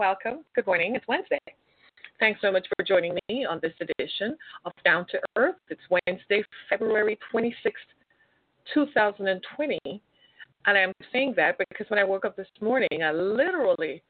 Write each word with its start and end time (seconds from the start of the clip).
Welcome. 0.00 0.46
Good 0.54 0.66
morning. 0.66 0.96
It's 0.96 1.06
Wednesday. 1.06 1.38
Thanks 2.20 2.40
so 2.40 2.50
much 2.50 2.66
for 2.74 2.82
joining 2.82 3.18
me 3.28 3.44
on 3.44 3.60
this 3.62 3.74
edition 3.82 4.34
of 4.64 4.72
Down 4.82 5.04
to 5.10 5.20
Earth. 5.36 5.56
It's 5.68 5.82
Wednesday, 5.90 6.42
February 6.70 7.18
26th, 7.30 7.52
2020. 8.72 9.78
And 9.84 10.78
I'm 10.78 10.94
saying 11.12 11.34
that 11.36 11.58
because 11.58 11.84
when 11.90 11.98
I 11.98 12.04
woke 12.04 12.24
up 12.24 12.34
this 12.34 12.48
morning, 12.62 13.02
I 13.04 13.12
literally 13.12 14.02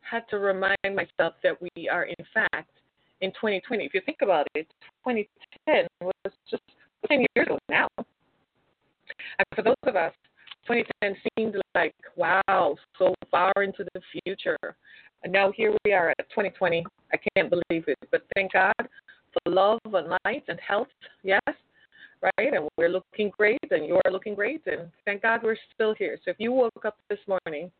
had 0.00 0.24
to 0.30 0.40
remind 0.40 0.76
myself 0.82 1.34
that 1.44 1.56
we 1.62 1.88
are, 1.88 2.06
in 2.06 2.26
fact, 2.34 2.72
in 3.20 3.30
2020. 3.30 3.84
If 3.84 3.94
you 3.94 4.00
think 4.04 4.18
about 4.22 4.48
it, 4.56 4.66
2010 5.06 5.86
was 6.00 6.32
just 6.50 6.64
10 7.06 7.24
years 7.36 7.46
ago 7.46 7.58
now. 7.68 7.86
And 7.96 9.46
for 9.54 9.62
those 9.62 9.76
of 9.84 9.94
us, 9.94 10.12
2010 10.68 11.16
seemed 11.36 11.56
like, 11.74 11.94
wow, 12.16 12.76
so 12.98 13.14
far 13.30 13.52
into 13.62 13.84
the 13.94 14.00
future. 14.24 14.58
And 15.22 15.32
now 15.32 15.50
here 15.50 15.74
we 15.84 15.92
are 15.92 16.10
at 16.10 16.28
2020. 16.30 16.84
I 17.12 17.16
can't 17.34 17.50
believe 17.50 17.84
it. 17.88 17.96
But 18.12 18.22
thank 18.34 18.52
God 18.52 18.74
for 18.78 19.52
love 19.52 19.80
and 19.84 20.08
light 20.24 20.44
and 20.48 20.58
health, 20.60 20.88
yes, 21.22 21.40
right? 22.22 22.52
And 22.52 22.68
we're 22.76 22.88
looking 22.88 23.30
great, 23.36 23.58
and 23.70 23.86
you 23.86 24.00
are 24.04 24.12
looking 24.12 24.34
great, 24.34 24.62
and 24.66 24.90
thank 25.04 25.22
God 25.22 25.40
we're 25.42 25.56
still 25.74 25.94
here. 25.94 26.18
So 26.24 26.30
if 26.30 26.36
you 26.38 26.52
woke 26.52 26.84
up 26.84 26.96
this 27.08 27.18
morning, 27.26 27.70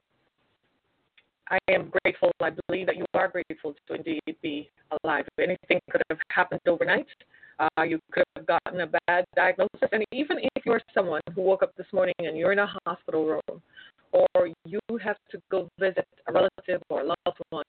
I 1.51 1.59
am 1.71 1.93
grateful. 2.03 2.31
I 2.41 2.51
believe 2.67 2.87
that 2.87 2.97
you 2.97 3.05
are 3.15 3.29
grateful 3.29 3.75
to 3.87 3.95
indeed 3.95 4.21
be 4.43 4.71
alive. 5.03 5.27
If 5.37 5.45
anything 5.45 5.81
could 5.91 6.03
have 6.11 6.19
happened 6.31 6.61
overnight. 6.67 7.07
Uh, 7.59 7.83
you 7.83 7.99
could 8.13 8.25
have 8.37 8.47
gotten 8.47 8.81
a 8.81 8.87
bad 9.07 9.25
diagnosis. 9.35 9.89
And 9.93 10.05
even 10.13 10.39
if 10.55 10.65
you're 10.65 10.81
someone 10.95 11.21
who 11.35 11.43
woke 11.43 11.63
up 11.63 11.75
this 11.77 11.87
morning 11.93 12.15
and 12.19 12.37
you're 12.37 12.53
in 12.53 12.61
a 12.61 12.73
hospital 12.87 13.27
room, 13.27 13.63
or 14.13 14.49
you 14.65 14.81
have 15.03 15.17
to 15.31 15.41
go 15.51 15.69
visit 15.79 16.07
a 16.29 16.33
relative 16.33 16.83
or 16.89 17.01
a 17.01 17.05
loved 17.05 17.39
one 17.51 17.65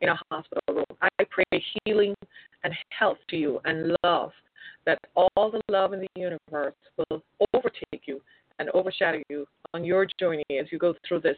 in 0.00 0.08
a 0.08 0.18
hospital 0.30 0.62
room, 0.68 0.84
I 1.00 1.24
pray 1.30 1.64
healing 1.84 2.14
and 2.64 2.74
health 2.90 3.18
to 3.30 3.36
you 3.36 3.60
and 3.64 3.96
love 4.04 4.32
that 4.86 4.98
all 5.14 5.50
the 5.50 5.60
love 5.70 5.92
in 5.92 6.00
the 6.00 6.08
universe 6.16 6.74
will 6.96 7.22
overtake 7.54 8.02
you 8.06 8.20
and 8.58 8.68
overshadow 8.70 9.22
you 9.28 9.46
on 9.74 9.84
your 9.84 10.06
journey 10.18 10.44
as 10.60 10.66
you 10.70 10.78
go 10.78 10.94
through 11.06 11.20
this 11.20 11.36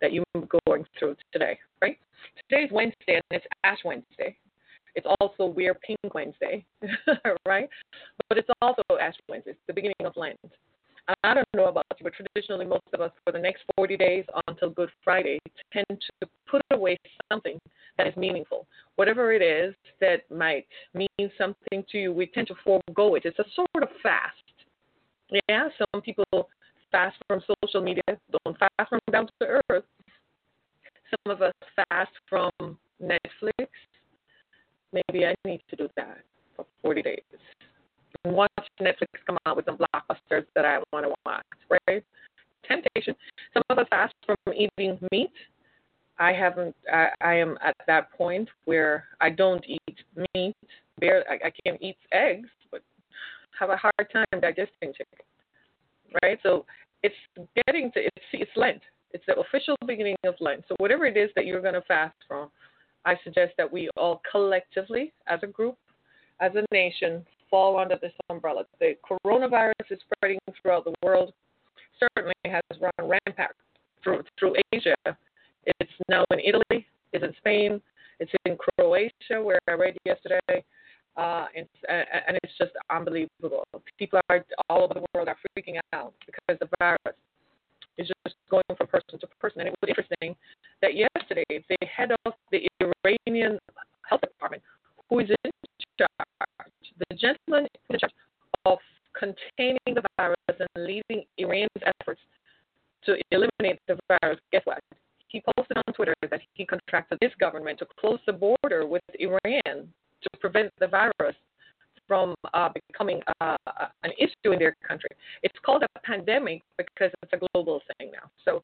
that 0.00 0.12
you're 0.12 0.24
going 0.66 0.84
through 0.98 1.16
today, 1.32 1.58
right? 1.80 1.98
Today 2.48 2.64
is 2.64 2.72
Wednesday 2.72 3.14
and 3.16 3.22
it's 3.30 3.46
Ash 3.64 3.78
Wednesday. 3.84 4.36
It's 4.96 5.06
also 5.20 5.44
Wear 5.44 5.74
Pink 5.74 5.98
Wednesday, 6.14 6.64
right? 7.46 7.68
But 8.28 8.38
it's 8.38 8.48
also 8.60 8.82
Ash 9.00 9.14
Wednesday. 9.28 9.50
It's 9.52 9.60
the 9.66 9.74
beginning 9.74 9.94
of 10.04 10.14
Lent. 10.16 10.38
I 11.22 11.34
don't 11.34 11.46
know 11.54 11.66
about 11.66 11.84
you, 11.98 12.04
but 12.04 12.14
traditionally, 12.14 12.64
most 12.64 12.82
of 12.92 13.00
us, 13.00 13.12
for 13.24 13.30
the 13.30 13.38
next 13.38 13.62
40 13.76 13.96
days 13.96 14.24
until 14.48 14.70
Good 14.70 14.88
Friday, 15.04 15.38
tend 15.72 15.86
to 15.88 16.28
put 16.50 16.62
away 16.72 16.96
something 17.30 17.58
that 17.96 18.08
is 18.08 18.16
meaningful. 18.16 18.66
Whatever 18.96 19.32
it 19.32 19.42
is 19.42 19.74
that 20.00 20.28
might 20.34 20.66
mean 20.94 21.30
something 21.38 21.84
to 21.92 21.98
you, 21.98 22.12
we 22.12 22.26
tend 22.26 22.48
to 22.48 22.54
forego 22.64 23.14
it. 23.14 23.22
It's 23.24 23.38
a 23.38 23.44
sort 23.54 23.82
of 23.82 23.88
fast. 24.02 24.34
Yeah, 25.48 25.68
some 25.92 26.02
people 26.02 26.48
fast 26.90 27.16
from 27.28 27.42
social 27.62 27.82
media, 27.82 28.02
don't 28.44 28.58
fast 28.58 28.88
from 28.88 29.00
down 29.12 29.28
to 29.40 29.60
earth. 29.70 29.84
Some 31.10 31.32
of 31.32 31.42
us 31.42 31.52
fast 31.76 32.12
from 32.28 32.50
Netflix. 33.02 33.68
Maybe 34.96 35.26
I 35.26 35.34
need 35.44 35.60
to 35.70 35.76
do 35.76 35.88
that 35.96 36.18
for 36.56 36.64
40 36.82 37.02
days 37.02 37.20
watch 38.32 38.50
Netflix 38.80 39.08
come 39.26 39.38
out 39.46 39.56
with 39.56 39.66
some 39.66 39.78
blockbusters 39.78 40.44
that 40.54 40.64
I 40.64 40.78
want 40.92 41.06
to 41.06 41.14
watch, 41.24 41.44
right? 41.88 42.02
Temptation. 42.66 43.14
Some 43.54 43.62
of 43.70 43.78
us 43.78 43.86
fast 43.90 44.14
from 44.24 44.36
eating 44.54 44.98
meat. 45.12 45.32
I 46.18 46.32
haven't. 46.32 46.74
I, 46.92 47.08
I 47.20 47.34
am 47.34 47.58
at 47.62 47.76
that 47.86 48.10
point 48.12 48.48
where 48.64 49.04
I 49.20 49.30
don't 49.30 49.64
eat 49.66 49.98
meat. 50.34 50.56
Bare, 50.98 51.24
I, 51.30 51.48
I 51.48 51.52
can 51.64 51.82
eat 51.82 51.98
eggs, 52.12 52.48
but 52.70 52.82
have 53.58 53.70
a 53.70 53.76
hard 53.76 54.10
time 54.12 54.40
digesting 54.40 54.92
chicken. 54.92 55.18
Right. 56.22 56.38
So 56.42 56.64
it's 57.02 57.14
getting 57.66 57.92
to 57.92 58.00
it's 58.00 58.26
it's 58.32 58.50
Lent. 58.56 58.80
It's 59.12 59.24
the 59.26 59.38
official 59.38 59.76
beginning 59.86 60.16
of 60.24 60.34
Lent. 60.40 60.64
So 60.68 60.74
whatever 60.78 61.06
it 61.06 61.16
is 61.16 61.30
that 61.36 61.46
you're 61.46 61.62
going 61.62 61.74
to 61.74 61.82
fast 61.82 62.16
from, 62.26 62.50
I 63.06 63.14
suggest 63.22 63.52
that 63.56 63.72
we 63.72 63.88
all 63.96 64.20
collectively, 64.30 65.12
as 65.28 65.38
a 65.44 65.46
group, 65.46 65.76
as 66.40 66.52
a 66.56 66.64
nation, 66.74 67.24
fall 67.48 67.78
under 67.78 67.96
this 68.02 68.12
umbrella. 68.28 68.64
The 68.80 68.94
coronavirus 69.08 69.72
is 69.90 70.00
spreading 70.12 70.38
throughout 70.60 70.84
the 70.84 70.94
world, 71.02 71.32
certainly 72.00 72.34
has 72.44 72.62
run 72.80 72.90
rampant 72.98 73.52
through, 74.02 74.24
through 74.38 74.56
Asia. 74.72 74.94
It's 75.64 75.92
now 76.08 76.24
in 76.32 76.40
Italy, 76.40 76.86
it's 77.12 77.24
in 77.24 77.32
Spain, 77.38 77.80
it's 78.18 78.32
in 78.44 78.56
Croatia, 78.56 79.40
where 79.40 79.60
I 79.68 79.72
read 79.72 79.96
yesterday. 80.04 80.64
Uh, 81.16 81.46
it's, 81.54 81.70
and 81.88 82.36
it's 82.42 82.52
just 82.58 82.72
unbelievable. 82.90 83.64
People 83.98 84.20
are 84.28 84.44
all 84.68 84.82
over 84.82 84.94
the 84.94 85.04
world 85.14 85.28
are 85.28 85.36
freaking 85.56 85.78
out 85.94 86.12
because 86.26 86.58
the 86.60 86.68
virus 86.78 87.16
is 87.96 88.10
just 88.26 88.36
going 88.50 88.62
from 88.76 88.86
person 88.86 89.18
to 89.20 89.26
person. 89.40 89.60
And 89.60 89.68
it 89.68 89.74
was 89.80 89.88
interesting 89.88 90.36
that 90.86 90.94
yesterday 90.94 91.44
the 91.48 91.86
head 91.86 92.10
of 92.24 92.32
the 92.52 92.66
Iranian 92.80 93.58
health 94.08 94.20
department, 94.20 94.62
who 95.10 95.18
is 95.18 95.28
in 95.44 95.50
charge, 95.98 96.68
the 97.08 97.16
gentleman 97.16 97.66
in 97.90 97.98
charge 97.98 98.12
of 98.66 98.78
containing 99.18 99.78
the 99.86 100.02
virus 100.16 100.36
and 100.48 100.86
leading 100.86 101.24
Iran's 101.38 101.82
efforts 101.82 102.20
to 103.04 103.16
eliminate 103.32 103.80
the 103.88 103.98
virus, 104.08 104.38
guess 104.52 104.62
what? 104.64 104.78
He 105.28 105.42
posted 105.56 105.76
on 105.76 105.94
Twitter 105.94 106.14
that 106.30 106.40
he 106.54 106.64
contracted 106.64 107.18
this 107.20 107.32
government 107.40 107.80
to 107.80 107.86
close 107.98 108.20
the 108.26 108.32
border 108.32 108.86
with 108.86 109.02
Iran 109.18 109.40
to 110.22 110.30
prevent 110.40 110.70
the 110.78 110.86
virus 110.86 111.34
from 112.06 112.36
uh, 112.54 112.68
becoming 112.88 113.20
uh, 113.40 113.56
an 114.04 114.12
issue 114.18 114.52
in 114.52 114.58
their 114.60 114.76
country. 114.86 115.10
It's 115.42 115.58
called 115.64 115.82
a 115.82 116.00
pandemic 116.04 116.62
because 116.78 117.10
it's 117.22 117.32
a 117.32 117.48
global 117.52 117.82
thing 117.98 118.12
now. 118.12 118.30
So 118.44 118.62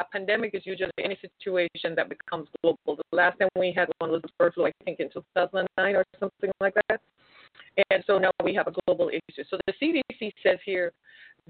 a 0.00 0.04
pandemic 0.04 0.54
is 0.54 0.62
usually 0.64 0.90
any 1.02 1.18
situation 1.20 1.94
that 1.94 2.08
becomes 2.08 2.48
global. 2.62 2.96
The 3.10 3.16
last 3.16 3.38
time 3.38 3.48
we 3.56 3.72
had 3.72 3.88
one 3.98 4.10
was 4.10 4.22
the 4.22 4.28
bird 4.38 4.54
flu, 4.54 4.66
I 4.66 4.72
think, 4.84 5.00
in 5.00 5.10
2009 5.12 5.94
or 5.94 6.04
something 6.18 6.50
like 6.60 6.74
that. 6.88 7.00
And 7.90 8.02
so 8.06 8.18
now 8.18 8.30
we 8.42 8.54
have 8.54 8.66
a 8.66 8.72
global 8.86 9.10
issue. 9.10 9.44
So 9.48 9.58
the 9.66 9.74
CDC 9.80 10.32
says 10.42 10.58
here 10.64 10.92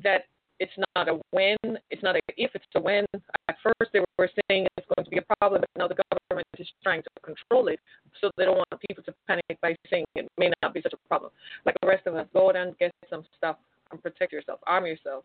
that 0.03 0.25
it's 0.59 0.72
not 0.94 1.09
a 1.09 1.19
when, 1.31 1.56
it's 1.91 2.03
not 2.03 2.16
a 2.16 2.21
if, 2.37 2.50
it's 2.55 2.65
a 2.75 2.81
when. 2.81 3.06
At 3.49 3.56
first 3.62 3.93
they 3.93 4.00
were 4.19 4.28
saying 4.49 4.67
it's 4.77 4.87
going 4.94 5.05
to 5.05 5.11
be 5.11 5.19
a 5.19 5.37
problem, 5.37 5.62
but 5.62 5.71
now 5.78 5.88
the 5.88 5.97
government 6.12 6.47
is 6.59 6.69
trying 6.82 7.03
to 7.03 7.09
control 7.22 7.69
it. 7.69 7.81
So 8.21 8.31
they 8.37 8.44
don't 8.44 8.56
want 8.56 8.69
people 8.87 9.03
to 9.05 9.15
panic 9.27 9.44
by 9.62 9.75
saying 9.91 10.05
it 10.15 10.28
may 10.38 10.53
not 10.62 10.75
be 10.75 10.82
such 10.82 10.93
a 10.93 11.09
problem. 11.09 11.31
Like 11.65 11.77
the 11.81 11.88
rest 11.88 12.06
of 12.06 12.15
us, 12.15 12.27
go 12.34 12.50
out 12.50 12.56
and 12.56 12.77
get 12.78 12.93
some 13.09 13.25
stuff 13.38 13.56
and 13.91 14.03
protect 14.03 14.32
yourself, 14.32 14.61
arm 14.67 14.87
yourself, 14.87 15.25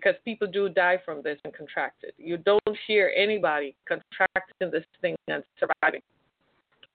because 0.00 0.18
people 0.24 0.46
do 0.46 0.68
die 0.68 0.98
from 1.04 1.22
this 1.22 1.38
and 1.44 1.54
contract 1.54 2.04
it. 2.04 2.14
You 2.16 2.38
don't 2.38 2.60
hear 2.86 3.12
anybody 3.16 3.74
contracting 3.86 4.70
this 4.70 4.84
thing 5.00 5.16
and 5.28 5.42
surviving. 5.58 6.00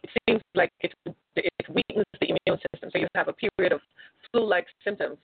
It 0.03 0.09
seems 0.27 0.41
like 0.55 0.71
it, 0.81 0.93
it 1.35 1.69
weakens 1.69 2.05
the 2.19 2.27
immune 2.27 2.59
system. 2.73 2.89
So 2.91 2.99
you 2.99 3.07
have 3.15 3.27
a 3.27 3.33
period 3.33 3.73
of 3.73 3.81
flu-like 4.31 4.67
symptoms, 4.83 5.17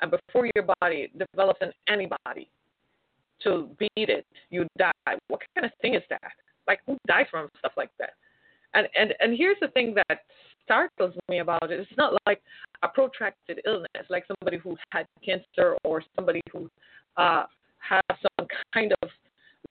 and 0.00 0.10
before 0.10 0.48
your 0.54 0.66
body 0.80 1.10
develops 1.32 1.60
an 1.60 1.72
antibody 1.88 2.48
to 3.42 3.68
beat 3.78 3.90
it, 4.08 4.26
you 4.50 4.66
die. 4.78 4.92
What 5.28 5.40
kind 5.54 5.64
of 5.64 5.72
thing 5.80 5.94
is 5.94 6.02
that? 6.10 6.32
Like 6.66 6.80
who 6.86 6.96
dies 7.06 7.26
from 7.30 7.48
stuff 7.58 7.72
like 7.76 7.90
that? 7.98 8.10
And 8.74 8.86
and 8.98 9.14
and 9.20 9.36
here's 9.36 9.56
the 9.60 9.68
thing 9.68 9.94
that 9.94 10.20
startles 10.64 11.14
me 11.28 11.38
about 11.38 11.70
it. 11.70 11.80
It's 11.80 11.90
not 11.96 12.14
like 12.26 12.42
a 12.82 12.88
protracted 12.88 13.60
illness, 13.64 14.06
like 14.10 14.24
somebody 14.26 14.58
who 14.58 14.76
had 14.92 15.06
cancer 15.24 15.76
or 15.82 16.02
somebody 16.14 16.42
who 16.52 16.70
uh, 17.18 17.44
has 17.78 18.02
some 18.38 18.46
kind 18.72 18.92
of 19.02 19.08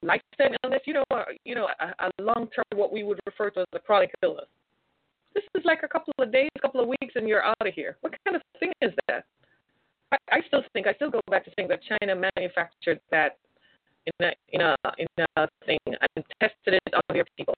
lifestyle 0.04 0.56
illness. 0.64 0.82
You 0.86 0.94
know, 0.94 1.04
you 1.44 1.56
know, 1.56 1.68
a, 1.80 2.06
a 2.08 2.12
long-term 2.22 2.66
what 2.76 2.92
we 2.94 3.04
would 3.04 3.20
refer 3.26 3.50
to 3.52 3.62
as 3.62 3.66
a 3.74 3.80
chronic 3.80 4.12
illness. 4.22 4.46
This 5.34 5.44
is 5.56 5.66
like 5.66 5.82
a 5.84 5.88
couple 5.88 6.14
of 6.20 6.32
days, 6.32 6.50
a 6.56 6.60
couple 6.60 6.82
of 6.82 6.88
weeks, 6.88 7.14
and 7.16 7.28
you're 7.28 7.44
out 7.44 7.56
of 7.62 7.74
here. 7.74 7.98
What 8.02 8.14
kind 8.26 8.36
of 8.36 8.42
thing 8.60 8.72
is 8.82 8.92
that? 9.08 9.26
I, 10.12 10.18
I 10.32 10.40
still 10.48 10.64
think 10.74 10.88
I 10.88 10.94
still 10.94 11.10
go 11.10 11.22
back 11.30 11.46
to 11.46 11.52
saying 11.58 11.70
that 11.70 11.82
China 11.84 12.16
manufactured 12.36 13.00
that 13.12 13.38
in 14.06 14.26
a 14.26 14.32
in 14.50 14.62
a 14.62 14.76
in 14.98 15.08
a 15.36 15.48
thing 15.66 15.80
and 15.86 16.26
tested 16.42 16.80
it 16.86 16.94
on 16.94 17.02
their 17.10 17.26
people 17.38 17.56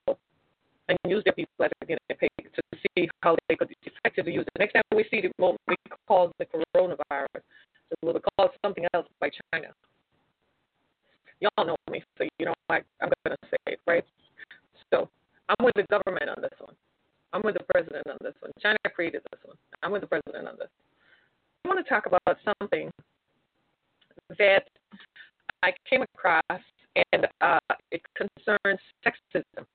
and 0.90 0.98
used 1.08 1.26
their 1.26 1.34
people 1.34 1.54
as 1.64 1.72
a 1.82 1.86
guinea 1.86 2.00
pig 2.20 2.30
to 2.38 2.62
see 2.98 3.08
how 3.22 3.36
they 3.48 3.56
could 3.56 3.70
effectively 3.84 4.34
use 4.34 4.44
it. 4.44 4.60
Next 4.60 4.74
time 4.74 4.84
we 4.96 5.06
see 5.12 5.22
the 5.22 5.32
what 5.38 5.56
we 5.68 5.76
call 6.08 6.32
the 6.40 6.46
coronavirus, 6.46 7.42
so 7.90 7.96
we'll 8.02 8.22
call 8.38 8.48
it 8.48 8.52
something 8.64 8.86
else 8.94 9.08
by 9.20 9.30
China. 9.52 9.68
Y'all 11.40 11.66
know 11.66 11.76
me, 11.90 12.04
so 12.18 12.26
you 12.38 12.46
know 12.46 12.54
I, 12.70 12.82
I'm 13.02 13.12
going 13.26 13.36
to 13.42 13.48
say 13.50 13.74
it, 13.74 13.80
right? 13.88 14.04
So 14.92 15.10
I'm 15.48 15.66
with 15.66 15.76
the 15.76 15.86
government 15.90 16.30
on 16.30 16.42
this 16.42 16.54
one. 16.60 16.76
I'm 17.34 17.42
with 17.44 17.56
the 17.56 17.64
president 17.72 18.08
on 18.08 18.18
this 18.22 18.34
one. 18.40 18.52
China 18.62 18.78
created 18.94 19.22
this 19.32 19.40
one. 19.44 19.56
I'm 19.84 19.92
with 19.92 20.02
the 20.02 20.08
president 20.08 20.48
on 20.48 20.56
this. 20.58 20.70
I 21.64 21.68
want 21.68 21.84
to 21.84 21.90
talk 21.90 22.06
about 22.06 22.38
something 22.44 22.90
that 24.38 24.68
I 25.64 25.72
came 25.90 26.02
across, 26.02 26.62
and 27.14 27.28
uh, 27.42 27.60
it 27.92 28.02
concerns 28.16 28.80
sexism. 29.06 29.66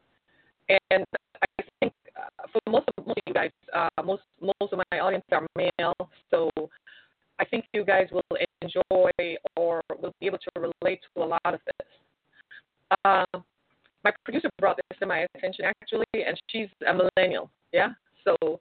And 0.68 1.04
I 1.42 1.62
think 1.80 1.92
uh, 2.16 2.46
for 2.52 2.60
most 2.70 2.88
of, 2.96 3.06
most 3.06 3.18
of 3.18 3.22
you 3.26 3.34
guys, 3.34 3.50
uh, 3.74 4.02
most 4.02 4.22
most 4.40 4.72
of 4.72 4.80
my 4.90 4.98
audience 4.98 5.24
are 5.32 5.46
male, 5.56 5.93
guys 7.84 8.08
will 8.12 8.22
enjoy 8.62 9.36
or 9.56 9.80
will 10.00 10.12
be 10.20 10.26
able 10.26 10.38
to 10.38 10.50
relate 10.82 11.00
to 11.14 11.22
a 11.22 11.26
lot 11.26 11.40
of 11.44 11.60
this. 11.66 11.88
Uh, 13.04 13.24
my 14.04 14.12
producer 14.24 14.48
brought 14.58 14.76
this 14.76 14.98
to 14.98 15.06
my 15.06 15.26
attention 15.34 15.64
actually, 15.64 16.04
and 16.14 16.40
she's 16.48 16.68
a 16.86 16.92
millennial. 16.92 17.50
Yeah, 17.72 17.90
so 18.24 18.60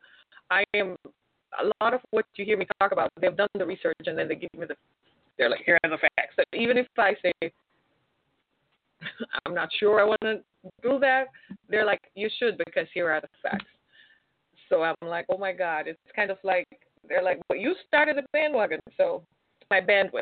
I 0.49 0.63
am 0.75 0.95
a 1.61 1.83
lot 1.83 1.93
of 1.93 2.01
what 2.11 2.25
you 2.35 2.45
hear 2.45 2.57
me 2.57 2.65
talk 2.79 2.91
about. 2.91 3.11
They've 3.19 3.35
done 3.35 3.49
the 3.57 3.65
research 3.65 3.97
and 4.05 4.17
then 4.17 4.27
they 4.27 4.35
give 4.35 4.53
me 4.57 4.65
the. 4.65 4.75
They're 5.37 5.49
like, 5.49 5.61
here 5.65 5.79
are 5.83 5.89
the 5.89 5.97
facts. 5.97 6.35
So 6.35 6.43
even 6.53 6.77
if 6.77 6.87
I 6.97 7.15
say 7.21 7.51
I'm 9.45 9.53
not 9.53 9.69
sure 9.79 9.99
I 9.99 10.03
want 10.03 10.21
to 10.21 10.41
do 10.81 10.99
that, 10.99 11.25
they're 11.69 11.85
like, 11.85 12.01
you 12.15 12.29
should 12.39 12.57
because 12.57 12.87
here 12.93 13.09
are 13.09 13.21
the 13.21 13.27
facts. 13.41 13.65
So 14.69 14.83
I'm 14.83 14.95
like, 15.03 15.25
oh 15.29 15.37
my 15.37 15.51
God, 15.51 15.87
it's 15.87 15.99
kind 16.15 16.31
of 16.31 16.37
like 16.43 16.67
they're 17.13 17.23
like, 17.23 17.39
well, 17.47 17.59
you 17.59 17.75
started 17.87 18.17
the 18.17 18.23
bandwagon, 18.33 18.79
so 18.97 19.21
my 19.69 19.79
bandwidth 19.79 20.21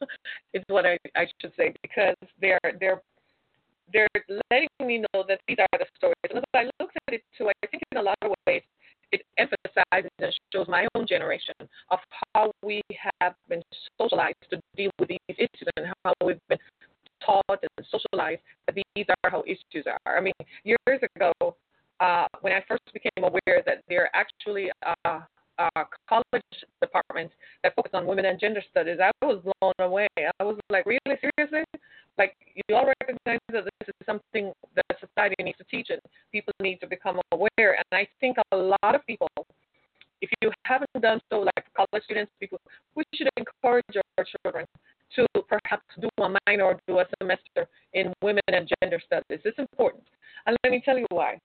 is 0.54 0.62
what 0.68 0.86
I, 0.86 0.98
I 1.14 1.26
should 1.40 1.52
say 1.56 1.74
because 1.82 2.16
they're 2.40 2.58
they're 2.80 3.02
they're 3.92 4.08
letting 4.50 4.68
me 4.80 5.04
know 5.12 5.24
that 5.28 5.40
these 5.46 5.58
are 5.60 5.78
the 5.78 5.84
stories. 5.96 6.14
And 6.30 6.38
as 6.38 6.44
I 6.54 6.64
looked 6.80 6.96
at 7.08 7.14
it 7.14 7.22
too, 7.36 7.48
I 7.48 7.66
think 7.66 7.82
in 7.92 7.98
a 7.98 8.02
lot 8.02 8.16
of 8.22 8.32
ways 8.46 8.62
it 9.12 9.22
emphasizes 9.36 10.10
and 10.18 10.32
shows 10.54 10.66
my 10.68 10.88
own 10.94 11.06
generation 11.06 11.54
of 11.90 11.98
how 12.34 12.50
we 12.62 12.80
have 13.20 13.34
been 13.50 13.62
socialized 14.00 14.36
to 14.50 14.58
deal 14.74 14.90
with 14.98 15.10
these 15.10 15.18
issues 15.28 15.68
and 15.76 15.86
how 16.02 16.14
we've 16.24 16.40
been 16.48 16.58
taught 17.24 17.44
and 17.50 17.86
socialized 17.90 18.40
that 18.66 18.74
these 18.74 19.06
are 19.24 19.30
how 19.30 19.42
issues 19.46 19.84
are. 19.86 20.16
I 20.16 20.22
mean, 20.22 20.32
years 20.64 21.00
ago, 21.14 21.32
uh, 22.00 22.26
when 22.40 22.54
I 22.54 22.64
first 22.66 22.82
became 22.94 23.24
aware 23.24 23.62
that 23.66 23.82
there 23.88 24.04
are 24.04 24.10
actually 24.14 24.70
uh, 25.04 25.20
uh, 25.58 25.84
college 26.08 26.42
departments 26.80 27.34
that 27.62 27.74
focus 27.74 27.92
on 27.94 28.06
women 28.06 28.26
and 28.26 28.40
gender 28.40 28.62
studies, 28.70 28.98
I 29.02 29.10
was 29.24 29.42
blown 29.42 29.72
away. 29.78 30.08
I 30.18 30.44
was 30.44 30.58
like, 30.70 30.86
really, 30.86 31.18
seriously? 31.20 31.64
Like, 32.18 32.36
you 32.54 32.76
all 32.76 32.86
recognize 33.00 33.38
that 33.52 33.64
this 33.64 33.88
is 33.88 34.06
something 34.06 34.52
that 34.74 34.96
society 35.00 35.34
needs 35.42 35.58
to 35.58 35.64
teach 35.64 35.88
and 35.90 36.00
people 36.30 36.52
need 36.60 36.80
to 36.80 36.86
become 36.86 37.20
aware. 37.32 37.74
And 37.74 37.84
I 37.92 38.06
think 38.20 38.36
a 38.52 38.56
lot 38.56 38.94
of 38.94 39.04
people, 39.06 39.28
if 40.20 40.30
you 40.42 40.50
haven't 40.64 40.90
done 41.00 41.20
so, 41.30 41.40
like 41.40 41.64
college 41.76 42.04
students, 42.04 42.32
people, 42.38 42.58
we 42.94 43.04
should 43.14 43.28
encourage 43.36 43.84
our 44.18 44.24
children 44.24 44.66
to 45.16 45.26
perhaps 45.48 45.84
do 46.00 46.08
a 46.22 46.28
minor 46.46 46.64
or 46.64 46.78
do 46.86 46.98
a 46.98 47.04
semester 47.20 47.68
in 47.92 48.12
women 48.22 48.42
and 48.48 48.68
gender 48.82 49.00
studies. 49.04 49.40
It's 49.44 49.58
important. 49.58 50.04
And 50.46 50.56
let 50.64 50.70
me 50.70 50.82
tell 50.84 50.98
you 50.98 51.06
why. 51.10 51.38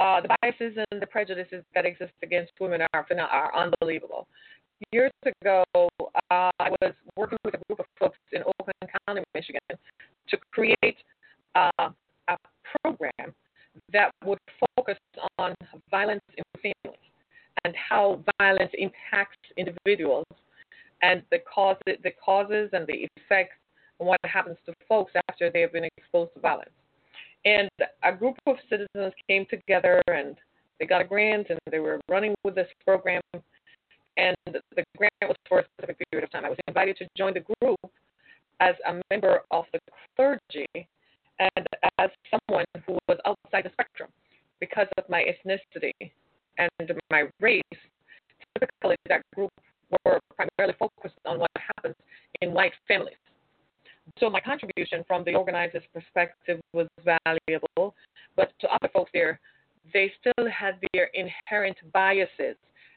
Uh, 0.00 0.20
the 0.20 0.28
biases 0.40 0.76
and 0.90 1.02
the 1.02 1.06
prejudices 1.06 1.62
that 1.74 1.84
exist 1.84 2.12
against 2.22 2.52
women 2.60 2.80
are, 2.92 3.06
are 3.30 3.54
unbelievable. 3.56 4.26
Years 4.92 5.12
ago, 5.26 5.64
uh, 5.74 6.50
I 6.58 6.70
was 6.80 6.94
working 7.16 7.38
with 7.44 7.54
a 7.54 7.58
group 7.66 7.80
of 7.80 7.86
folks 7.98 8.18
in 8.32 8.42
Oakland 8.42 8.90
County, 9.06 9.22
Michigan, 9.34 9.60
to 10.28 10.36
create 10.52 10.96
uh, 11.54 11.70
a 12.28 12.36
program 12.82 13.34
that 13.92 14.10
would 14.24 14.38
focus 14.76 14.98
on 15.38 15.54
violence 15.90 16.22
in 16.36 16.44
families 16.62 17.00
and 17.64 17.74
how 17.76 18.22
violence 18.38 18.70
impacts 18.74 19.36
individuals 19.56 20.24
and 21.02 21.22
the 21.30 21.38
causes, 21.52 21.98
the 22.02 22.12
causes 22.24 22.70
and 22.72 22.86
the 22.86 23.06
effects 23.16 23.56
and 23.98 24.08
what 24.08 24.18
happens 24.24 24.56
to 24.66 24.72
folks 24.88 25.12
after 25.28 25.50
they 25.50 25.60
have 25.60 25.72
been 25.72 25.84
exposed 25.84 26.32
to 26.34 26.40
violence. 26.40 26.70
And 27.44 27.70
a 28.02 28.12
group 28.12 28.36
of 28.46 28.56
citizens 28.68 29.14
came 29.28 29.46
together 29.48 30.02
and 30.08 30.36
they 30.78 30.86
got 30.86 31.00
a 31.00 31.04
grant 31.04 31.48
and 31.50 31.58
they 31.70 31.78
were 31.78 32.00
running 32.08 32.34
with 32.44 32.54
this 32.54 32.68
program. 32.86 33.22
And 34.16 34.36
the 34.46 34.84
grant 34.96 35.12
was 35.22 35.36
for 35.48 35.60
a 35.60 35.64
specific 35.64 35.96
period 36.10 36.24
of 36.24 36.30
time. 36.30 36.44
I 36.44 36.50
was 36.50 36.58
invited 36.68 36.96
to 36.98 37.08
join 37.16 37.34
the 37.34 37.44
group 37.60 37.78
as 38.60 38.74
a 38.86 39.00
member 39.10 39.40
of 39.50 39.64
the 39.72 39.78
clergy 40.16 40.66
and 41.38 41.66
as 41.98 42.10
someone 42.30 42.64
who 42.86 42.98
was 43.08 43.18
outside 43.24 43.64
the 43.64 43.70
spectrum 43.72 44.10
because 44.60 44.86
of 44.98 45.04
my 45.08 45.24
ethnicity 45.24 45.92
and 46.58 46.70
my 47.10 47.24
race. 47.40 47.62
Typically, 48.58 48.96
that 49.08 49.22
group 49.34 49.50
were 50.04 50.20
primarily 50.36 50.76
focused 50.78 51.18
on 51.24 51.38
what 51.38 51.50
happens 51.56 51.94
in 52.42 52.52
white 52.52 52.72
families. 52.86 53.16
So 54.20 54.28
my 54.28 54.40
contribution 54.40 55.02
from 55.08 55.24
the 55.24 55.34
organizer's 55.34 55.82
perspective 55.94 56.60
was 56.74 56.86
valuable, 57.02 57.94
but 58.36 58.52
to 58.60 58.68
other 58.68 58.88
folks 58.92 59.10
there, 59.14 59.40
they 59.92 60.12
still 60.20 60.48
had 60.50 60.76
their 60.92 61.08
inherent 61.14 61.76
biases 61.92 62.56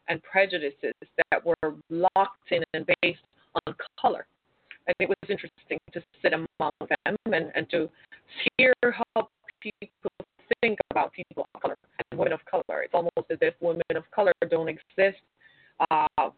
and 0.10 0.22
prejudices 0.22 0.94
that 1.32 1.46
were 1.46 1.76
locked 1.90 2.52
in 2.52 2.62
and 2.74 2.86
based 3.02 3.22
on 3.66 3.74
color. 4.00 4.26
And 4.86 4.96
it 5.00 5.08
was 5.08 5.18
interesting 5.30 5.80
to 5.94 6.04
sit 6.22 6.34
among 6.34 6.72
them 6.82 7.16
and, 7.28 7.52
and 7.56 7.70
to 7.70 7.90
hear 8.58 8.74
how 8.84 9.30
people 9.62 10.12
think 10.62 10.78
about 10.92 11.14
people 11.14 11.48
of 11.56 11.62
color 11.62 11.78
and 12.12 12.20
women 12.20 12.34
of 12.34 12.40
color. 12.46 12.84
It's 12.84 12.94
almost 12.94 13.32
as 13.32 13.38
if 13.42 13.54
women 13.62 13.82
of 13.96 14.04
color 14.12 14.34
don't 14.50 14.68
exist. 14.68 15.22
Uh, 15.90 16.30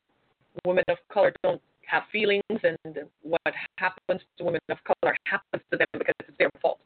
women 0.66 0.84
of 0.90 0.98
color 1.12 1.34
don't 1.44 1.62
have 1.88 2.04
feelings, 2.12 2.44
and 2.50 2.78
what 3.22 3.42
happens 3.78 4.22
to 4.38 4.44
women 4.44 4.62
of 4.70 4.78
color 4.84 5.16
happens 5.26 5.64
to 5.72 5.78
them 5.78 5.88
because 5.94 6.16
it's 6.28 6.38
their 6.38 6.50
fault. 6.62 6.80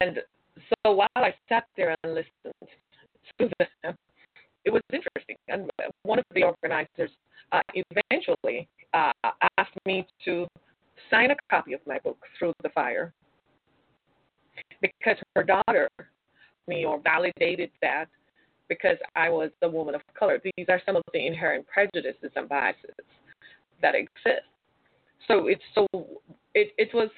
And 0.00 0.18
so 0.84 0.92
while 0.92 1.08
I 1.16 1.34
sat 1.48 1.66
there 1.76 1.94
and 2.02 2.14
listened 2.14 2.54
to 3.38 3.48
them, 3.58 3.94
it 4.64 4.70
was 4.72 4.82
interesting. 4.92 5.36
And 5.48 5.70
one 6.02 6.18
of 6.18 6.24
the 6.34 6.42
organizers 6.42 7.10
uh, 7.52 7.60
eventually 7.74 8.68
uh, 8.94 9.12
asked 9.58 9.76
me 9.86 10.06
to 10.24 10.46
sign 11.10 11.30
a 11.30 11.36
copy 11.50 11.72
of 11.72 11.80
my 11.86 11.98
book, 12.00 12.18
Through 12.38 12.52
the 12.62 12.70
Fire, 12.70 13.12
because 14.80 15.16
her 15.36 15.44
daughter 15.44 15.88
me 16.68 16.84
or 16.84 17.00
validated 17.00 17.70
that 17.80 18.06
because 18.68 18.96
I 19.14 19.28
was 19.28 19.50
a 19.62 19.68
woman 19.68 19.94
of 19.94 20.00
color. 20.18 20.40
These 20.42 20.66
are 20.68 20.82
some 20.84 20.96
of 20.96 21.02
the 21.12 21.24
inherent 21.24 21.65
prejudices 21.76 22.30
and 22.34 22.48
biases 22.48 22.94
that 23.82 23.94
exist. 23.94 24.46
So 25.28 25.48
it's 25.48 25.62
so 25.74 25.86
it 26.54 26.72
it 26.78 26.88
was 26.94 27.10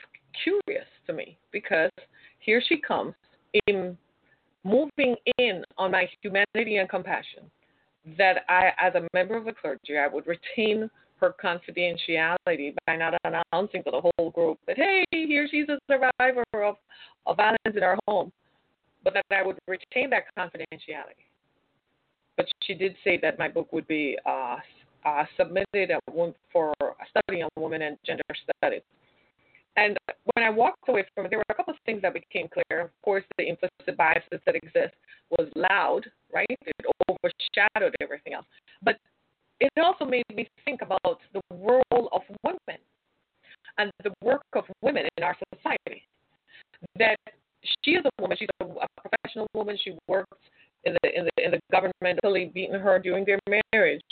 curious 0.42 0.86
to 1.06 1.12
me 1.12 1.38
because 1.52 1.90
here 2.40 2.60
she 2.66 2.80
comes 2.80 3.14
in 3.66 3.96
moving 4.64 5.14
in 5.38 5.64
on 5.76 5.92
my 5.92 6.08
humanity 6.22 6.76
and 6.78 6.88
compassion 6.88 7.44
that 8.16 8.38
I 8.48 8.70
as 8.80 8.94
a 8.94 9.06
member 9.14 9.36
of 9.36 9.44
the 9.44 9.52
clergy 9.52 9.96
I 9.96 10.08
would 10.08 10.26
retain 10.26 10.90
her 11.20 11.34
confidentiality 11.42 12.74
by 12.86 12.96
not 12.96 13.14
announcing 13.24 13.82
to 13.84 13.90
the 13.90 14.00
whole 14.00 14.30
group 14.30 14.58
that 14.66 14.76
hey 14.76 15.04
here 15.10 15.46
she's 15.50 15.68
a 15.68 15.78
survivor 15.90 16.44
of, 16.64 16.76
of 17.26 17.36
violence 17.36 17.76
in 17.76 17.82
our 17.82 17.98
home 18.06 18.32
but 19.04 19.14
that 19.14 19.24
I 19.30 19.44
would 19.44 19.58
retain 19.66 20.10
that 20.10 20.24
confidentiality 20.38 21.27
but 22.38 22.47
she 22.62 22.73
did 22.73 22.95
say 23.04 23.18
that 23.21 23.38
my 23.38 23.49
book 23.49 23.71
would 23.73 23.87
be 23.88 24.16
uh, 24.25 24.57
uh, 25.04 25.25
submitted 25.37 25.90
for 26.52 26.73
a 26.80 27.04
study 27.11 27.42
on 27.42 27.50
women 27.59 27.83
and 27.83 27.99
gender 28.07 28.23
studies. 28.57 28.80
And 29.76 29.97
when 30.35 30.47
I 30.47 30.50
walked 30.50 30.88
away 30.88 31.04
from 31.14 31.26
it, 31.26 31.30
there 31.30 31.38
were 31.38 31.45
a 31.50 31.54
couple 31.54 31.75
of 31.75 31.80
things 31.85 32.00
that 32.02 32.14
became 32.14 32.49
clear. 32.49 32.80
Of 32.80 32.90
course, 33.04 33.25
the 33.37 33.49
implicit 33.49 33.97
biases 33.97 34.40
that 34.47 34.54
exist 34.54 34.95
was 35.30 35.49
loud, 35.57 36.02
right? 36.33 36.47
It 36.49 36.87
overshadowed 37.11 37.95
everything 38.00 38.35
else. 38.35 38.47
But 38.83 38.97
it 39.61 39.71
also 39.76 40.04
made 40.04 40.25
me 40.33 40.49
think 40.64 40.83
about 40.83 41.18
the 41.33 41.40
role 41.50 42.09
of 42.12 42.23
women 42.45 42.80
and 43.78 43.90
the 44.04 44.12
work 44.23 44.42
of 44.54 44.64
women 44.83 45.07
in 45.16 45.25
our 45.25 45.37
society. 45.54 46.02
That 46.99 47.18
she 47.85 47.92
is 47.92 48.04
a 48.04 48.23
woman, 48.23 48.37
she's 48.38 48.49
a, 48.61 48.64
a 48.64 48.87
professional 48.97 49.49
woman, 49.54 49.76
she 49.83 49.97
works 50.07 50.38
in 50.85 50.97
the 51.02 51.18
in 51.18 51.25
the 51.25 51.44
in 51.44 51.50
the 51.50 51.61
government 51.73 52.20
really 52.23 52.47
beaten 52.47 52.78
her 52.78 52.99
during 52.99 53.25
their 53.25 53.38
marriage, 53.73 54.02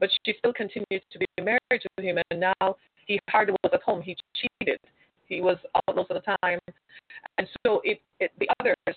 but 0.00 0.10
she 0.24 0.34
still 0.38 0.52
continued 0.52 1.02
to 1.10 1.18
be 1.18 1.26
married 1.40 1.60
to 1.70 2.02
him. 2.02 2.18
And 2.30 2.40
now 2.40 2.76
he 3.06 3.18
hardly 3.28 3.54
was 3.62 3.72
at 3.74 3.82
home. 3.82 4.02
He 4.02 4.16
cheated. 4.34 4.78
He 5.26 5.40
was 5.40 5.56
out 5.74 5.96
most 5.96 6.10
of 6.10 6.20
the 6.20 6.36
time, 6.42 6.58
and 7.38 7.48
so 7.64 7.80
it, 7.84 8.00
it 8.20 8.30
the 8.38 8.48
others 8.60 8.96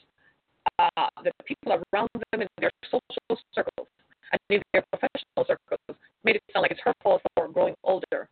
uh, 0.80 1.10
the 1.24 1.32
people 1.46 1.82
around 1.94 2.10
them 2.32 2.42
in 2.42 2.48
their 2.60 2.72
social 2.92 3.42
circles 3.54 3.88
and 4.32 4.40
in 4.50 4.62
their 4.74 4.84
professional 4.92 5.46
circles 5.46 5.98
made 6.24 6.36
it 6.36 6.44
sound 6.52 6.64
like 6.64 6.72
it's 6.72 6.82
her 6.84 6.94
fault 7.02 7.22
for 7.36 7.48
growing 7.48 7.76
older. 7.84 8.28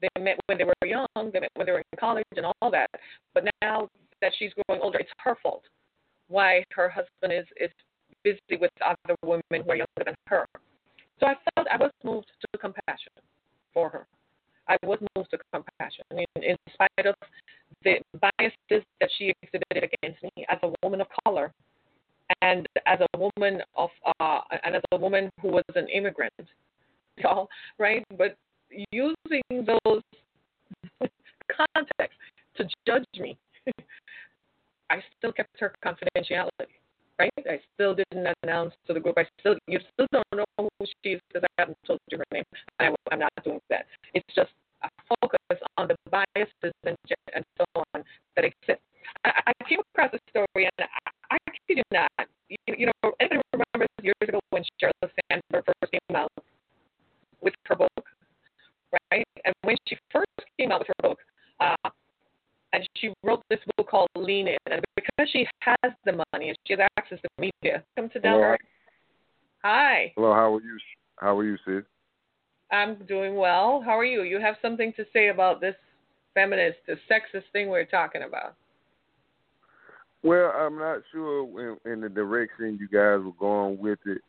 They 0.00 0.20
met 0.20 0.38
when 0.46 0.58
they 0.58 0.64
were 0.64 0.74
young, 0.84 1.06
they 1.16 1.40
met 1.40 1.50
when 1.54 1.66
they 1.66 1.72
were 1.72 1.78
in 1.92 1.98
college 1.98 2.24
and 2.36 2.46
all 2.46 2.70
that. 2.70 2.90
But 3.34 3.44
now 3.62 3.88
that 4.20 4.32
she's 4.38 4.50
growing 4.66 4.82
older, 4.82 4.98
it's 4.98 5.10
her 5.18 5.36
fault 5.42 5.62
why 6.30 6.62
her 6.72 6.88
husband 6.88 7.32
is, 7.32 7.44
is 7.60 7.70
busy 8.22 8.58
with 8.60 8.70
other 8.84 9.16
women 9.24 9.42
who 9.50 9.70
are 9.70 9.76
younger 9.76 10.04
than 10.04 10.14
her. 10.28 10.46
So 11.18 11.26
I 11.26 11.34
felt 11.54 11.66
I 11.68 11.76
was 11.76 11.90
moved 12.04 12.28
to 12.40 12.58
compassion 12.58 13.12
for 13.74 13.90
her. 13.90 14.06
I 14.68 14.76
was 14.84 15.00
moved 15.16 15.30
to 15.32 15.38
compassion 15.52 16.04
in, 16.12 16.42
in 16.42 16.56
spite 16.72 17.06
of 17.06 17.16
the 17.82 17.96
biases 18.20 18.84
that 19.00 19.10
she 19.18 19.34
exhibited 19.42 19.90
against 19.92 20.22
me 20.22 20.46
as 20.48 20.58
a 20.62 20.72
woman 20.82 21.00
of 21.00 21.08
color 21.24 21.52
and 22.42 22.66
as 22.86 23.00
a 23.00 23.18
woman 23.18 23.60
of 23.74 23.90
uh, 24.20 24.40
and 24.64 24.76
as 24.76 24.82
a 24.92 24.96
woman 24.96 25.28
who 25.42 25.48
was 25.48 25.64
an 25.74 25.88
immigrant, 26.00 26.32
y'all, 27.18 27.48
right? 27.78 28.04
But 28.16 28.36
using 28.92 29.42
those 29.50 30.02
contexts 31.56 32.20
to 32.56 32.64
judge 32.86 33.04
me, 33.18 33.36
I 34.90 35.02
still 35.18 35.32
kept 35.32 35.58
her 35.60 35.72
confidentiality 35.84 36.80
right? 37.20 37.30
I 37.46 37.60
still 37.74 37.94
didn't 37.94 38.26
announce 38.42 38.72
to 38.86 38.94
the 38.94 39.00
group. 39.00 39.16
I 39.18 39.26
still, 39.38 39.54
you 39.66 39.78
still 39.92 40.06
don't 40.10 40.24
know 40.34 40.44
who 40.58 40.86
she 41.04 41.10
is 41.10 41.20
because 41.28 41.44
I 41.44 41.62
haven't 41.62 41.76
told 41.86 42.00
you 42.10 42.18
her 42.18 42.24
name. 42.32 42.44
I, 42.78 42.94
I'm 43.12 43.18
not 43.18 43.30
doing 43.44 43.60
that. 43.68 43.84
It's 44.14 44.34
just 44.34 44.50
a 44.82 44.88
focus 45.20 45.60
on 45.76 45.88
the 45.88 45.96
biases 46.10 46.74
and, 46.84 46.96
and 47.34 47.44
so 47.58 47.64
on 47.94 48.02
that 48.36 48.44
exist. 48.44 48.80
I, 49.24 49.32
I 49.48 49.52
came 49.68 49.80
across 49.94 50.14
a 50.14 50.18
story, 50.30 50.64
and 50.64 50.88
I, 51.30 51.34
I 51.34 51.36
kid 51.68 51.78
you 51.78 51.82
not. 51.92 52.10
You, 52.48 52.56
you 52.78 52.86
know, 52.86 53.12
anybody 53.20 53.42
remembers 53.52 53.88
years 54.02 54.14
ago 54.22 54.40
when 54.50 54.62
Sheryl 54.80 55.10
Sandberg 55.30 55.64
first 55.66 55.92
came 55.92 56.16
out 56.16 56.32
with 57.42 57.54
her 57.66 57.76
book, 57.76 58.04
right? 59.12 59.26
And 59.44 59.54
when 59.62 59.76
she 59.86 59.96
first 60.10 60.28
came 60.58 60.72
out 60.72 60.80
with 60.80 60.88
her 60.88 61.08
book, 61.10 61.18
uh, 61.60 61.90
and 62.72 62.88
she 62.96 63.12
wrote 63.24 63.42
this 63.50 63.60
book 63.76 63.88
called 63.88 64.08
Lean 64.30 64.48
In. 64.48 64.56
And 64.70 64.82
because 64.94 65.28
she 65.32 65.46
has 65.62 65.92
the 66.04 66.12
money 66.32 66.50
and 66.50 66.58
she 66.66 66.74
has 66.74 66.88
access 66.96 67.18
to 67.20 67.28
media, 67.38 67.82
come 67.96 68.08
to 68.10 68.20
Delaware. 68.20 68.58
Hi. 69.64 70.12
Hello. 70.16 70.32
How 70.32 70.54
are 70.54 70.60
you? 70.60 70.78
How 71.16 71.38
are 71.38 71.44
you, 71.44 71.56
sis? 71.66 71.82
I'm 72.70 72.94
doing 73.08 73.34
well. 73.34 73.82
How 73.84 73.98
are 73.98 74.04
you? 74.04 74.22
You 74.22 74.40
have 74.40 74.54
something 74.62 74.92
to 74.96 75.04
say 75.12 75.28
about 75.28 75.60
this 75.60 75.74
feminist, 76.34 76.78
the 76.86 76.94
sexist 77.10 77.42
thing 77.52 77.68
we're 77.68 77.84
talking 77.84 78.22
about? 78.22 78.54
Well, 80.22 80.52
I'm 80.56 80.78
not 80.78 80.98
sure 81.10 81.78
in, 81.84 81.92
in 81.92 82.00
the 82.00 82.08
direction 82.08 82.78
you 82.80 82.86
guys 82.86 83.24
were 83.24 83.32
going 83.40 83.78
with 83.78 83.98
it, 84.06 84.22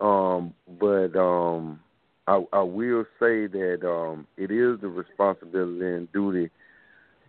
um, 0.00 0.52
but 0.80 1.16
um, 1.16 1.78
I, 2.26 2.42
I 2.52 2.62
will 2.62 3.04
say 3.20 3.46
that 3.46 3.80
um, 3.84 4.26
it 4.36 4.50
is 4.50 4.80
the 4.80 4.88
responsibility 4.88 5.86
and 5.86 6.12
duty 6.12 6.50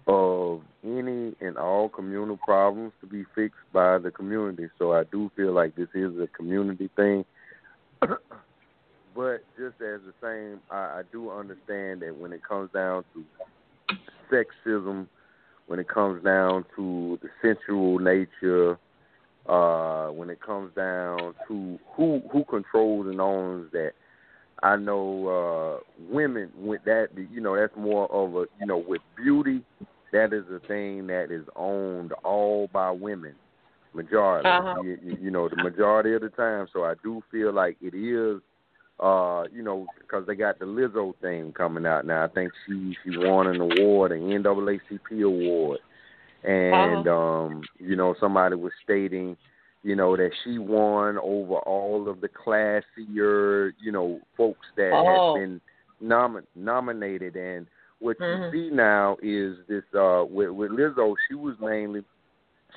of 0.10 0.62
any 0.84 1.36
and 1.40 1.56
all 1.58 1.88
communal 1.88 2.38
problems 2.38 2.94
to 3.00 3.06
be 3.06 3.26
fixed 3.36 3.60
by 3.72 4.00
the 4.00 4.10
community. 4.10 4.68
So 4.80 4.92
I 4.92 5.04
do 5.04 5.30
feel 5.36 5.54
like 5.54 5.76
this 5.76 5.90
is 5.94 6.20
a 6.20 6.28
community 6.36 6.90
thing. 6.96 7.24
but 8.02 9.44
just 9.56 9.76
as 9.82 10.02
the 10.02 10.14
same, 10.20 10.62
I, 10.72 10.76
I 10.78 11.02
do 11.12 11.30
understand 11.30 12.02
that 12.02 12.18
when 12.18 12.34
it 12.34 12.42
comes 12.44 12.72
down 12.74 13.04
to 13.14 13.24
sexism, 14.32 15.08
when 15.68 15.80
it 15.80 15.88
comes 15.88 16.24
down 16.24 16.66
to 16.76 17.20
the 17.22 17.30
sensual 17.44 18.00
nature, 18.00 18.80
uh, 19.48 20.08
when 20.08 20.32
it 20.32 20.42
comes 20.42 20.74
down 20.76 21.36
to 21.48 21.78
who 21.96 22.22
who 22.32 22.44
controls 22.46 23.08
and 23.08 23.22
owns 23.22 23.72
that. 23.74 23.92
I 24.62 24.76
know 24.76 25.80
uh 25.80 26.14
women 26.14 26.52
with 26.58 26.84
that 26.84 27.08
you 27.32 27.40
know 27.40 27.56
that's 27.56 27.76
more 27.78 28.12
of 28.12 28.36
a 28.36 28.46
you 28.60 28.66
know 28.66 28.78
with 28.78 29.00
beauty 29.16 29.64
that 30.12 30.34
is 30.34 30.46
a 30.54 30.66
thing 30.68 31.08
that 31.08 31.32
is 31.32 31.46
owned 31.56 32.14
all 32.24 32.70
by 32.72 32.92
women, 32.92 33.36
majority. 33.94 34.48
Uh-huh. 34.48 34.82
You, 34.82 35.18
you 35.22 35.32
know, 35.32 35.50
the 35.50 35.62
majority 35.64 36.14
of 36.14 36.22
the 36.22 36.30
time. 36.30 36.68
So 36.74 36.84
I 36.84 36.94
do 37.04 37.22
feel 37.32 37.54
like 37.54 37.78
it 37.82 37.96
is, 37.96 38.42
uh, 39.00 39.44
you 39.54 39.64
know, 39.64 39.86
because 40.00 40.26
they 40.28 40.36
got 40.36 40.60
the 40.60 40.66
Lizzo 40.66 41.14
thing 41.22 41.54
coming 41.54 41.86
out 41.86 42.06
now. 42.06 42.24
I 42.24 42.28
think 42.28 42.52
she 42.66 42.96
she 43.04 43.18
won 43.18 43.48
an 43.48 43.62
award, 43.62 44.12
an 44.12 44.22
NAACP 44.22 45.24
award, 45.24 45.80
and 46.44 47.08
uh-huh. 47.08 47.16
um, 47.16 47.62
you 47.80 47.96
know, 47.96 48.16
somebody 48.20 48.56
was 48.56 48.74
stating. 48.84 49.38
You 49.82 49.96
know 49.96 50.18
that 50.18 50.32
she 50.44 50.58
won 50.58 51.18
over 51.18 51.54
all 51.60 52.10
of 52.10 52.20
the 52.20 52.28
classier, 52.28 53.72
you 53.82 53.94
know, 53.94 54.20
folks 54.36 54.68
that 54.76 54.92
oh. 54.94 55.36
had 55.36 55.42
been 55.42 55.62
nom- 56.02 56.46
nominated, 56.54 57.38
and 57.38 57.66
what 58.00 58.18
mm-hmm. 58.20 58.56
you 58.56 58.70
see 58.70 58.76
now 58.76 59.18
is 59.22 59.58
this 59.68 59.84
uh 59.98 60.24
with, 60.30 60.50
with 60.50 60.72
Lizzo, 60.72 61.16
she 61.28 61.36
was 61.36 61.56
mainly 61.62 62.02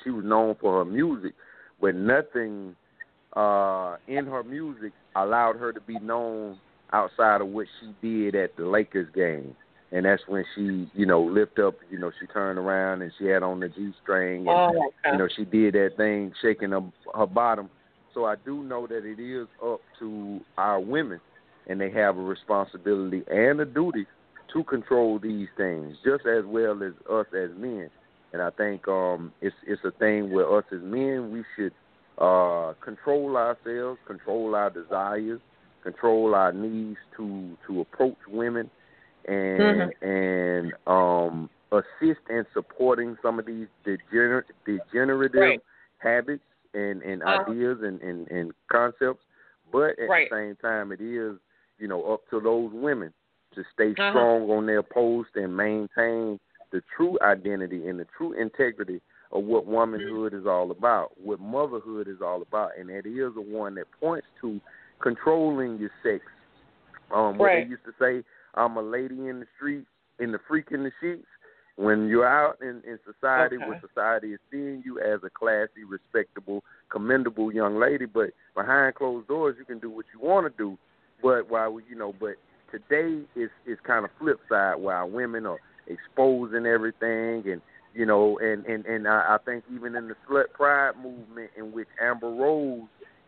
she 0.03 0.09
was 0.09 0.25
known 0.25 0.55
for 0.59 0.79
her 0.79 0.85
music, 0.85 1.33
but 1.81 1.95
nothing 1.95 2.75
uh 3.35 3.95
in 4.07 4.25
her 4.25 4.43
music 4.43 4.91
allowed 5.15 5.55
her 5.55 5.71
to 5.71 5.81
be 5.81 5.99
known 5.99 6.57
outside 6.91 7.41
of 7.41 7.47
what 7.47 7.67
she 7.79 7.93
did 8.07 8.35
at 8.35 8.55
the 8.55 8.65
Lakers 8.65 9.07
game. 9.15 9.55
And 9.91 10.05
that's 10.05 10.23
when 10.27 10.43
she, 10.55 10.89
you 10.95 11.05
know, 11.05 11.21
lift 11.21 11.59
up, 11.59 11.75
you 11.91 11.99
know, 11.99 12.11
she 12.19 12.25
turned 12.27 12.57
around 12.57 13.03
and 13.03 13.11
she 13.19 13.25
had 13.25 13.43
on 13.43 13.59
the 13.59 13.69
G 13.69 13.91
string 14.01 14.47
and 14.47 14.49
oh, 14.49 14.69
okay. 14.69 15.11
you 15.11 15.17
know, 15.17 15.27
she 15.35 15.45
did 15.45 15.75
that 15.75 15.91
thing 15.97 16.33
shaking 16.41 16.71
her, 16.71 16.81
her 17.13 17.27
bottom. 17.27 17.69
So 18.13 18.25
I 18.25 18.35
do 18.43 18.63
know 18.63 18.87
that 18.87 19.05
it 19.05 19.19
is 19.19 19.47
up 19.63 19.81
to 19.99 20.39
our 20.57 20.79
women 20.79 21.19
and 21.67 21.79
they 21.79 21.91
have 21.91 22.17
a 22.17 22.21
responsibility 22.21 23.23
and 23.29 23.59
a 23.59 23.65
duty 23.65 24.05
to 24.53 24.63
control 24.63 25.19
these 25.19 25.47
things 25.57 25.97
just 26.03 26.25
as 26.25 26.45
well 26.45 26.81
as 26.83 26.93
us 27.11 27.25
as 27.35 27.49
men. 27.57 27.89
And 28.31 28.41
I 28.41 28.49
think 28.51 28.87
um, 28.87 29.31
it's 29.41 29.55
it's 29.65 29.81
a 29.83 29.91
thing 29.91 30.31
where 30.31 30.57
us 30.57 30.63
as 30.71 30.81
men 30.81 31.31
we 31.31 31.43
should 31.55 31.73
uh, 32.17 32.73
control 32.83 33.37
ourselves, 33.37 33.99
control 34.07 34.55
our 34.55 34.69
desires, 34.69 35.39
control 35.83 36.33
our 36.33 36.51
needs 36.51 36.97
to 37.17 37.57
to 37.67 37.81
approach 37.81 38.17
women, 38.27 38.69
and 39.27 39.59
mm-hmm. 39.59 40.07
and 40.07 40.73
um, 40.87 41.49
assist 41.71 42.21
in 42.29 42.45
supporting 42.53 43.17
some 43.21 43.37
of 43.37 43.45
these 43.45 43.67
degener- 43.85 44.43
degenerative 44.65 45.41
right. 45.41 45.61
habits 45.99 46.43
and, 46.73 47.01
and 47.03 47.21
uh-huh. 47.21 47.51
ideas 47.51 47.79
and, 47.83 48.01
and, 48.01 48.27
and 48.29 48.51
concepts. 48.71 49.23
But 49.71 49.99
at 49.99 50.09
right. 50.09 50.29
the 50.29 50.35
same 50.35 50.55
time, 50.55 50.91
it 50.91 51.01
is 51.01 51.37
you 51.77 51.87
know 51.87 52.13
up 52.13 52.21
to 52.31 52.39
those 52.39 52.71
women 52.73 53.13
to 53.55 53.63
stay 53.73 53.91
uh-huh. 53.91 54.11
strong 54.11 54.49
on 54.49 54.65
their 54.65 54.83
post 54.83 55.29
and 55.35 55.55
maintain 55.55 56.39
the 56.71 56.81
true 56.95 57.17
identity 57.21 57.87
and 57.87 57.99
the 57.99 58.07
true 58.17 58.33
integrity 58.33 59.01
of 59.31 59.43
what 59.43 59.65
womanhood 59.65 60.33
is 60.33 60.45
all 60.45 60.71
about, 60.71 61.11
what 61.23 61.39
motherhood 61.39 62.07
is 62.07 62.17
all 62.21 62.41
about, 62.41 62.71
and 62.79 62.89
that 62.89 63.05
is 63.05 63.33
the 63.33 63.41
one 63.41 63.75
that 63.75 63.85
points 63.99 64.27
to 64.41 64.59
controlling 65.01 65.77
your 65.79 65.91
sex. 66.03 66.23
Um, 67.13 67.37
what 67.37 67.49
they 67.49 67.67
used 67.67 67.83
to 67.85 67.93
say, 67.99 68.23
I'm 68.55 68.77
a 68.77 68.81
lady 68.81 69.27
in 69.27 69.39
the 69.39 69.45
streets, 69.57 69.87
in 70.19 70.31
the 70.31 70.39
freak 70.47 70.67
in 70.71 70.83
the 70.83 70.91
sheets. 71.01 71.27
When 71.75 72.07
you're 72.07 72.27
out 72.27 72.59
in, 72.61 72.83
in 72.87 72.99
society, 73.03 73.55
okay. 73.55 73.65
where 73.65 73.81
society 73.81 74.33
is 74.33 74.39
seeing 74.51 74.83
you 74.85 74.99
as 74.99 75.21
a 75.23 75.29
classy, 75.31 75.83
respectable, 75.87 76.63
commendable 76.91 77.51
young 77.51 77.79
lady, 77.79 78.05
but 78.05 78.29
behind 78.55 78.93
closed 78.93 79.27
doors, 79.27 79.55
you 79.57 79.65
can 79.65 79.79
do 79.79 79.89
what 79.89 80.05
you 80.13 80.19
want 80.23 80.45
to 80.45 80.55
do. 80.55 80.77
But 81.23 81.49
while 81.49 81.79
you 81.79 81.95
know, 81.95 82.13
but 82.19 82.35
today 82.73 83.23
is 83.35 83.49
is 83.65 83.77
kind 83.85 84.03
of 84.03 84.11
flip 84.19 84.39
side 84.49 84.75
where 84.81 84.95
our 84.95 85.07
women 85.07 85.45
are 85.45 85.59
exposing 85.87 86.65
everything 86.65 87.43
and 87.45 87.61
you 87.93 88.05
know 88.05 88.37
and 88.39 88.65
and 88.65 88.85
and 88.85 89.07
I, 89.07 89.35
I 89.35 89.37
think 89.45 89.63
even 89.73 89.95
in 89.95 90.07
the 90.07 90.15
slut 90.27 90.51
pride 90.53 90.93
movement 91.01 91.51
in 91.55 91.71
which 91.71 91.87
Amber 92.01 92.31
Rose 92.31 92.81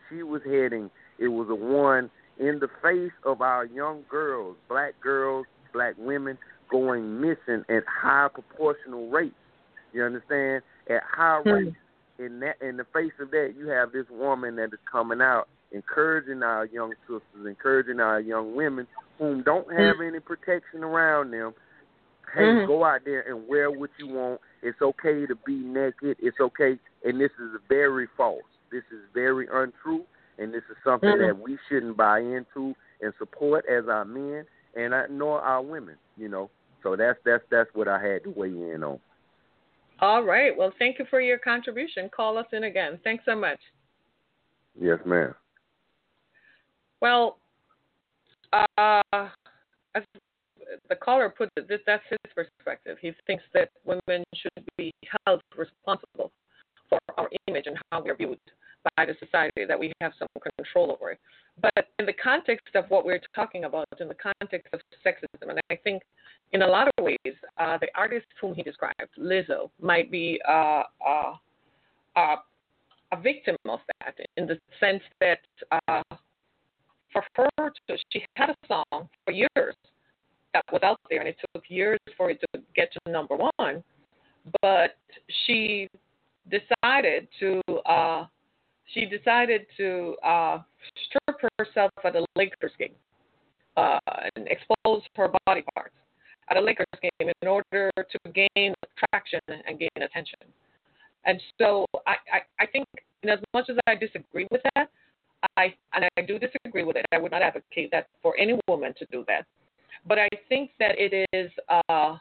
she 0.10 0.24
was 0.24 0.42
heading 0.44 0.90
it 1.20 1.28
was 1.28 1.48
a 1.50 1.56
one 1.56 2.10
in 2.40 2.60
the 2.60 2.68
face 2.82 3.14
of 3.24 3.42
our 3.42 3.66
young 3.66 4.04
girls 4.10 4.58
black 4.68 5.00
girls 5.00 5.46
black 5.72 5.94
women 6.00 6.38
going 6.70 7.22
missing 7.22 7.64
at 7.70 7.84
high 7.88 8.28
proportional 8.34 9.10
rates. 9.10 9.36
You 9.94 10.04
understand? 10.04 10.64
At 10.90 11.04
high 11.04 11.42
hmm. 11.44 11.50
rates. 11.50 11.76
In 12.18 12.40
that 12.40 12.62
in 12.62 12.78
the 12.78 12.86
face 12.94 13.12
of 13.20 13.32
that 13.32 13.56
you 13.58 13.68
have 13.68 13.92
this 13.92 14.06
woman 14.10 14.56
that 14.56 14.72
is 14.72 14.80
coming 14.90 15.20
out 15.20 15.50
encouraging 15.74 16.44
our 16.44 16.66
young 16.66 16.94
sisters 17.02 17.46
encouraging 17.46 18.00
our 18.00 18.22
young 18.22 18.56
women 18.56 18.88
whom 19.18 19.44
don't 19.44 19.68
Mm-hmm. 19.68 19.82
have 19.82 19.96
any 20.06 20.20
protection 20.20 20.84
around 20.84 21.32
them, 21.32 21.54
hey, 22.34 22.42
mm-hmm. 22.42 22.68
go 22.68 22.84
out 22.84 23.02
there 23.06 23.22
and 23.22 23.48
wear 23.48 23.72
what 23.72 23.90
you 24.00 24.08
want. 24.08 24.42
It's 24.62 24.82
okay 24.82 25.26
to 25.26 25.36
be 25.46 25.56
naked. 25.56 26.18
It's 26.20 26.40
okay. 26.40 26.78
And 27.04 27.20
this 27.20 27.32
is 27.40 27.60
very 27.70 28.08
false. 28.18 28.44
This 28.72 28.84
is 28.92 29.02
very 29.14 29.48
untrue. 29.52 30.04
And 30.38 30.54
this 30.54 30.64
is 30.70 30.78
something 30.84 31.10
mm-hmm. 31.10 31.28
that 31.28 31.40
we 31.40 31.58
shouldn't 31.70 31.96
buy 31.96 32.20
into 32.20 32.76
and 33.02 33.14
support 33.18 33.66
as 33.70 33.88
our 33.88 34.06
men 34.06 34.46
and 34.76 34.94
I, 34.94 35.06
nor 35.10 35.42
our 35.42 35.62
women, 35.62 35.96
you 36.18 36.28
know. 36.28 36.50
So 36.84 36.96
that's 36.96 37.18
that's 37.26 37.44
that's 37.50 37.70
what 37.74 37.88
I 37.88 38.02
had 38.06 38.24
to 38.24 38.30
weigh 38.30 38.50
in 38.50 38.84
on. 38.84 39.00
All 40.02 40.24
right. 40.24 40.56
Well, 40.56 40.74
thank 40.78 41.00
you 41.00 41.06
for 41.10 41.22
your 41.22 41.38
contribution. 41.38 42.10
Call 42.14 42.38
us 42.38 42.46
in 42.52 42.66
again. 42.66 43.00
Thanks 43.04 43.24
so 43.26 43.36
much. 43.36 43.60
Yes, 44.80 45.00
ma'am. 45.06 45.34
Well, 47.02 47.38
uh, 48.54 49.02
as 49.96 50.04
the 50.90 50.96
caller 50.96 51.30
put 51.30 51.50
it, 51.56 51.82
that's 51.86 52.04
his 52.10 52.18
perspective. 52.34 52.98
He 53.02 53.12
thinks 53.28 53.44
that 53.54 53.70
women 53.86 54.24
should 54.36 54.66
be 54.78 54.92
held 55.26 55.42
responsible 55.58 56.32
for 56.90 57.00
our 57.18 57.30
image 57.48 57.68
and 57.68 57.78
how 57.92 58.04
we're 58.04 58.16
viewed 58.16 58.40
by 58.96 59.06
the 59.06 59.16
society, 59.20 59.66
that 59.68 59.80
we 59.80 59.92
have 60.02 60.14
some 60.20 60.28
control 60.58 60.92
over. 60.92 61.18
But 61.62 61.88
in 62.00 62.06
the 62.06 62.14
context 62.14 62.76
of 62.76 62.86
what 62.90 63.06
we're 63.06 63.22
talking 63.34 63.64
about, 63.64 63.86
in 64.00 64.08
the 64.08 64.16
context 64.16 64.68
of 64.74 64.80
sexism, 65.06 65.50
and 65.50 65.60
I 65.72 65.76
think 65.76 66.04
in 66.52 66.62
a 66.62 66.68
lot 66.68 66.88
of 66.88 67.04
ways, 67.04 67.18
uh, 67.58 67.78
the 67.80 67.88
artist 67.96 68.28
whom 68.40 68.54
he 68.54 68.62
described, 68.62 69.10
Lizzo, 69.18 69.70
might 69.82 70.12
be 70.12 70.40
uh, 70.48 70.84
uh, 71.06 71.34
uh 72.16 72.36
a 73.12 73.22
victim 73.22 73.56
of 73.70 73.80
that 74.00 74.16
in 74.36 74.48
the 74.48 74.60
sense 74.80 75.02
that 75.20 75.40
uh, 75.88 76.02
for 77.36 77.50
her, 77.58 77.72
to, 77.88 77.98
she 78.12 78.26
had 78.36 78.50
a 78.50 78.56
song 78.68 79.10
for 79.26 79.32
years 79.32 79.76
that 80.54 80.64
was 80.72 80.82
out 80.84 81.00
there, 81.10 81.20
and 81.20 81.28
it 81.28 81.38
took 81.54 81.64
years 81.70 82.00
for 82.18 82.30
it 82.30 82.40
to 82.42 82.62
get 82.76 82.92
to 82.94 83.12
number 83.12 83.36
one. 83.58 83.84
But 84.62 84.98
she 85.46 85.90
decided 86.50 87.28
to 87.40 87.62
uh, 87.86 88.26
she 88.94 89.06
decided 89.06 89.66
to 89.78 90.16
uh, 90.24 90.60
strip 91.06 91.52
herself 91.58 91.92
at 92.04 92.16
a 92.16 92.26
Lakers 92.36 92.72
game 92.78 92.94
uh, 93.78 94.00
and 94.36 94.48
expose 94.48 95.02
her 95.16 95.32
body 95.46 95.64
parts 95.74 95.96
at 96.50 96.58
a 96.58 96.62
Lakers 96.62 96.86
game 97.02 97.32
in 97.42 97.48
order 97.48 97.92
to 97.98 98.32
gain 98.32 98.74
traction 98.98 99.40
and 99.50 99.80
gain 99.80 99.90
attention. 99.98 100.40
And 101.26 101.42
so 101.60 101.86
I, 102.06 102.16
I, 102.32 102.64
I 102.64 102.66
think, 102.68 102.86
in 103.24 103.30
as 103.30 103.40
much 103.54 103.66
as 103.70 103.78
I 103.88 103.96
disagree 103.96 104.48
with 104.52 104.62
that, 104.76 104.90
I 105.58 105.74
and 105.94 106.06
I 106.18 106.22
do 106.22 106.40
disagree 106.40 106.84
with 106.84 106.96
it. 106.96 107.06
I 107.12 107.18
would 107.18 107.32
not 107.32 107.42
advocate 107.42 107.90
that 107.92 108.08
for 108.22 108.38
any 108.38 108.60
woman 108.68 108.94
to 109.00 109.06
do 109.12 109.24
that. 109.28 109.46
But 110.08 110.20
I 110.20 110.30
think 110.50 110.72
that 110.80 110.96
it 110.98 111.28
is 111.34 111.52
uh, 111.70 112.18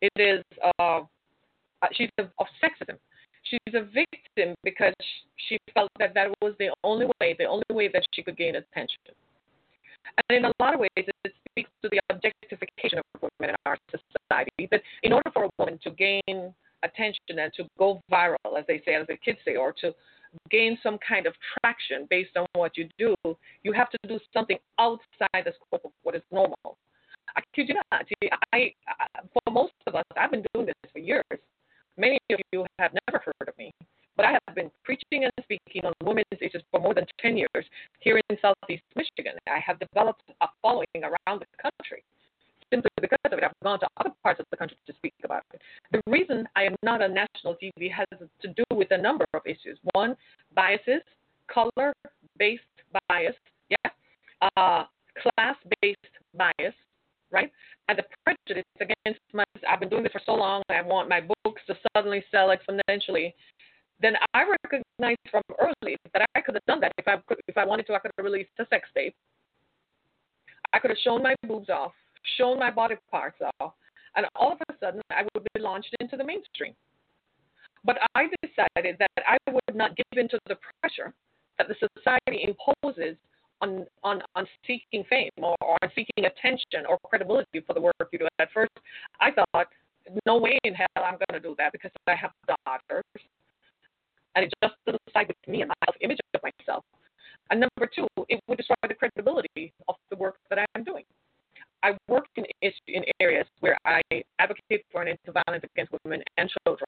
it 0.00 0.12
is 0.16 0.44
uh, 0.78 1.00
she's 1.92 2.10
a, 2.18 2.22
of 2.22 2.46
sexism. 2.62 2.96
She's 3.42 3.74
a 3.74 3.82
victim 3.82 4.54
because 4.64 4.94
she 5.48 5.58
felt 5.74 5.90
that 5.98 6.14
that 6.14 6.28
was 6.42 6.54
the 6.58 6.70
only 6.84 7.06
way, 7.20 7.34
the 7.38 7.46
only 7.46 7.64
way 7.70 7.88
that 7.88 8.04
she 8.14 8.22
could 8.22 8.36
gain 8.36 8.56
attention. 8.56 8.98
And 10.28 10.38
in 10.38 10.44
a 10.44 10.52
lot 10.60 10.74
of 10.74 10.80
ways, 10.80 10.90
it 10.96 11.34
speaks 11.50 11.70
to 11.82 11.88
the 11.90 12.00
objectification 12.10 12.98
of 12.98 13.04
women 13.38 13.54
in 13.54 13.56
our 13.66 13.78
society. 13.90 14.68
That 14.70 14.82
in 15.02 15.12
order 15.12 15.30
for 15.32 15.44
a 15.44 15.50
woman 15.58 15.78
to 15.84 15.90
gain 15.90 16.54
attention 16.82 17.38
and 17.38 17.52
to 17.54 17.64
go 17.78 18.00
viral, 18.10 18.58
as 18.58 18.64
they 18.66 18.82
say, 18.84 18.94
as 18.94 19.06
the 19.06 19.16
kids 19.16 19.38
say, 19.44 19.56
or 19.56 19.72
to 19.80 19.94
gain 20.50 20.78
some 20.82 20.98
kind 21.06 21.26
of 21.26 21.34
traction 21.58 22.06
based 22.08 22.36
on 22.36 22.46
what 22.54 22.76
you 22.76 22.88
do, 22.98 23.14
you 23.62 23.72
have 23.72 23.90
to 23.90 23.98
do 24.06 24.18
something 24.32 24.58
outside 24.78 25.44
the 25.44 25.52
scope 25.66 25.82
of 25.84 25.90
what 26.02 26.14
is 26.14 26.22
normal. 26.30 26.76
I 27.36 27.42
kid 27.54 27.68
you 27.68 27.74
not. 27.74 28.04
I, 28.52 28.72
I, 28.88 29.20
for 29.32 29.52
most 29.52 29.72
of 29.86 29.94
us, 29.94 30.04
I've 30.16 30.30
been 30.30 30.44
doing 30.54 30.66
this 30.66 30.92
for 30.92 30.98
years. 30.98 31.24
Many 31.96 32.18
of 32.32 32.40
you 32.52 32.64
have 32.78 32.92
never 33.06 33.22
heard 33.24 33.48
of 33.48 33.56
me, 33.58 33.72
but 34.16 34.26
I 34.26 34.32
have 34.32 34.54
been 34.54 34.70
preaching 34.84 35.24
and 35.24 35.32
speaking 35.42 35.84
on 35.84 35.92
women's 36.02 36.26
issues 36.40 36.62
for 36.70 36.80
more 36.80 36.94
than 36.94 37.04
10 37.20 37.36
years 37.36 37.66
here 38.00 38.20
in 38.30 38.38
Southeast 38.40 38.82
Michigan. 38.96 39.34
I 39.48 39.58
have 39.64 39.78
developed 39.78 40.22
a 40.40 40.48
following 40.62 40.86
around 40.96 41.40
the 41.40 41.46
country 41.60 42.02
simply 42.72 42.90
because 43.00 43.18
of 43.26 43.38
it. 43.38 43.44
I've 43.44 43.52
gone 43.62 43.80
to 43.80 43.88
other 43.98 44.10
parts 44.22 44.40
of 44.40 44.46
the 44.50 44.56
country 44.56 44.76
to 44.86 44.92
speak 44.94 45.14
about 45.24 45.42
it. 45.52 45.60
The 45.92 46.00
reason 46.10 46.48
I 46.56 46.64
am 46.64 46.76
not 46.82 47.02
on 47.02 47.14
national 47.14 47.56
TV 47.56 47.90
has 47.92 48.06
to 48.42 48.48
do 48.48 48.64
with 48.72 48.88
a 48.90 48.98
number 48.98 49.26
of 49.34 49.42
issues. 49.46 49.78
One, 49.92 50.16
biases, 50.54 51.02
color 51.52 51.92
based 52.38 52.62
bias, 53.08 53.34
yeah, 53.68 53.90
uh, 54.56 54.84
class 55.18 55.56
based 55.82 55.98
bias, 56.34 56.74
right? 57.30 57.50
And 57.88 57.98
the 57.98 58.04
prejudice 58.24 58.64
against 58.80 59.20
my, 59.32 59.44
I've 59.68 59.80
been 59.80 59.88
doing 59.88 60.02
this 60.02 60.12
for 60.12 60.22
so 60.24 60.34
long, 60.34 60.62
I 60.70 60.82
want 60.82 61.08
my 61.08 61.20
books 61.20 61.62
to 61.66 61.74
suddenly 61.94 62.24
sell 62.30 62.48
exponentially. 62.54 63.32
Then 64.00 64.14
I 64.32 64.44
recognized 64.64 65.20
from 65.30 65.42
early 65.60 65.96
that 66.14 66.26
I 66.34 66.40
could 66.40 66.54
have 66.54 66.64
done 66.66 66.80
that 66.80 66.92
if 66.96 67.06
I 67.06 67.16
could, 67.26 67.38
if 67.48 67.58
I 67.58 67.66
wanted 67.66 67.86
to. 67.88 67.94
I 67.94 67.98
could 67.98 68.12
have 68.16 68.24
released 68.24 68.50
a 68.58 68.66
sex 68.70 68.88
tape. 68.94 69.14
I 70.72 70.78
could 70.78 70.90
have 70.90 70.98
shown 71.04 71.22
my 71.22 71.34
boobs 71.46 71.68
off, 71.68 71.92
shown 72.36 72.58
my 72.58 72.70
body 72.70 72.96
parts 73.10 73.38
off, 73.60 73.72
and 74.16 74.26
all 74.34 74.52
of 74.52 74.58
a 74.68 74.74
sudden 74.80 75.00
I 75.10 75.22
would 75.34 75.46
be 75.54 75.60
launched 75.60 75.94
into 76.00 76.16
the 76.16 76.24
mainstream. 76.24 76.74
But 77.84 77.98
I 78.14 78.28
decided 78.42 78.96
that 78.98 79.10
I 79.26 79.38
would 79.50 79.74
not 79.74 79.96
give 79.96 80.18
in 80.18 80.28
to 80.28 80.38
the 80.46 80.56
pressure 80.80 81.14
that 81.58 81.68
the 81.68 81.74
society 81.96 82.44
imposes 82.44 83.16
on, 83.62 83.86
on, 84.02 84.22
on 84.34 84.46
seeking 84.66 85.04
fame 85.08 85.30
or, 85.38 85.56
or 85.60 85.76
seeking 85.94 86.24
attention 86.24 86.86
or 86.88 86.98
credibility 87.04 87.60
for 87.66 87.74
the 87.74 87.80
work 87.80 87.94
you 88.12 88.18
do. 88.18 88.28
At 88.38 88.50
first, 88.52 88.72
I 89.20 89.30
thought, 89.30 89.68
no 90.26 90.38
way 90.38 90.58
in 90.64 90.74
hell 90.74 90.88
I'm 90.96 91.18
going 91.28 91.40
to 91.40 91.40
do 91.40 91.54
that 91.58 91.72
because 91.72 91.90
I 92.06 92.14
have 92.14 92.30
daughters. 92.46 93.04
And 94.34 94.44
it 94.44 94.52
just 94.62 94.74
doesn't 94.86 95.02
side 95.12 95.28
with 95.28 95.36
me 95.46 95.62
and 95.62 95.68
my 95.68 95.74
self 95.84 95.96
image 96.00 96.18
of 96.34 96.40
myself. 96.42 96.84
And 97.50 97.60
number 97.60 97.90
two, 97.94 98.06
it 98.28 98.40
would 98.46 98.58
destroy 98.58 98.76
the 98.86 98.94
credibility 98.94 99.72
of 99.88 99.96
the 100.08 100.16
work 100.16 100.36
that 100.50 100.58
I'm 100.74 100.84
doing. 100.84 101.04
I 101.82 101.96
worked 102.08 102.36
in, 102.36 102.44
in 102.88 103.04
areas 103.20 103.46
where 103.60 103.76
I 103.84 104.00
advocate 104.38 104.84
for 104.92 105.02
an 105.02 105.08
end 105.08 105.18
to 105.26 105.32
violence 105.32 105.64
against 105.74 105.92
women 106.04 106.22
and 106.36 106.50
children. 106.66 106.86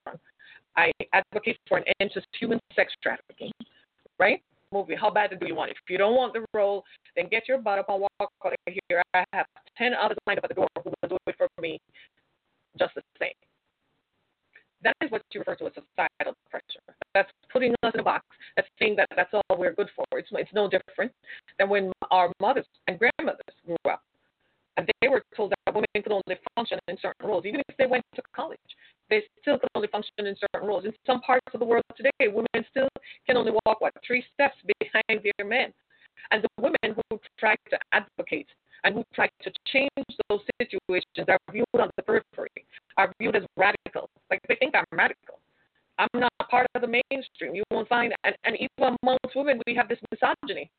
I 0.76 0.90
advocate 1.12 1.58
for 1.68 1.78
an 1.78 1.84
end 2.00 2.10
to 2.14 2.22
human 2.38 2.60
sex 2.74 2.92
trafficking, 3.02 3.52
right? 4.18 4.42
movie. 4.72 4.94
How 4.94 5.10
bad 5.10 5.30
do 5.38 5.46
you 5.46 5.54
want 5.54 5.70
it? 5.70 5.76
If 5.84 5.90
you 5.90 5.98
don't 5.98 6.16
want 6.16 6.32
the 6.32 6.44
role, 6.54 6.82
then 7.14 7.28
get 7.30 7.46
your 7.46 7.58
butt 7.58 7.78
up 7.78 7.86
and 7.88 8.00
walk 8.00 8.32
out 8.44 8.52
of 8.52 8.74
here. 8.88 9.02
I 9.14 9.24
have 9.32 9.46
10 9.78 9.92
others 9.94 10.16
lined 10.26 10.38
up 10.38 10.44
at 10.44 10.50
the 10.50 10.54
door 10.54 10.68
who 10.82 10.90
will 11.02 11.08
do 11.08 11.16
it 11.26 11.36
for 11.36 11.48
me 11.60 11.78
just 12.78 12.94
the 12.94 13.02
same. 13.20 13.30
That 14.82 14.94
is 15.00 15.10
what 15.12 15.22
you 15.32 15.40
refer 15.40 15.54
to 15.56 15.66
as 15.66 15.72
societal 15.74 16.34
pressure. 16.50 16.96
That's 17.14 17.30
putting 17.52 17.72
us 17.84 17.92
in 17.94 18.00
a 18.00 18.02
box. 18.02 18.24
That's 18.56 18.66
saying 18.80 18.96
that 18.96 19.06
that's 19.14 19.32
all 19.32 19.42
we're 19.56 19.74
good 19.74 19.88
for. 19.94 20.04
It's, 20.18 20.28
it's 20.32 20.50
no 20.52 20.68
different 20.68 21.12
than 21.58 21.68
when 21.68 21.92
our 22.10 22.32
mothers 22.40 22.66
and 22.88 22.98
grandmothers 22.98 23.54
grew 23.64 23.76
up. 23.88 24.02
They 24.76 25.08
were 25.08 25.22
told 25.36 25.52
that 25.52 25.74
women 25.74 25.86
could 25.94 26.12
only 26.12 26.38
function 26.56 26.78
in 26.88 26.96
certain 27.00 27.28
roles, 27.28 27.44
even 27.44 27.60
if 27.68 27.76
they 27.76 27.86
went 27.86 28.04
to 28.16 28.22
college 28.34 28.58
they 29.12 29.22
still 29.42 29.58
could 29.58 29.68
only 29.74 29.88
function 29.88 30.26
in 30.26 30.34
certain 30.40 30.66
roles. 30.66 30.86
In 30.86 30.92
some 31.06 31.20
parts 31.20 31.44
of 31.52 31.60
the 31.60 31.66
world 31.66 31.84
today, 31.96 32.28
women 32.28 32.64
still 32.70 32.88
can 33.26 33.36
only 33.36 33.52
walk 33.66 33.82
what 33.82 33.92
three 34.06 34.24
steps 34.32 34.56
behind 34.80 35.20
their 35.22 35.46
men. 35.46 35.70
And 36.30 36.42
the 36.42 36.48
women 36.58 36.96
who 36.96 37.20
try 37.38 37.54
to 37.70 37.78
advocate 37.92 38.48
and 38.84 38.94
who 38.94 39.04
try 39.14 39.28
to 39.42 39.52
change 39.66 39.90
those 40.30 40.40
situations 40.60 41.28
are 41.28 41.38
viewed 41.52 41.66
on 41.78 41.90
the 41.96 42.02
periphery, 42.02 42.48
are 42.96 43.12
viewed 43.20 43.36
as 43.36 43.42
radical. 43.58 44.08
Like 44.30 44.40
they 44.48 44.56
think 44.56 44.74
I'm 44.74 44.84
radical. 44.92 45.40
I'm 45.98 46.08
not 46.14 46.32
part 46.50 46.66
of 46.74 46.80
the 46.80 46.88
mainstream. 46.88 47.54
You 47.54 47.64
won't 47.70 47.88
find, 47.88 48.14
and, 48.24 48.34
and 48.44 48.56
even 48.56 48.96
amongst 49.02 49.36
women, 49.36 49.60
we 49.66 49.74
have 49.74 49.88
this 49.88 49.98
misogyny 50.10 50.70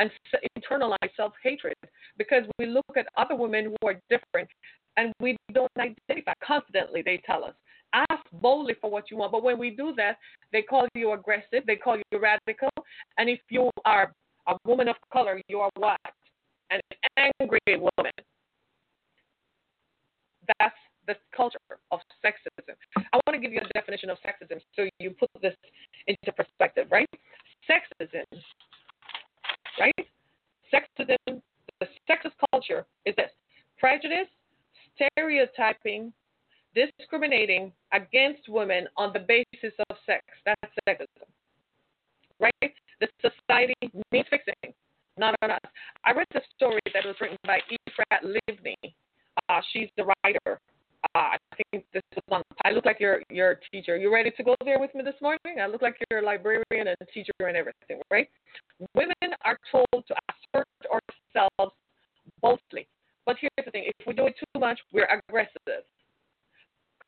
and 0.00 0.10
internalize 0.58 0.96
self 1.16 1.32
hatred 1.42 1.74
because 2.16 2.44
we 2.58 2.66
look 2.66 2.84
at 2.96 3.06
other 3.16 3.36
women 3.36 3.66
who 3.66 3.88
are 3.88 4.00
different 4.08 4.48
and 4.96 5.12
we 5.20 5.36
don't 5.52 5.70
identify. 5.78 6.32
Confidently, 6.42 7.02
they 7.04 7.20
tell 7.24 7.44
us, 7.44 7.54
ask 7.92 8.22
boldly 8.32 8.74
for 8.80 8.90
what 8.90 9.10
you 9.10 9.18
want. 9.18 9.32
But 9.32 9.42
when 9.42 9.58
we 9.58 9.70
do 9.70 9.94
that, 9.96 10.16
they 10.52 10.62
call 10.62 10.88
you 10.94 11.12
aggressive, 11.12 11.64
they 11.66 11.76
call 11.76 11.96
you 11.96 12.18
radical. 12.18 12.70
And 13.18 13.28
if 13.28 13.40
you 13.50 13.70
are 13.84 14.12
a 14.48 14.56
woman 14.66 14.88
of 14.88 14.96
color, 15.12 15.40
you 15.48 15.60
are 15.60 15.70
what? 15.76 16.00
An 16.70 16.80
angry 17.16 17.60
woman. 17.68 18.12
That's 20.58 20.74
the 21.06 21.16
culture 21.36 21.58
of 21.90 22.00
sexism. 22.24 22.74
I 22.96 23.20
want 23.26 23.34
to 23.34 23.38
give 23.38 23.52
you 23.52 23.60
a 23.60 23.78
definition 23.78 24.10
of 24.10 24.18
sexism 24.18 24.60
so 24.74 24.88
you 24.98 25.10
put 25.10 25.28
this 25.42 25.54
into 26.06 26.32
perspective, 26.32 26.86
right? 26.90 27.08
Sexism, 27.68 28.24
right? 29.80 30.06
Sexism, 30.72 31.40
the 31.80 31.86
sexist 32.08 32.36
culture 32.52 32.86
is 33.06 33.14
this 33.16 33.30
prejudice, 33.78 34.28
stereotyping, 34.94 36.12
discriminating 36.74 37.72
against 37.92 38.48
women 38.48 38.86
on 38.96 39.12
the 39.12 39.20
basis 39.20 39.74
of 39.88 39.96
sex. 40.06 40.22
That's 40.44 40.74
sexism. 40.88 41.26
Right? 42.38 42.74
The 43.00 43.08
society 43.20 43.74
needs 44.12 44.28
fixing, 44.28 44.74
not 45.18 45.34
on 45.42 45.50
us. 45.50 45.58
I 46.04 46.12
read 46.12 46.26
the 46.32 46.42
story 46.54 46.80
that 46.92 47.04
was 47.04 47.16
written 47.20 47.38
by 47.44 47.60
Efrat 47.88 48.36
Livni. 48.48 48.76
Uh, 49.48 49.60
she's 49.72 49.88
the 49.96 50.04
writer. 50.04 50.60
I 51.14 51.36
think 51.72 51.84
this 51.92 52.02
is 52.12 52.22
on. 52.30 52.42
I 52.64 52.70
look 52.70 52.84
like 52.84 53.00
your 53.00 53.22
your 53.30 53.58
teacher. 53.72 53.96
You 53.96 54.12
ready 54.12 54.30
to 54.30 54.42
go 54.44 54.54
there 54.64 54.78
with 54.78 54.94
me 54.94 55.02
this 55.02 55.20
morning? 55.20 55.58
I 55.60 55.66
look 55.66 55.82
like 55.82 55.96
you're 56.10 56.20
a 56.20 56.24
librarian 56.24 56.86
and 56.86 56.96
a 57.00 57.04
teacher 57.06 57.32
and 57.40 57.56
everything, 57.56 58.00
right? 58.10 58.28
Women 58.94 59.34
are 59.44 59.58
told 59.72 59.86
to 59.92 60.14
assert 60.30 60.66
ourselves 60.86 61.74
boldly, 62.40 62.86
but 63.26 63.36
here's 63.40 63.64
the 63.64 63.70
thing: 63.72 63.84
if 63.86 64.06
we 64.06 64.14
do 64.14 64.26
it 64.26 64.34
too 64.38 64.60
much, 64.60 64.78
we're 64.92 65.08
aggressive. 65.08 65.84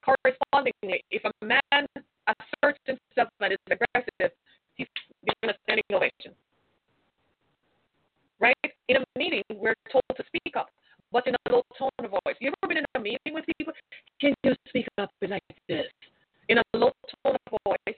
Correspondingly, 0.05 1.05
if 1.13 1.23
a 1.25 1.45
man 1.45 1.87
asserts 2.27 2.81
himself 2.85 3.29
and 3.41 3.53
is 3.53 3.59
aggressive, 3.71 4.37
he's 4.75 4.89
given 5.25 5.55
a 5.55 5.59
standing 5.63 5.85
ovation. 5.93 6.35
Right? 8.41 8.57
In 8.89 8.97
a 8.97 9.05
meeting, 9.17 9.45
we're 9.55 9.77
told 9.93 10.03
to 10.17 10.25
speak 10.27 10.57
up 10.57 10.71
but 11.13 11.27
in 11.27 11.35
a 11.35 11.53
low 11.53 11.63
tone 11.79 11.91
of 12.03 12.11
voice. 12.11 12.37
You 12.41 12.53
ever 12.63 12.69
been 12.69 12.79
in 12.79 12.85
a 12.95 13.01
meeting 13.01 13.35
with 13.35 13.45
people? 13.59 13.75
Can 14.21 14.35
you 14.43 14.55
speak 14.69 14.87
up 14.99 15.11
like 15.29 15.43
this? 15.69 15.87
In 16.49 16.59
a 16.59 16.63
low 16.75 16.91
tone 17.25 17.37
of 17.47 17.59
voice. 17.65 17.97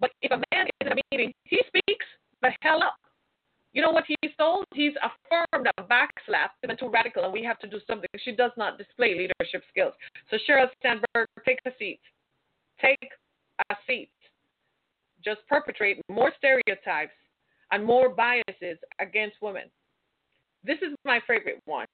But 0.00 0.10
if 0.20 0.32
a 0.32 0.42
man 0.52 0.66
is 0.66 0.72
in 0.80 0.88
a 0.88 0.96
meeting, 1.12 1.32
he 1.44 1.62
speaks 1.68 2.06
the 2.42 2.50
hell 2.60 2.82
up. 2.82 2.96
You 3.72 3.82
know 3.82 3.90
what 3.90 4.04
he's 4.06 4.30
told? 4.38 4.66
He's 4.74 4.92
affirmed 5.02 5.68
a 5.78 5.82
backslap 5.82 6.50
even 6.62 6.76
too 6.76 6.88
radical, 6.88 7.24
and 7.24 7.32
we 7.32 7.42
have 7.42 7.58
to 7.60 7.66
do 7.66 7.78
something. 7.86 8.08
She 8.24 8.34
does 8.34 8.52
not 8.56 8.78
display 8.78 9.14
leadership 9.14 9.62
skills. 9.68 9.94
So 10.30 10.36
Sheryl 10.48 10.68
Sandberg, 10.82 11.26
take 11.44 11.58
a 11.66 11.70
seat. 11.78 12.00
Take 12.80 13.10
a 13.70 13.74
seat. 13.86 14.10
Just 15.24 15.40
perpetrate 15.48 16.00
more 16.08 16.32
stereotypes 16.38 17.14
and 17.72 17.84
more 17.84 18.10
biases 18.10 18.78
against 19.00 19.36
women. 19.42 19.64
This 20.64 20.78
is 20.78 20.94
my 21.04 21.20
favorite 21.26 21.60
one. 21.66 21.86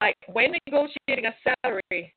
My 0.00 0.12
when 0.32 0.52
negotiating 0.66 1.26
a 1.26 1.34
salary, 1.62 2.12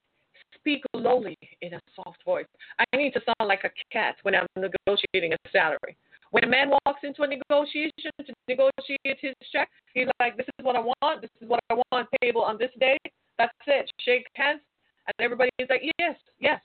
speak 0.56 0.84
lowly 0.94 1.38
in 1.62 1.74
a 1.74 1.80
soft 1.96 2.24
voice. 2.26 2.46
I 2.80 2.98
need 2.98 3.14
to 3.14 3.22
sound 3.26 3.48
like 3.48 3.64
a 3.64 3.72
cat 3.92 4.16
when 4.24 4.36
I'm 4.36 4.48
negotiating 4.56 5.34
a 5.34 5.50
salary. 5.52 5.96
When 6.32 6.44
a 6.44 6.48
man 6.48 6.70
walks 6.70 7.02
into 7.04 7.24
a 7.24 7.28
negotiation 7.28 8.12
to 8.26 8.34
negotiate 8.48 9.18
his 9.20 9.34
check, 9.52 9.70
he's 9.94 10.08
like, 10.20 10.38
This 10.38 10.48
is 10.60 10.66
what 10.66 10.76
I 10.76 10.80
want, 10.80 11.22
this 11.22 11.30
is 11.42 11.48
what 11.48 11.60
I 11.70 11.76
want 11.92 12.08
payable 12.22 12.44
on 12.44 12.58
this 12.58 12.72
day. 12.80 12.98
That's 13.38 13.54
it. 13.68 13.90
Shake 14.02 14.28
hands. 14.36 14.62
And 15.08 15.14
everybody 15.20 15.52
is 15.60 15.68
like, 15.70 15.82
Yes, 16.00 16.16
yes. 16.40 16.62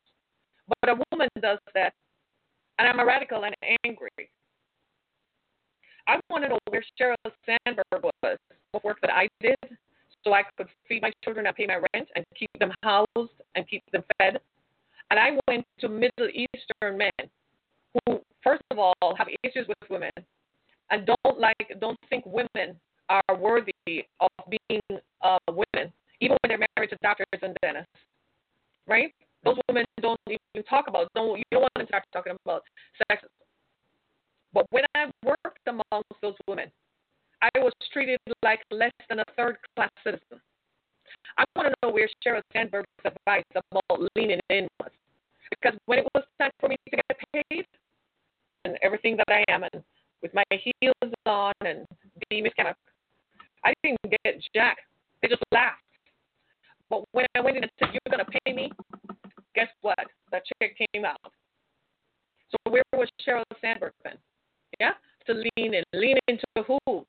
But 0.68 0.90
a 0.90 1.00
woman 1.10 1.28
does 1.40 1.58
that. 1.74 1.92
And 2.78 2.88
I'm 2.88 3.00
a 3.00 3.04
radical 3.04 3.44
and 3.44 3.54
angry. 3.84 4.10
I 6.08 6.20
want 6.30 6.44
to 6.44 6.50
know 6.50 6.58
where 6.68 6.84
Sheryl 7.00 7.16
Sandberg 7.44 8.02
was, 8.02 8.38
what 8.72 8.84
work 8.84 8.98
that 9.02 9.12
I 9.12 9.28
did, 9.40 9.56
so 10.24 10.32
I 10.32 10.42
could 10.56 10.68
feed 10.88 11.02
my 11.02 11.12
children 11.24 11.46
and 11.46 11.54
pay 11.54 11.66
my 11.66 11.80
rent 11.94 12.08
and 12.14 12.24
keep 12.38 12.50
them 12.58 12.72
housed 12.82 13.32
and 13.54 13.68
keep 13.68 13.82
them 13.92 14.04
fed. 14.18 14.38
And 15.10 15.20
I 15.20 15.38
went 15.48 15.64
to 15.80 15.88
Middle 15.88 16.28
Eastern 16.32 16.98
men 16.98 17.10
who, 18.06 18.20
first 18.42 18.62
of 18.70 18.78
all, 18.78 18.94
have 19.16 19.28
issues 19.44 19.66
with 19.68 19.90
women 19.90 20.10
and 20.90 21.06
don't 21.06 21.40
like, 21.40 21.56
don't 21.80 21.98
think 22.10 22.24
women 22.26 22.78
are 23.08 23.36
worthy 23.38 23.72
of 24.20 24.30
being 24.48 25.00
uh, 25.22 25.38
women, 25.48 25.92
even 26.20 26.36
when 26.42 26.48
they're 26.48 26.66
married 26.76 26.90
to 26.90 26.96
doctors 27.02 27.26
and 27.42 27.56
dentists, 27.62 27.90
right? 28.86 29.14
Those 29.44 29.56
women 29.68 29.84
don't 30.00 30.18
even 30.28 30.40
talk 30.68 30.88
about, 30.88 31.08
don't 31.14 31.38
you 31.38 31.44
don't 31.52 31.62
want 31.62 31.72
to 31.78 31.86
start 31.86 32.02
talking 32.12 32.34
about 32.44 32.62
sex. 33.08 33.22
But 34.56 34.64
when 34.70 34.84
I 34.94 35.10
worked 35.22 35.60
amongst 35.66 36.08
those 36.22 36.34
women, 36.48 36.70
I 37.42 37.50
was 37.58 37.74
treated 37.92 38.18
like 38.42 38.60
less 38.70 38.90
than 39.10 39.18
a 39.18 39.24
third 39.36 39.58
class 39.74 39.90
citizen. 40.02 40.40
I 41.36 41.44
want 41.54 41.68
to 41.68 41.74
know 41.82 41.92
where 41.92 42.08
Sheryl 42.24 42.40
Sandberg's 42.54 42.86
advice 43.04 43.44
about 43.54 44.08
leaning 44.16 44.40
in 44.48 44.66
was. 44.80 44.90
Because 45.50 45.78
when 45.84 45.98
it 45.98 46.06
was 46.14 46.24
time 46.40 46.52
for 46.58 46.70
me 46.70 46.76
to 46.88 46.96
get 46.96 47.04
paid 47.50 47.66
and 48.64 48.78
everything 48.82 49.18
that 49.18 49.28
I 49.28 49.44
am, 49.52 49.62
and 49.64 49.84
with 50.22 50.32
my 50.32 50.42
heels 50.50 51.12
on 51.26 51.52
and 51.60 51.84
being 52.30 52.44
Miss 52.44 52.52
I 53.62 53.74
didn't 53.82 53.98
get 54.24 54.42
jack. 54.54 54.78
They 55.20 55.28
just 55.28 55.42
laughed. 55.52 55.82
But 56.88 57.04
when 57.12 57.26
I 57.36 57.42
went 57.42 57.58
in 57.58 57.64
and 57.64 57.72
said, 57.78 57.90
You're 57.92 58.16
going 58.16 58.24
to 58.24 58.40
pay 58.46 58.54
me, 58.54 58.72
guess 59.54 59.68
what? 59.82 59.98
That 60.32 60.44
check 60.62 60.78
came 60.94 61.04
out. 61.04 61.20
So 62.50 62.72
where 62.72 62.84
was 62.94 63.10
Sheryl 63.20 63.44
Sandberg 63.60 63.92
then? 64.02 64.16
Yeah? 64.80 64.92
To 65.26 65.34
lean 65.34 65.74
in. 65.74 65.82
Lean 65.92 66.16
into 66.28 66.44
who? 66.66 67.06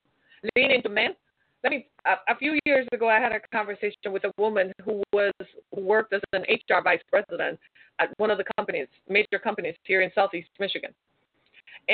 lean 0.55 0.71
into 0.71 0.89
men. 0.89 1.15
Let 1.63 1.71
me. 1.71 1.87
A, 2.05 2.31
a 2.31 2.37
few 2.37 2.59
years 2.65 2.87
ago, 2.93 3.09
I 3.09 3.19
had 3.19 3.31
a 3.31 3.39
conversation 3.51 4.11
with 4.11 4.23
a 4.23 4.31
woman 4.37 4.71
who 4.83 5.01
was 5.11 5.33
who 5.73 5.81
worked 5.81 6.13
as 6.13 6.21
an 6.33 6.43
HR 6.43 6.81
vice 6.83 7.01
president 7.09 7.59
at 7.99 8.09
one 8.17 8.31
of 8.31 8.37
the 8.37 8.45
companies, 8.57 8.87
major 9.09 9.39
companies 9.43 9.75
here 9.83 10.01
in 10.01 10.11
Southeast 10.13 10.49
Michigan, 10.59 10.93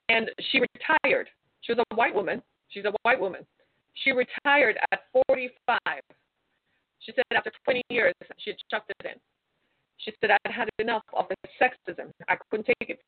and 0.09 0.29
she 0.51 0.59
retired. 0.59 1.29
She 1.61 1.71
was 1.71 1.83
a 1.91 1.95
white 1.95 2.13
woman. 2.13 2.41
She's 2.69 2.85
a 2.85 2.93
white 3.03 3.19
woman. 3.19 3.45
She 3.93 4.11
retired 4.11 4.77
at 4.91 5.01
45. 5.27 5.79
She 6.99 7.11
said 7.13 7.23
after 7.35 7.51
20 7.63 7.81
years, 7.89 8.13
she 8.37 8.49
had 8.49 8.57
chucked 8.69 8.91
it 8.99 9.05
in. 9.05 9.19
She 9.97 10.11
said, 10.19 10.31
I 10.31 10.51
had 10.51 10.67
enough 10.79 11.03
of 11.13 11.27
the 11.29 11.35
sexism. 11.61 12.09
I 12.27 12.35
couldn't 12.49 12.65
take 12.65 12.89
it. 12.89 12.99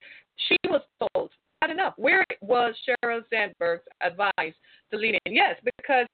She 0.48 0.56
was 0.70 0.82
told 1.00 1.32
enough. 1.70 1.94
Where 1.98 2.24
was 2.42 2.76
Sheryl 2.86 3.22
Sandberg's 3.32 3.84
advice 4.02 4.54
to 4.92 4.98
lean 4.98 5.18
in? 5.26 5.34
Yes, 5.34 5.56
because 5.78 6.08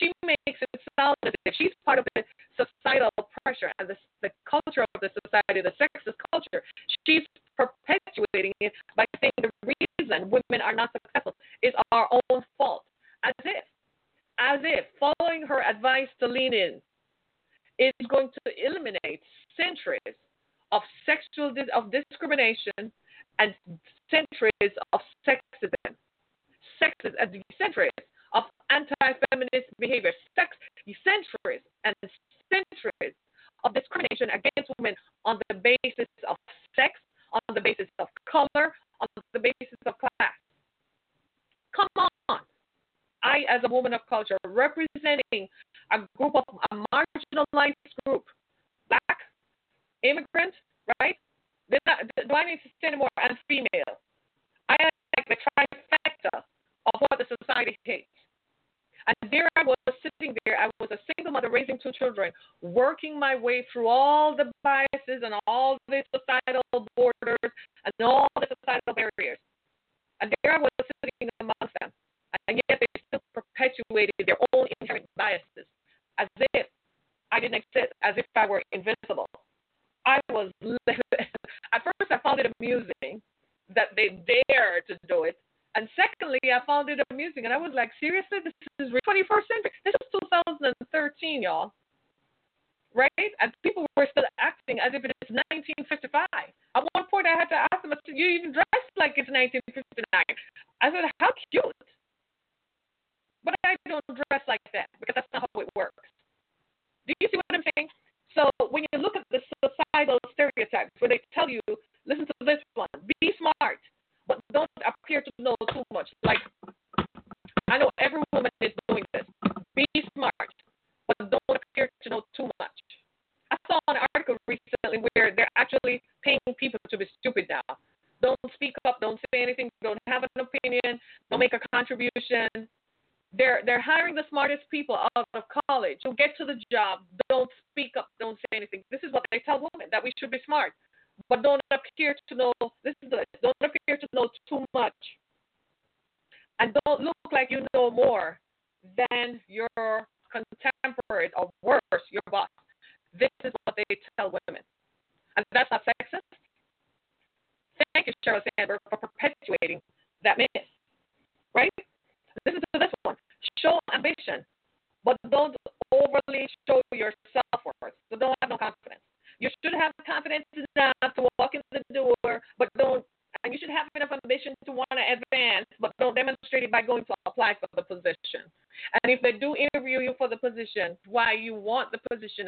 she 0.00 0.12
makes 0.24 0.60
it 0.60 0.80
sound 0.98 1.16
as 1.24 1.32
if 1.46 1.54
she's 1.56 1.72
part 1.84 1.98
of 1.98 2.04
the 2.14 2.24
societal 2.56 3.10
pressure 3.42 3.72
and 3.78 3.88
the, 3.88 3.96
the 4.22 4.30
culture 4.48 4.84
of 4.94 5.00
the 5.00 5.10
society, 5.24 5.60
the 5.60 5.72
sexist 5.80 6.14
culture. 6.30 6.62
She's 7.06 7.22
perpetuating 7.56 8.52
it 8.60 8.72
by 8.96 9.04
saying 9.20 9.32
the 9.42 9.50
reason 10.00 10.30
women 10.30 10.62
are 10.62 10.74
not 10.74 10.90
successful 10.92 11.34
is 11.62 11.72
our 11.92 12.08
own 12.30 12.42
fault. 12.56 12.84
As 13.24 13.34
if, 13.44 13.64
as 14.38 14.60
if 14.62 14.84
following 15.00 15.42
her 15.42 15.62
advice 15.62 16.08
to 16.20 16.26
lean 16.26 16.52
in 16.54 16.80
is 17.78 17.92
going 18.08 18.28
to 18.28 18.66
eliminate 18.66 19.20
centuries 19.56 20.16
of 20.72 20.82
sexual 21.06 21.52
of 21.74 21.90
discrimination 21.90 22.92
and 23.38 23.54
centuries 24.10 24.74
of 24.92 25.00
sexism, 25.26 25.94
sexism 26.82 27.14
and 27.20 27.36
uh, 27.36 27.54
centuries 27.58 27.90
of 28.34 28.44
anti-feminist 28.70 29.68
behavior, 29.78 30.12
sex, 30.34 30.56
centuries 31.04 31.62
and 31.84 31.94
centuries 32.50 33.14
of 33.64 33.74
discrimination 33.74 34.28
against 34.30 34.70
women 34.78 34.94
on 35.24 35.38
the 35.48 35.54
basis 35.54 36.08
of 36.28 36.36
sex, 36.76 36.92
on 37.32 37.54
the 37.54 37.60
basis 37.60 37.88
of 37.98 38.08
color, 38.30 38.74
on 39.00 39.08
the 39.32 39.40
basis 39.40 39.78
of 39.86 39.94
class. 39.98 40.32
Come 41.74 41.88
on. 42.28 42.40
I, 43.22 43.44
as 43.48 43.62
a 43.64 43.68
woman 43.68 43.94
of 43.94 44.00
culture, 44.08 44.36
representing 44.46 44.93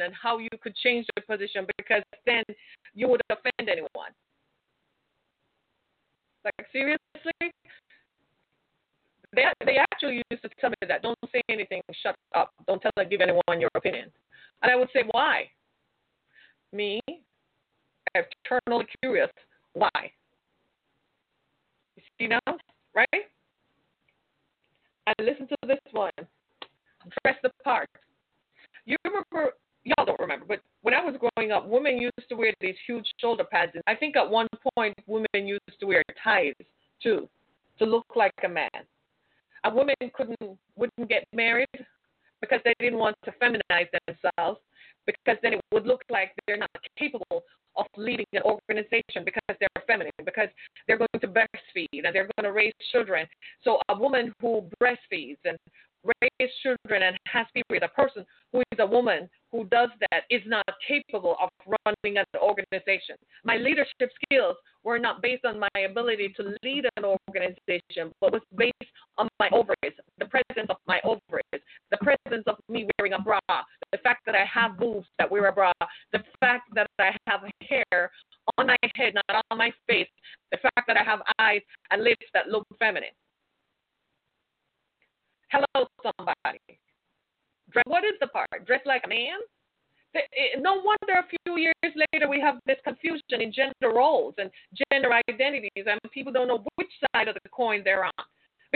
and 0.07 0.15
how 0.15 0.37
you 0.37 0.47
could 0.61 0.73
change 0.77 1.05
the 1.15 1.21
position, 1.21 1.67
because 1.77 2.01
then 2.25 2.43
you 2.95 3.09
would 3.09 3.19
offend 3.29 3.69
anyone. 3.69 4.15
Like 6.45 6.67
seriously, 6.71 7.51
they 9.35 9.43
they 9.65 9.77
actually 9.91 10.23
used 10.31 10.43
to 10.43 10.49
tell 10.61 10.69
me 10.69 10.87
that 10.87 11.03
don't 11.03 11.19
say 11.33 11.41
anything, 11.49 11.81
shut 12.01 12.15
up, 12.33 12.53
don't 12.67 12.81
tell 12.81 12.91
give 13.09 13.19
anyone 13.19 13.59
your 13.59 13.69
opinion, 13.75 14.09
and 14.63 14.71
I 14.71 14.77
would 14.77 14.87
say 14.93 15.03
why. 15.11 15.49
Me, 16.71 17.01
eternally 18.15 18.85
curious, 19.01 19.29
why? 19.73 20.11
You 21.97 22.03
see 22.17 22.27
now, 22.27 22.57
right? 22.95 23.27
And 25.07 25.15
listen 25.27 25.47
to 25.47 25.55
this 25.67 25.79
one. 25.91 26.11
Dress 27.23 27.37
the 27.43 27.51
part. 27.63 27.89
You 28.85 28.95
remember? 29.05 29.51
Y'all 29.87 30.05
don't 30.05 30.19
remember, 30.19 30.45
but 30.45 30.59
when 30.81 30.93
I 30.93 31.03
was 31.03 31.15
growing 31.15 31.51
up, 31.53 31.67
women 31.67 31.97
used 31.97 32.27
to 32.27 32.35
wear 32.35 32.53
these 32.59 32.75
huge 32.85 33.07
shoulder 33.21 33.45
pads, 33.49 33.71
and 33.73 33.83
I 33.87 33.95
think 33.95 34.17
at 34.17 34.29
one 34.29 34.47
point 34.75 34.93
women 35.07 35.27
used 35.33 35.61
to 35.79 35.85
wear 35.85 36.03
ties 36.21 36.53
too, 37.01 37.29
to 37.79 37.85
look 37.85 38.05
like 38.15 38.33
a 38.43 38.49
man 38.49 38.69
a 39.63 39.73
woman 39.73 39.95
couldn't 40.13 40.57
wouldn't 40.75 41.09
get 41.09 41.25
married 41.33 41.67
because 42.41 42.59
they 42.63 42.73
didn't 42.79 42.99
want 42.99 43.15
to 43.25 43.31
feminize 43.41 43.87
themselves 44.07 44.59
because 45.05 45.37
then 45.41 45.53
it 45.53 45.61
would 45.71 45.85
look 45.85 46.01
like 46.09 46.31
they're 46.45 46.57
not 46.57 46.69
capable 46.97 47.43
of 47.77 47.85
leading 47.95 48.25
an 48.33 48.41
organization 48.43 49.23
because 49.23 49.55
they're 49.59 49.83
feminine, 49.85 50.11
because 50.25 50.49
they're 50.87 50.97
going 50.97 51.21
to 51.21 51.27
breastfeed 51.27 52.03
and 52.05 52.13
they're 52.13 52.27
going 52.35 52.43
to 52.43 52.51
raise 52.51 52.73
children. 52.91 53.25
So 53.63 53.79
a 53.89 53.97
woman 53.97 54.33
who 54.41 54.67
breastfeeds 54.81 55.37
and 55.45 55.57
raise 56.03 56.51
children 56.63 57.03
and 57.03 57.17
has 57.27 57.45
period, 57.53 57.83
a 57.83 57.89
person 57.89 58.25
who 58.51 58.59
is 58.71 58.79
a 58.79 58.85
woman 58.85 59.29
who 59.51 59.65
does 59.65 59.89
that 60.11 60.23
is 60.29 60.41
not 60.45 60.65
capable 60.87 61.35
of 61.41 61.49
running 61.85 62.17
an 62.17 62.25
organization. 62.41 63.15
My 63.43 63.57
leadership 63.57 64.11
skills 64.23 64.55
were 64.83 64.99
not 64.99 65.21
based 65.21 65.45
on 65.45 65.59
my 65.59 65.81
ability 65.81 66.33
to 66.37 66.55
lead 66.63 66.85
an 66.97 67.05
organization, 67.05 68.11
but 68.21 68.31
was 68.31 68.41
based 68.55 68.73
on 69.17 69.27
my 69.39 69.49
ovaries, 69.51 69.97
the 70.19 70.25
presence 70.25 70.69
of 70.69 70.77
my 70.87 70.99
ovaries, 71.03 71.63
the 71.91 71.97
presence 71.97 72.43
of 72.47 72.57
me 72.69 72.87
wearing 72.97 73.13
a 73.13 73.19
bra, 73.19 73.39
the 73.91 73.97
fact 73.99 74.25
that 74.25 74.35
I 74.35 74.45
have 74.45 74.77
boobs 74.77 75.07
that 75.17 75.29
wear 75.29 75.47
a 75.47 75.51
bra, 75.51 75.71
the 76.11 76.23
fact 76.39 76.69
that 76.75 76.87
I 76.99 77.15
have 77.27 77.41
hair 77.61 78.11
on 78.57 78.67
my 78.67 78.77
head, 78.95 79.13
not 79.15 79.43
on 79.51 79.57
my 79.57 79.71
face, 79.87 80.07
the 80.51 80.57
fact 80.57 80.87
that 80.87 80.97
I 80.97 81.03
have 81.03 81.21
eyes 81.39 81.61
and 81.91 82.03
lips 82.03 82.25
that 82.33 82.47
look 82.47 82.65
feminine. 82.79 83.09
Hello, 85.49 85.87
somebody. 86.03 86.59
What 87.85 88.03
is 88.03 88.19
the 88.19 88.27
part? 88.27 88.47
Dress 88.65 88.81
like 88.85 89.03
a 89.05 89.07
man? 89.07 89.39
Eh, 90.15 90.59
no 90.59 90.75
wonder 90.75 91.19
a 91.19 91.27
few 91.27 91.57
years 91.57 91.93
later 92.11 92.27
we 92.27 92.39
have 92.41 92.59
this 92.65 92.77
confusion 92.83 93.39
in 93.39 93.53
gender 93.53 93.93
roles 93.95 94.33
and 94.37 94.49
gender 94.91 95.09
identities, 95.29 95.85
and 95.85 95.99
people 96.11 96.33
don't 96.33 96.47
know 96.47 96.63
which 96.75 96.91
side 97.13 97.27
of 97.27 97.35
the 97.43 97.49
coin 97.49 97.81
they're 97.83 98.03
on. 98.03 98.25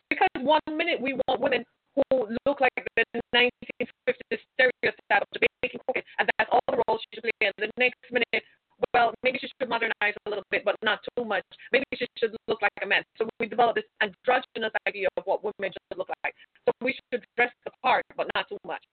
Because 0.09 0.29
one 0.39 0.61
minute 0.69 1.01
we 1.01 1.19
want 1.27 1.41
women 1.41 1.65
who 1.95 2.27
look 2.45 2.61
like 2.61 2.71
the 2.95 3.03
1950s 3.35 4.39
stereotype 4.55 5.23
of 5.23 5.27
Jamaican 5.35 5.81
cooking, 5.87 6.03
and 6.19 6.29
that's 6.37 6.49
all 6.51 6.61
the 6.69 6.83
roles 6.87 7.01
she 7.11 7.19
should 7.19 7.23
play. 7.23 7.51
And 7.51 7.53
the 7.57 7.71
next 7.77 7.99
minute 8.11 8.43
well, 8.93 9.13
maybe 9.23 9.37
she 9.39 9.47
should 9.47 9.69
modernize 9.69 10.15
a 10.25 10.29
little 10.29 10.43
bit, 10.49 10.65
but 10.65 10.75
not 10.83 10.99
too 11.15 11.25
much. 11.25 11.43
Maybe 11.71 11.85
she 11.95 12.07
should 12.17 12.35
look 12.47 12.61
like 12.61 12.71
a 12.81 12.87
man. 12.87 13.03
So 13.17 13.27
we 13.39 13.47
develop 13.47 13.75
this 13.75 13.85
androgynous 14.01 14.73
idea 14.87 15.07
of 15.17 15.23
what 15.25 15.43
women 15.43 15.71
should 15.71 15.97
look 15.97 16.09
like. 16.09 16.20
So 16.65 16.71
we 16.81 16.95
should 17.11 17.25
dress 17.35 17.51
the 17.65 17.71
part, 17.81 18.03
but 18.15 18.27
not 18.35 18.47
too 18.49 18.57
much. 18.65 18.83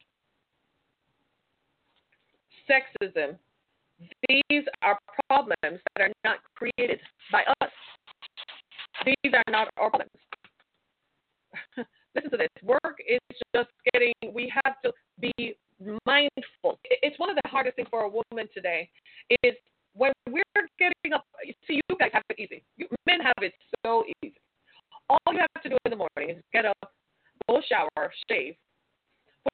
Sexism. 2.69 3.37
These 4.29 4.65
are 4.83 4.99
problems 5.29 5.81
that 5.97 6.05
are 6.05 6.13
not 6.25 6.39
created 6.55 7.01
by 7.33 7.43
us. 7.61 7.71
These 9.05 9.33
are 9.35 9.43
not 9.51 9.69
our 9.77 9.91
problems. 9.91 10.11
Listen 12.15 12.31
to 12.31 12.37
this. 12.37 12.49
Work 12.63 12.99
is 13.09 13.19
just 13.55 13.71
getting, 13.93 14.13
we 14.33 14.53
have 14.65 14.81
to 14.85 14.93
be 15.21 15.57
mindful. 16.07 16.79
It's 16.85 17.19
one 17.19 17.31
of 17.31 17.37
the 17.43 17.49
hardest 17.49 17.77
things 17.77 17.89
for 17.91 18.03
a 18.03 18.09
woman 18.09 18.49
today 18.55 18.89
is 19.43 19.55
when 19.95 20.13
we're 20.29 20.43
getting 20.79 21.13
up, 21.13 21.25
see, 21.67 21.81
you 21.89 21.97
guys 21.99 22.11
have 22.13 22.23
it 22.31 22.39
easy. 22.39 22.63
You, 22.77 22.87
men 23.07 23.21
have 23.21 23.35
it 23.43 23.53
so 23.85 24.05
easy. 24.23 24.35
All 25.11 25.19
you 25.33 25.39
have 25.39 25.63
to 25.63 25.69
do 25.71 25.77
in 25.85 25.91
the 25.91 25.97
morning 25.97 26.37
is 26.37 26.43
get 26.53 26.67
up, 26.67 26.93
go 27.49 27.61
shower, 27.69 28.13
shave, 28.29 28.55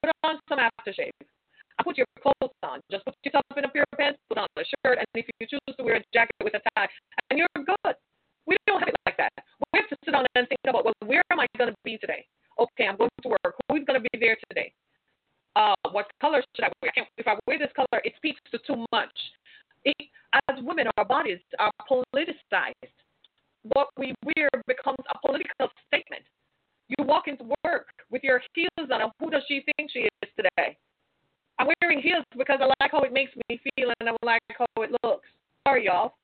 put 0.02 0.10
on 0.24 0.38
some 0.48 0.58
aftershave, 0.58 1.14
and 1.20 1.84
put 1.84 1.96
your 1.96 2.06
clothes 2.20 2.54
on. 2.62 2.80
Just 2.90 3.04
put 3.04 3.14
yourself 3.24 3.44
in 3.56 3.64
a 3.64 3.68
pair 3.68 3.84
of 3.90 3.98
pants, 3.98 4.18
put 4.28 4.38
on 4.38 4.46
a 4.58 4.64
shirt, 4.84 4.98
and 4.98 5.06
if 5.14 5.26
you 5.40 5.46
choose 5.46 5.76
to 5.76 5.84
wear 5.84 5.96
a 5.96 6.04
jacket 6.12 6.34
with 6.42 6.54
a 6.54 6.62
tie, 6.74 6.88
and 7.30 7.38
you're 7.38 7.48
good. 7.56 7.94
We 8.46 8.56
don't 8.66 8.80
have 8.80 8.88
it 8.88 8.96
like 9.06 9.16
that. 9.16 9.32
We 9.72 9.80
have 9.80 9.88
to 9.88 9.96
sit 10.04 10.12
down 10.12 10.26
and 10.34 10.46
think 10.48 10.60
about, 10.68 10.84
well, 10.84 10.94
where 11.06 11.22
am 11.30 11.40
I 11.40 11.46
going 11.56 11.70
to 11.70 11.76
be 11.84 11.96
today? 11.96 12.26
Okay, 12.58 12.86
I'm 12.86 12.96
going 12.96 13.10
to 13.22 13.28
work. 13.28 13.54
Who's 13.70 13.84
going 13.86 14.00
to 14.00 14.06
be 14.12 14.18
there 14.20 14.36
today? 14.50 14.72
Uh, 15.56 15.74
what 15.92 16.06
color 16.20 16.42
should 16.54 16.64
I 16.64 16.72
wear? 16.82 16.92
I 16.96 17.02
if 17.16 17.26
I 17.26 17.36
wear 17.46 17.58
this 17.58 17.70
color, 17.74 18.02
it 18.04 18.12
speaks 18.16 18.40
to 18.50 18.58
too 18.66 18.84
much. 18.92 19.10
It, 19.84 19.96
as 20.50 20.58
women, 20.62 20.86
our 20.96 21.04
bodies 21.04 21.38
are 21.58 21.70
politicized. 21.88 22.98
What 23.72 23.88
we 23.96 24.14
wear 24.24 24.48
becomes 24.66 24.98
a 25.08 25.18
political 25.26 25.68
statement. 25.86 26.22
You 26.88 27.04
walk 27.04 27.28
into 27.28 27.44
with 28.14 28.22
your 28.22 28.40
heels 28.54 28.88
on. 28.92 29.10
Who 29.18 29.28
does 29.28 29.42
she 29.48 29.64
think 29.76 29.90
she 29.92 30.06
is 30.22 30.30
today? 30.36 30.78
I'm 31.58 31.66
wearing 31.82 32.00
heels 32.00 32.24
because 32.38 32.60
I 32.62 32.66
like 32.80 32.92
how 32.92 33.00
it 33.00 33.12
makes 33.12 33.32
me 33.48 33.60
feel 33.76 33.92
and 33.98 34.08
I 34.08 34.12
like 34.24 34.40
how 34.56 34.82
it 34.82 34.92
looks. 35.02 35.26
Sorry, 35.66 35.86
y'all. 35.86 36.14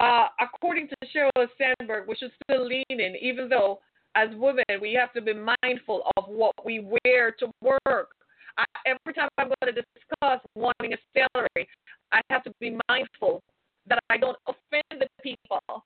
Uh, 0.00 0.26
according 0.40 0.88
to 0.88 0.96
Sheryl 1.14 1.46
Sandberg, 1.56 2.08
we 2.08 2.16
should 2.16 2.32
still 2.44 2.66
lean 2.66 2.84
in, 2.88 3.14
even 3.22 3.48
though 3.48 3.78
as 4.16 4.28
women 4.34 4.64
we 4.80 4.92
have 4.94 5.12
to 5.12 5.20
be 5.20 5.32
mindful 5.62 6.02
of 6.16 6.24
what 6.26 6.54
we 6.64 6.84
wear 7.04 7.30
to 7.38 7.46
work. 7.62 8.10
I, 8.56 8.64
every 8.86 9.14
time 9.14 9.28
I'm 9.38 9.46
going 9.46 9.74
to 9.74 9.82
discuss 9.94 10.40
wanting 10.56 10.92
a 10.92 10.96
salary, 11.14 11.68
I 12.10 12.20
have 12.30 12.42
to 12.44 12.52
be 12.60 12.76
mindful 12.88 13.42
that 13.86 14.00
I 14.10 14.16
don't 14.16 14.36
offend 14.48 15.02
the 15.02 15.06
people, 15.22 15.84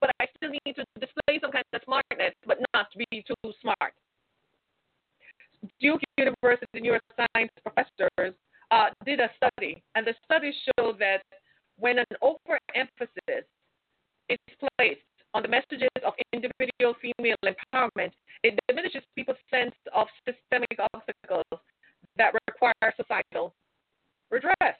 but 0.00 0.10
I 0.20 0.26
still 0.36 0.50
need 0.50 0.74
to 0.76 0.84
display 1.00 1.40
some 1.40 1.50
kind 1.50 1.64
of 1.72 1.80
smartness, 1.84 2.34
but 2.46 2.58
not 2.74 2.88
be 2.96 3.24
too 3.26 3.52
smart. 3.62 3.94
Duke 5.82 6.00
University 6.16 6.78
neuroscience 6.80 7.50
professors 7.66 8.34
uh, 8.70 8.86
did 9.04 9.18
a 9.18 9.28
study, 9.36 9.82
and 9.96 10.06
the 10.06 10.14
study 10.24 10.54
showed 10.78 10.98
that 11.00 11.22
when 11.76 11.98
an 11.98 12.06
overemphasis 12.22 13.44
is 14.28 14.38
placed 14.78 15.00
on 15.34 15.42
the 15.42 15.48
messages 15.48 15.88
of 16.06 16.12
individual 16.32 16.94
female 17.02 17.36
empowerment, 17.44 18.12
it 18.44 18.56
diminishes 18.68 19.02
people's 19.16 19.36
sense 19.50 19.74
of 19.92 20.06
systemic 20.24 20.78
obstacles 20.94 21.60
that 22.16 22.32
require 22.48 22.94
societal 22.96 23.52
redress. 24.30 24.78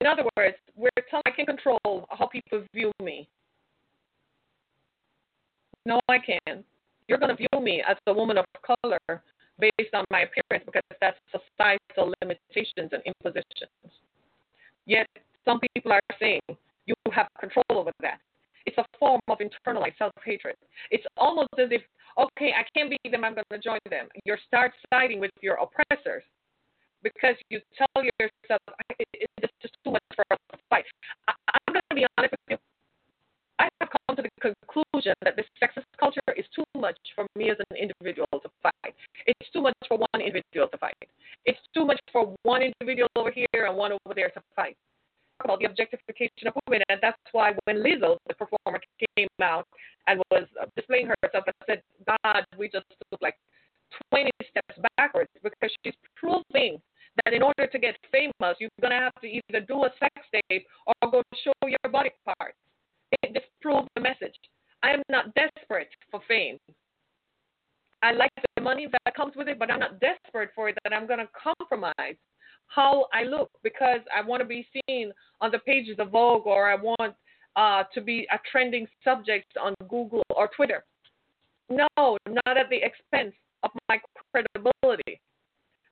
In 0.00 0.06
other 0.06 0.24
words, 0.36 0.56
we're 0.76 0.90
telling 1.10 1.22
I 1.26 1.30
can 1.30 1.46
control 1.46 2.06
how 2.10 2.26
people 2.26 2.62
view 2.72 2.92
me. 3.02 3.28
No, 5.84 5.98
I 6.08 6.18
can. 6.18 6.62
You're 7.08 7.18
going 7.18 7.34
to 7.34 7.36
view 7.36 7.60
me 7.60 7.82
as 7.88 7.96
a 8.06 8.12
woman 8.12 8.38
of 8.38 8.44
color 8.62 9.22
based 9.58 9.94
on 9.94 10.04
my 10.10 10.20
appearance 10.20 10.64
because 10.64 10.82
that's 11.00 11.18
societal 11.32 12.14
limitations 12.22 12.90
and 12.92 13.02
impositions. 13.04 13.92
Yet 14.86 15.08
some 15.44 15.60
people 15.74 15.92
are 15.92 16.02
saying 16.20 16.40
you 16.86 16.94
have 17.12 17.28
control 17.40 17.64
over 17.70 17.90
that. 18.00 18.20
It's 18.66 18.78
a 18.78 18.84
form 18.98 19.20
of 19.28 19.38
internalized 19.38 19.96
self 19.98 20.12
hatred. 20.24 20.54
It's 20.90 21.04
almost 21.16 21.48
as 21.58 21.68
if, 21.70 21.82
okay, 22.18 22.52
I 22.52 22.64
can't 22.76 22.90
be 22.90 23.10
them, 23.10 23.24
I'm 23.24 23.34
going 23.34 23.44
to 23.50 23.58
join 23.58 23.78
them. 23.88 24.08
You 24.24 24.36
start 24.46 24.72
siding 24.92 25.20
with 25.20 25.30
your 25.40 25.56
oppressors 25.56 26.22
because 27.02 27.36
you 27.50 27.60
tell 27.76 28.02
yourself 28.20 28.60
it's 28.98 29.52
just 29.62 29.74
too 29.84 29.92
much 29.92 30.02
for 30.14 30.24
us 30.30 30.38
to 30.52 30.58
fight. 30.68 30.84
I, 31.28 31.32
I'm 31.48 31.74
going 31.74 31.82
to 31.90 31.96
be 31.96 32.06
honest 32.16 32.32
with 32.32 32.50
you. 32.50 32.58
I 33.58 33.68
have 33.80 33.90
come 33.90 34.16
to 34.16 34.22
the 34.22 34.30
conclusion 34.40 35.14
that 35.22 35.34
this 35.36 35.46
sexist 35.62 35.86
culture 35.98 36.20
is 36.36 36.46
too 36.54 36.64
much 36.78 36.96
for 37.14 37.26
me 37.36 37.50
as 37.50 37.56
an 37.70 37.76
individual 37.76 38.26
to 38.32 38.48
fight. 38.62 38.94
It's 39.26 39.50
too 39.52 39.62
much 39.62 39.74
for 39.88 39.98
one 39.98 40.20
individual 40.20 40.68
to 40.68 40.78
fight. 40.78 40.94
It's 41.44 41.58
too 41.74 41.84
much 41.84 41.98
for 42.12 42.34
one 42.42 42.62
individual 42.62 43.08
over 43.16 43.30
here 43.30 43.66
and 43.66 43.76
one 43.76 43.92
over 43.92 44.14
there 44.14 44.30
to 44.30 44.42
fight. 44.54 44.76
About 45.44 45.60
the 45.60 45.66
objectification 45.66 46.48
of 46.48 46.54
women, 46.66 46.82
and 46.88 46.98
that's 47.00 47.16
why 47.30 47.52
when 47.64 47.76
Lizzo, 47.76 48.16
the 48.26 48.34
performer, 48.34 48.80
came 49.16 49.28
out 49.40 49.66
and 50.08 50.20
was 50.32 50.48
displaying 50.74 51.06
herself, 51.06 51.44
I 51.46 51.52
said, 51.64 51.82
God, 52.06 52.44
we 52.58 52.68
just 52.68 52.86
look 53.12 53.22
like 53.22 53.36
20 54.10 54.30
steps 54.50 54.82
backwards 54.96 55.30
because 55.42 55.70
she's 55.84 55.94
proving 56.16 56.80
that 57.24 57.34
in 57.34 57.42
order 57.42 57.66
to 57.66 57.78
get 57.78 57.96
famous, 58.12 58.56
you're 58.58 58.70
going 58.80 58.92
to 58.92 58.98
have 58.98 59.14
to 59.22 59.26
either 59.26 59.64
do 59.66 59.84
a 59.84 59.90
sex 59.98 60.14
tape 60.32 60.66
or 60.86 61.10
go 61.10 61.22
show 61.44 61.52
your 61.66 61.90
body 61.90 62.10
parts. 62.24 62.56
It 63.22 63.32
disproves 63.32 63.88
the 63.94 64.00
message. 64.00 64.34
I 64.82 64.90
am 64.90 65.02
not 65.08 65.34
desperate 65.34 65.88
for 66.10 66.20
fame. 66.28 66.58
I 68.02 68.12
like 68.12 68.30
the 68.56 68.62
money 68.62 68.86
that 68.86 69.16
comes 69.16 69.32
with 69.34 69.48
it, 69.48 69.58
but 69.58 69.70
I'm 69.70 69.80
not 69.80 69.98
desperate 69.98 70.50
for 70.54 70.68
it 70.68 70.78
that 70.84 70.92
I'm 70.92 71.06
going 71.06 71.18
to 71.18 71.28
compromise 71.34 72.14
how 72.68 73.06
I 73.12 73.24
look 73.24 73.50
because 73.64 74.00
I 74.14 74.24
want 74.24 74.40
to 74.42 74.46
be 74.46 74.68
seen 74.86 75.10
on 75.40 75.50
the 75.98 76.04
Vogue 76.04 76.46
or 76.46 76.70
I 76.70 76.76
want 76.76 77.14
uh, 77.56 77.82
to 77.92 78.00
be 78.00 78.26
a 78.32 78.38
trending 78.50 78.86
subject 79.04 79.56
on 79.60 79.74
Google 79.88 80.22
or 80.34 80.48
Twitter. 80.54 80.84
No, 81.68 81.86
not 81.96 82.56
at 82.56 82.70
the 82.70 82.80
expense 82.82 83.34
of 83.62 83.70
my 83.88 84.00
credibility. 84.32 85.20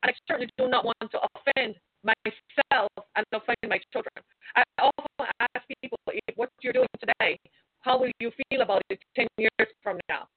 I 0.03 0.13
certainly 0.27 0.51
do 0.57 0.69
not 0.69 0.85
want 0.85 1.11
to 1.11 1.19
offend 1.35 1.75
myself 2.05 2.91
and 3.17 3.27
offend 3.33 3.57
my 3.69 3.81
children. 3.93 4.13
I 4.55 4.63
often 4.81 5.27
ask 5.41 5.67
people 5.83 5.99
what 6.37 6.51
you're 6.63 6.73
doing 6.73 6.87
today, 7.01 7.39
how 7.81 7.99
will 7.99 8.11
you 8.21 8.31
feel 8.49 8.63
about 8.63 8.83
it 8.91 8.99
10 9.17 9.27
years 9.39 9.69
from 9.83 9.99
now? 10.09 10.29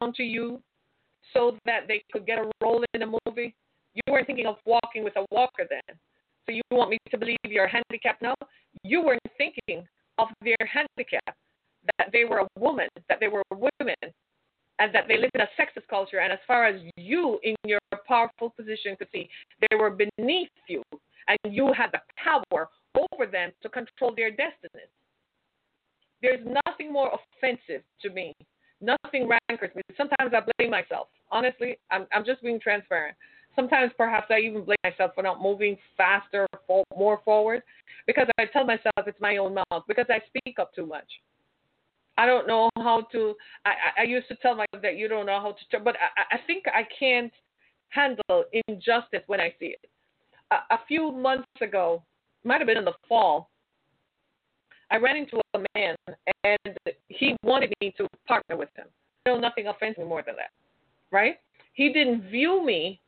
Come 0.00 0.12
to 0.16 0.22
you 0.22 0.60
so 1.32 1.56
that 1.64 1.86
they 1.88 2.02
could 2.12 2.26
get 2.26 2.38
a 2.38 2.50
role 2.62 2.84
in 2.94 3.02
a 3.02 3.06
movie. 3.06 3.54
You 3.94 4.02
weren't 4.10 4.26
thinking 4.26 4.46
of 4.46 4.56
walking 4.64 5.04
with 5.04 5.14
a 5.16 5.24
walker 5.30 5.66
then. 5.68 5.96
So 6.46 6.52
you 6.52 6.62
want 6.70 6.90
me 6.90 6.98
to 7.10 7.18
believe 7.18 7.36
you're 7.44 7.68
handicapped 7.68 8.22
now? 8.22 8.34
You 8.84 9.02
weren't 9.02 9.20
thinking 9.38 9.86
of 10.18 10.28
their 10.42 10.56
handicap, 10.60 11.36
that 11.98 12.10
they 12.12 12.24
were 12.24 12.40
a 12.40 12.48
woman, 12.58 12.88
that 13.08 13.18
they 13.20 13.28
were 13.28 13.42
women, 13.50 13.96
and 14.78 14.94
that 14.94 15.06
they 15.08 15.18
lived 15.18 15.32
in 15.34 15.40
a 15.40 15.48
sexist 15.58 15.86
culture. 15.88 16.18
And 16.18 16.32
as 16.32 16.38
far 16.46 16.66
as 16.66 16.80
you 16.96 17.38
in 17.42 17.54
your 17.64 17.78
powerful 18.06 18.50
position 18.50 18.96
could 18.96 19.08
see, 19.12 19.28
they 19.70 19.76
were 19.76 19.90
beneath 19.90 20.50
you, 20.68 20.82
and 21.28 21.38
you 21.54 21.72
had 21.72 21.90
the 21.92 22.00
power 22.16 22.68
over 22.98 23.26
them 23.26 23.52
to 23.62 23.68
control 23.68 24.14
their 24.14 24.30
destinies. 24.30 24.90
There's 26.20 26.44
nothing 26.66 26.92
more 26.92 27.10
offensive 27.12 27.82
to 28.02 28.10
me. 28.10 28.34
Nothing 28.80 29.28
rancors 29.28 29.74
me. 29.74 29.82
Sometimes 29.96 30.32
I 30.34 30.40
blame 30.58 30.70
myself. 30.70 31.08
Honestly, 31.30 31.78
I'm, 31.90 32.06
I'm 32.12 32.24
just 32.24 32.42
being 32.42 32.60
transparent. 32.60 33.16
Sometimes 33.54 33.92
perhaps 33.96 34.26
I 34.30 34.38
even 34.38 34.64
blame 34.64 34.76
myself 34.82 35.12
for 35.14 35.22
not 35.22 35.42
moving 35.42 35.76
faster, 35.96 36.46
more 36.96 37.20
forward, 37.24 37.62
because 38.06 38.26
I 38.38 38.46
tell 38.46 38.64
myself 38.64 38.92
it's 39.06 39.20
my 39.20 39.36
own 39.36 39.54
mouth, 39.54 39.84
because 39.88 40.06
I 40.08 40.20
speak 40.26 40.58
up 40.58 40.74
too 40.74 40.86
much. 40.86 41.08
I 42.18 42.26
don't 42.26 42.46
know 42.46 42.68
how 42.76 43.06
to. 43.12 43.34
I, 43.64 44.00
I 44.00 44.02
used 44.02 44.28
to 44.28 44.36
tell 44.36 44.54
myself 44.54 44.82
that 44.82 44.96
you 44.96 45.08
don't 45.08 45.26
know 45.26 45.40
how 45.40 45.56
to, 45.70 45.80
but 45.80 45.96
I, 45.96 46.36
I 46.36 46.38
think 46.46 46.64
I 46.68 46.86
can't 46.98 47.32
handle 47.88 48.44
injustice 48.68 49.22
when 49.26 49.40
I 49.40 49.54
see 49.58 49.66
it. 49.66 49.90
A, 50.50 50.74
a 50.74 50.80
few 50.86 51.10
months 51.12 51.48
ago, 51.60 52.02
might 52.44 52.58
have 52.58 52.66
been 52.66 52.76
in 52.76 52.84
the 52.84 52.92
fall, 53.08 53.50
I 54.90 54.96
ran 54.96 55.16
into 55.16 55.40
a 55.54 55.58
man 55.74 55.96
and 56.44 56.78
he 57.08 57.34
wanted 57.42 57.72
me 57.80 57.94
to 57.96 58.06
partner 58.28 58.56
with 58.56 58.68
him. 58.76 58.86
No, 59.26 59.38
nothing 59.38 59.68
offends 59.68 59.96
me 59.96 60.04
more 60.04 60.22
than 60.24 60.36
that, 60.36 60.50
right? 61.10 61.36
He 61.72 61.92
didn't 61.92 62.30
view 62.30 62.64
me 62.64 63.00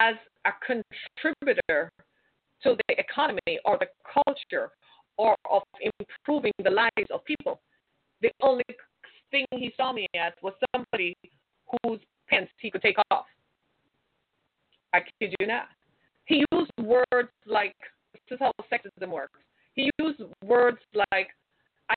as 0.00 0.16
a 0.46 0.50
contributor 0.66 1.92
to 2.62 2.76
the 2.88 2.98
economy 2.98 3.58
or 3.64 3.78
the 3.78 3.86
culture 4.24 4.70
or 5.16 5.36
of 5.50 5.62
improving 5.80 6.52
the 6.62 6.70
lives 6.70 7.10
of 7.12 7.24
people. 7.24 7.60
The 8.22 8.30
only 8.42 8.64
thing 9.30 9.46
he 9.52 9.72
saw 9.76 9.92
me 9.92 10.06
as 10.16 10.32
was 10.42 10.54
somebody 10.74 11.16
whose 11.82 12.00
pants 12.28 12.50
he 12.60 12.70
could 12.70 12.82
take 12.82 12.96
off. 13.10 13.26
I 14.92 15.00
kid 15.20 15.34
you 15.38 15.46
not. 15.46 15.68
He 16.24 16.44
used 16.52 16.70
words 16.80 17.30
like, 17.46 17.76
this 18.12 18.36
is 18.36 18.38
how 18.40 18.52
sexism 18.72 19.10
works. 19.10 19.38
He 19.74 19.90
used 19.98 20.20
words 20.44 20.78
like, 20.94 21.28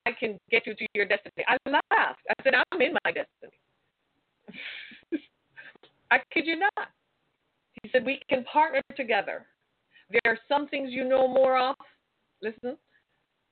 I 0.06 0.12
can 0.12 0.38
get 0.50 0.65
you 0.65 0.76
to 0.76 0.86
your 0.93 1.06
destiny. 1.06 1.45
I 1.47 1.58
laughed. 1.69 2.21
I 2.30 2.43
said, 2.43 2.54
I'm 2.56 2.82
in 2.82 2.93
my 3.04 3.12
destiny. 3.12 3.60
I 6.12 6.19
kid 6.34 6.45
you 6.45 6.60
not. 6.60 6.89
He 7.82 7.89
said, 7.89 8.06
We 8.06 8.21
can 8.30 8.43
partner 8.45 8.82
together. 8.95 9.45
There 10.12 10.34
are 10.34 10.38
some 10.47 10.67
things 10.67 10.91
you 10.91 11.08
know 11.08 11.28
more 11.28 11.58
of. 11.58 11.76
Listen, 12.41 12.78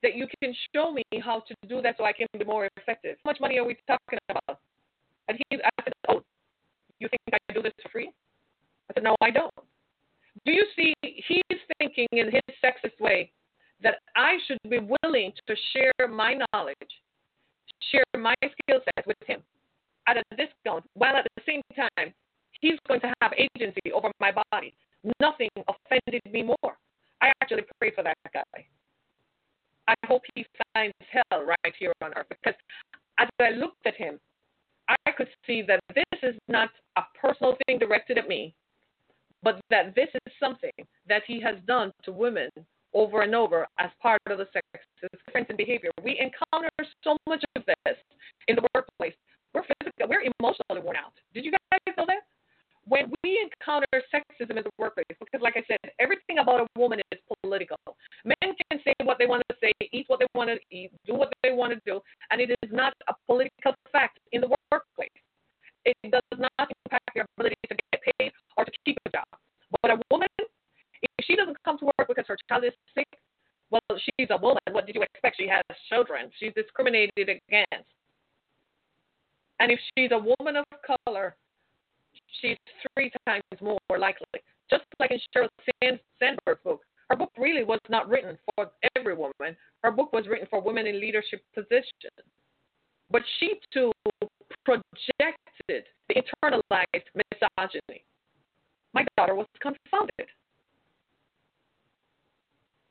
that 0.02 0.16
you 0.16 0.28
can 0.42 0.54
show 0.74 0.92
me 0.92 1.04
how 1.24 1.42
to 1.48 1.56
do 1.68 1.82
that 1.82 1.96
so 1.98 2.06
I 2.06 2.14
can 2.14 2.28
be 2.38 2.46
more 2.46 2.68
effective. 2.78 3.18
How 3.24 3.32
much 3.32 3.40
money 3.40 3.58
are 3.58 3.66
we 3.66 3.78
talking 3.88 4.20
about? 4.30 4.60
And 5.28 5.38
he 5.38 5.58
I 5.58 5.84
said, 5.84 5.94
Oh, 6.08 6.22
you 7.00 7.08
think 7.10 7.22
I 7.50 7.54
do 7.54 7.62
this 7.62 7.74
for 7.84 7.90
free? 7.90 8.12
I 8.90 8.94
said, 8.94 9.04
No, 9.04 9.16
I 9.22 9.32
don't. 9.32 9.54
Do 10.46 10.52
you 10.52 10.66
see 10.76 10.94
he's 11.04 11.60
thinking 11.80 12.08
in 12.12 12.32
his 12.32 12.42
sexist 12.64 13.00
way 13.00 13.32
that 13.82 13.96
I 14.16 14.38
should 14.48 14.58
be 14.70 14.80
willing 15.04 15.32
to 15.48 15.56
share 15.74 16.08
my 16.08 16.38
knowledge, 16.54 16.76
share 17.92 18.04
my 18.18 18.36
skill 18.42 18.80
sets 18.96 19.08
with 19.08 19.18
him 19.26 19.42
at 20.08 20.18
a 20.18 20.24
discount, 20.36 20.84
while 20.94 21.16
at 21.16 21.26
the 21.36 21.44
same 21.46 21.62
time 21.76 22.14
he's 22.62 22.80
going 22.88 23.02
to 23.02 23.14
have 23.22 23.32
agency 23.34 23.92
over 23.94 24.12
my 24.20 24.32
body. 24.52 24.74
Nothing 25.20 25.50
offended 25.68 26.22
me 26.32 26.44
more. 26.44 26.78
I 27.22 27.32
actually 27.42 27.64
pray 27.80 27.92
for 27.96 28.04
that 28.04 28.18
guy. 28.34 28.66
I 29.88 29.96
hope 30.06 30.22
he 30.36 30.46
finds 30.74 30.94
hell 31.12 31.44
right 31.46 31.74
here 31.78 31.94
on 32.02 32.14
earth 32.16 32.28
because 32.30 32.54
as 33.18 33.28
I 33.40 33.52
looked 33.52 33.86
at 33.86 33.96
him, 33.96 34.20
I 34.88 35.12
could 35.12 35.28
see 35.46 35.62
that 35.64 35.80
this 35.94 36.20
is 36.24 36.36
not 36.48 36.70
a 36.96 37.04
personal 37.20 37.58
thing 37.66 37.80
directed 37.80 38.18
at 38.18 38.28
me, 38.28 38.54
but 39.44 39.60
that 39.70 39.96
this 39.96 40.10
is 40.14 40.34
something 40.40 40.72
that 41.08 41.24
he 41.28 41.42
has 41.42 41.56
done 41.68 41.92
to 42.04 42.12
women 42.12 42.50
over 42.94 43.22
and 43.22 43.36
over 43.36 43.68
as 43.80 43.90
part 44.02 44.20
of 44.28 44.38
the 44.38 44.46
sexist 44.46 45.10
difference 45.26 45.48
in 45.50 45.58
behavior. 45.58 45.92
We 46.04 46.20
encounter 46.20 46.70
so 47.04 47.18
much 47.28 47.44
of 47.56 47.64
this 47.66 47.98
in 48.48 48.56
the 48.56 48.68
workplace. 48.74 49.14
We're 49.54 49.64
physically, 49.64 50.06
we're 50.08 50.32
emotionally 50.40 50.82
worn 50.82 50.98
out. 50.98 51.14
Did 51.34 51.46
you 51.46 51.52
guys 51.52 51.96
know 51.98 52.06
that? 52.08 52.24
When 52.90 53.14
we 53.24 53.40
encounter 53.40 53.86
sexism 54.14 54.58
in 54.58 54.64
the 54.66 54.70
workplace, 54.78 55.06
because 55.10 55.42
like 55.42 55.56
I 55.56 55.64
said, 55.68 55.78
everything 56.00 56.40
about 56.40 56.62
a 56.62 56.68
woman 56.78 57.00
is 57.12 57.20
political. 57.44 57.78
Men 58.26 58.36
can 58.42 58.82
say 58.84 58.94
what 59.04 59.18
they 59.20 59.28
want 59.28 59.44
to 59.50 59.56
say, 59.62 59.72
eat 59.92 60.06
what 60.08 60.20
they 60.20 60.28
want 60.34 60.50
to 60.50 60.58
eat, 60.76 60.92
do 61.06 61.14
what 61.14 61.32
they 61.44 61.52
want 61.52 61.72
to 61.74 61.80
do, 61.86 62.02
and 62.32 62.42
it 62.42 62.50
is 62.50 62.72
not 62.72 62.94
a 63.08 63.14
political 63.28 63.74
fact 63.92 64.20
in 64.32 64.42
the 64.42 64.50
workplace. 64.72 65.10
It 65.86 65.96
does 66.12 66.40
not 66.40 66.52
impact 66.60 67.10
your 67.16 67.26
ability 67.38 67.56
to 67.70 67.76
get 67.76 68.02
paid 68.18 68.32
or 68.58 68.66
to 68.66 68.72
keep 68.86 68.98
a 69.06 69.10
job. 69.12 69.26
But 69.82 69.92
a 69.92 70.02
woman 70.12 70.28
if 71.20 71.26
she 71.26 71.36
doesn't 71.36 71.58
come 71.64 71.78
to 71.80 71.86
work 71.86 72.08
because 72.08 72.26
her 72.28 72.38
child 72.48 72.64
is 72.66 72.74
sick, 72.96 73.08
well, 73.72 73.82
she's 73.98 74.28
a 74.32 74.38
woman. 74.38 74.62
What 74.72 74.86
did 74.86 74.96
you 74.96 75.04
expect? 75.04 75.38
She 75.38 75.48
has 75.48 75.64
children. 75.90 76.30
She's 76.40 76.54
discriminated 76.56 77.12
against. 77.18 77.90
And 79.60 79.72
if 79.72 79.80
she's 79.96 80.12
a 80.12 80.18
woman 80.18 80.56
of 80.56 80.66
color, 81.06 81.36
she's 82.42 82.58
three 82.96 83.12
times 83.28 83.44
more 83.62 83.80
likely. 83.98 84.26
Just 84.70 84.84
like 85.00 85.12
in 85.12 85.20
Sheryl 85.36 85.50
Sandberg's 86.20 86.64
book, 86.64 86.82
her 87.10 87.16
book 87.16 87.32
really 87.38 87.64
was 87.64 87.80
not 87.90 88.08
written 88.08 88.38
for 88.56 88.70
every 88.96 89.16
woman. 89.16 89.56
Her 89.84 89.92
book 89.92 90.14
was 90.14 90.28
written 90.28 90.48
for 90.50 90.62
women 90.62 90.86
in 90.86 91.00
leadership 91.00 91.42
positions. 91.56 92.28
But 93.10 93.24
she 93.40 93.60
too 93.74 93.92
projected 94.66 95.86
the 96.08 96.16
internalized 96.16 97.08
misogyny. 97.16 98.04
My 98.94 99.06
daughter 99.18 99.36
was 99.36 99.48
confounded. 99.60 100.28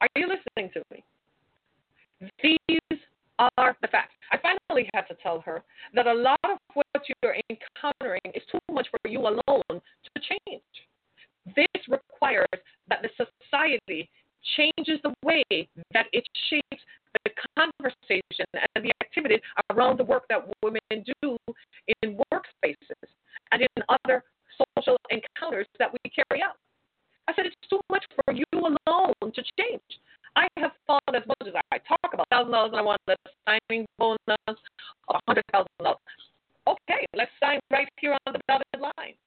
Are 0.01 0.09
you 0.17 0.29
listening 0.29 0.71
to 0.75 0.83
me? 0.93 1.05
These 2.43 3.01
are 3.39 3.76
the 3.82 3.89
facts. 3.89 4.14
I 4.32 4.39
finally 4.39 4.89
had 4.95 5.03
to 5.03 5.14
tell 5.22 5.41
her 5.41 5.62
that 5.95 6.07
a 6.07 6.14
lot 6.14 6.41
of 6.45 6.59
what 6.74 6.86
you're 7.22 7.36
encountering 7.51 8.20
is 8.34 8.43
too 8.51 8.59
much 8.72 8.86
for 8.91 9.11
you 9.11 9.20
alone 9.20 9.62
to 9.68 10.20
change. 10.20 10.62
This 11.57 11.89
requires 11.89 12.47
that 12.89 13.03
the 13.03 13.11
society 13.16 14.11
changes 14.57 15.01
the 15.03 15.14
way 15.24 15.45
that 15.93 16.07
it 16.12 16.24
shapes 16.51 16.82
the 17.24 17.30
conversation 17.57 18.47
and 18.74 18.84
the 18.84 18.93
activities 19.03 19.41
around 19.72 19.99
the 19.99 20.05
work 20.05 20.24
that 20.28 20.47
women 20.62 20.80
do 21.22 21.36
in 22.03 22.18
workspaces 22.32 23.09
and 23.53 23.62
in 23.62 23.82
other 23.89 24.22
social 24.76 24.97
encounters 25.11 25.66
that 25.78 25.91
we 25.93 25.99
carry 26.11 26.43
out. 26.43 26.57
I 27.28 27.34
said, 27.34 27.47
it's 27.47 27.57
too 27.68 27.80
much 27.91 28.05
for 28.14 28.32
I 30.39 30.47
have 30.62 30.70
thought 30.86 31.03
as 31.14 31.26
much 31.26 31.43
as 31.43 31.55
I 31.74 31.78
talk 31.82 32.14
about 32.14 32.28
thousand 32.30 32.53
dollars 32.53 32.70
and 32.70 32.78
I 32.78 32.86
want 32.86 33.03
the 33.11 33.16
signing 33.43 33.84
bonus 33.99 34.18
of 34.47 35.18
hundred 35.26 35.43
thousand 35.51 35.74
dollars. 35.82 35.99
Okay, 36.68 37.03
let's 37.16 37.32
sign 37.43 37.59
right 37.72 37.89
here 37.99 38.14
on 38.14 38.32
the 38.32 38.39
dotted 38.47 38.78
line. 38.78 39.18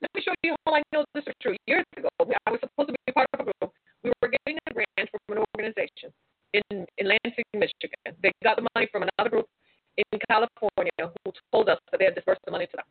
Let 0.00 0.08
me 0.14 0.22
show 0.24 0.32
you 0.42 0.56
how 0.64 0.72
I 0.76 0.82
know 0.92 1.04
this 1.12 1.24
is 1.26 1.34
true. 1.42 1.54
Years 1.66 1.84
ago, 1.98 2.08
I 2.18 2.50
was 2.50 2.60
supposed 2.64 2.88
to 2.88 2.94
be 3.04 3.12
part 3.12 3.28
of 3.34 3.40
a 3.40 3.44
group. 3.44 3.72
We 4.04 4.12
were 4.22 4.32
getting 4.32 4.56
a 4.70 4.72
grant 4.72 5.10
from 5.12 5.36
an 5.36 5.44
organization 5.52 6.08
in, 6.54 6.86
in 6.96 7.12
Lansing, 7.12 7.44
Michigan. 7.52 8.16
They 8.22 8.32
got 8.42 8.56
the 8.56 8.66
money 8.74 8.88
from 8.90 9.04
another 9.04 9.28
group 9.28 9.48
in 9.98 10.18
California 10.30 11.12
who 11.12 11.32
told 11.52 11.68
us 11.68 11.78
that 11.92 11.98
they 11.98 12.06
had 12.06 12.14
disbursed 12.14 12.40
the 12.46 12.52
money 12.52 12.66
to 12.66 12.76
them. 12.76 12.88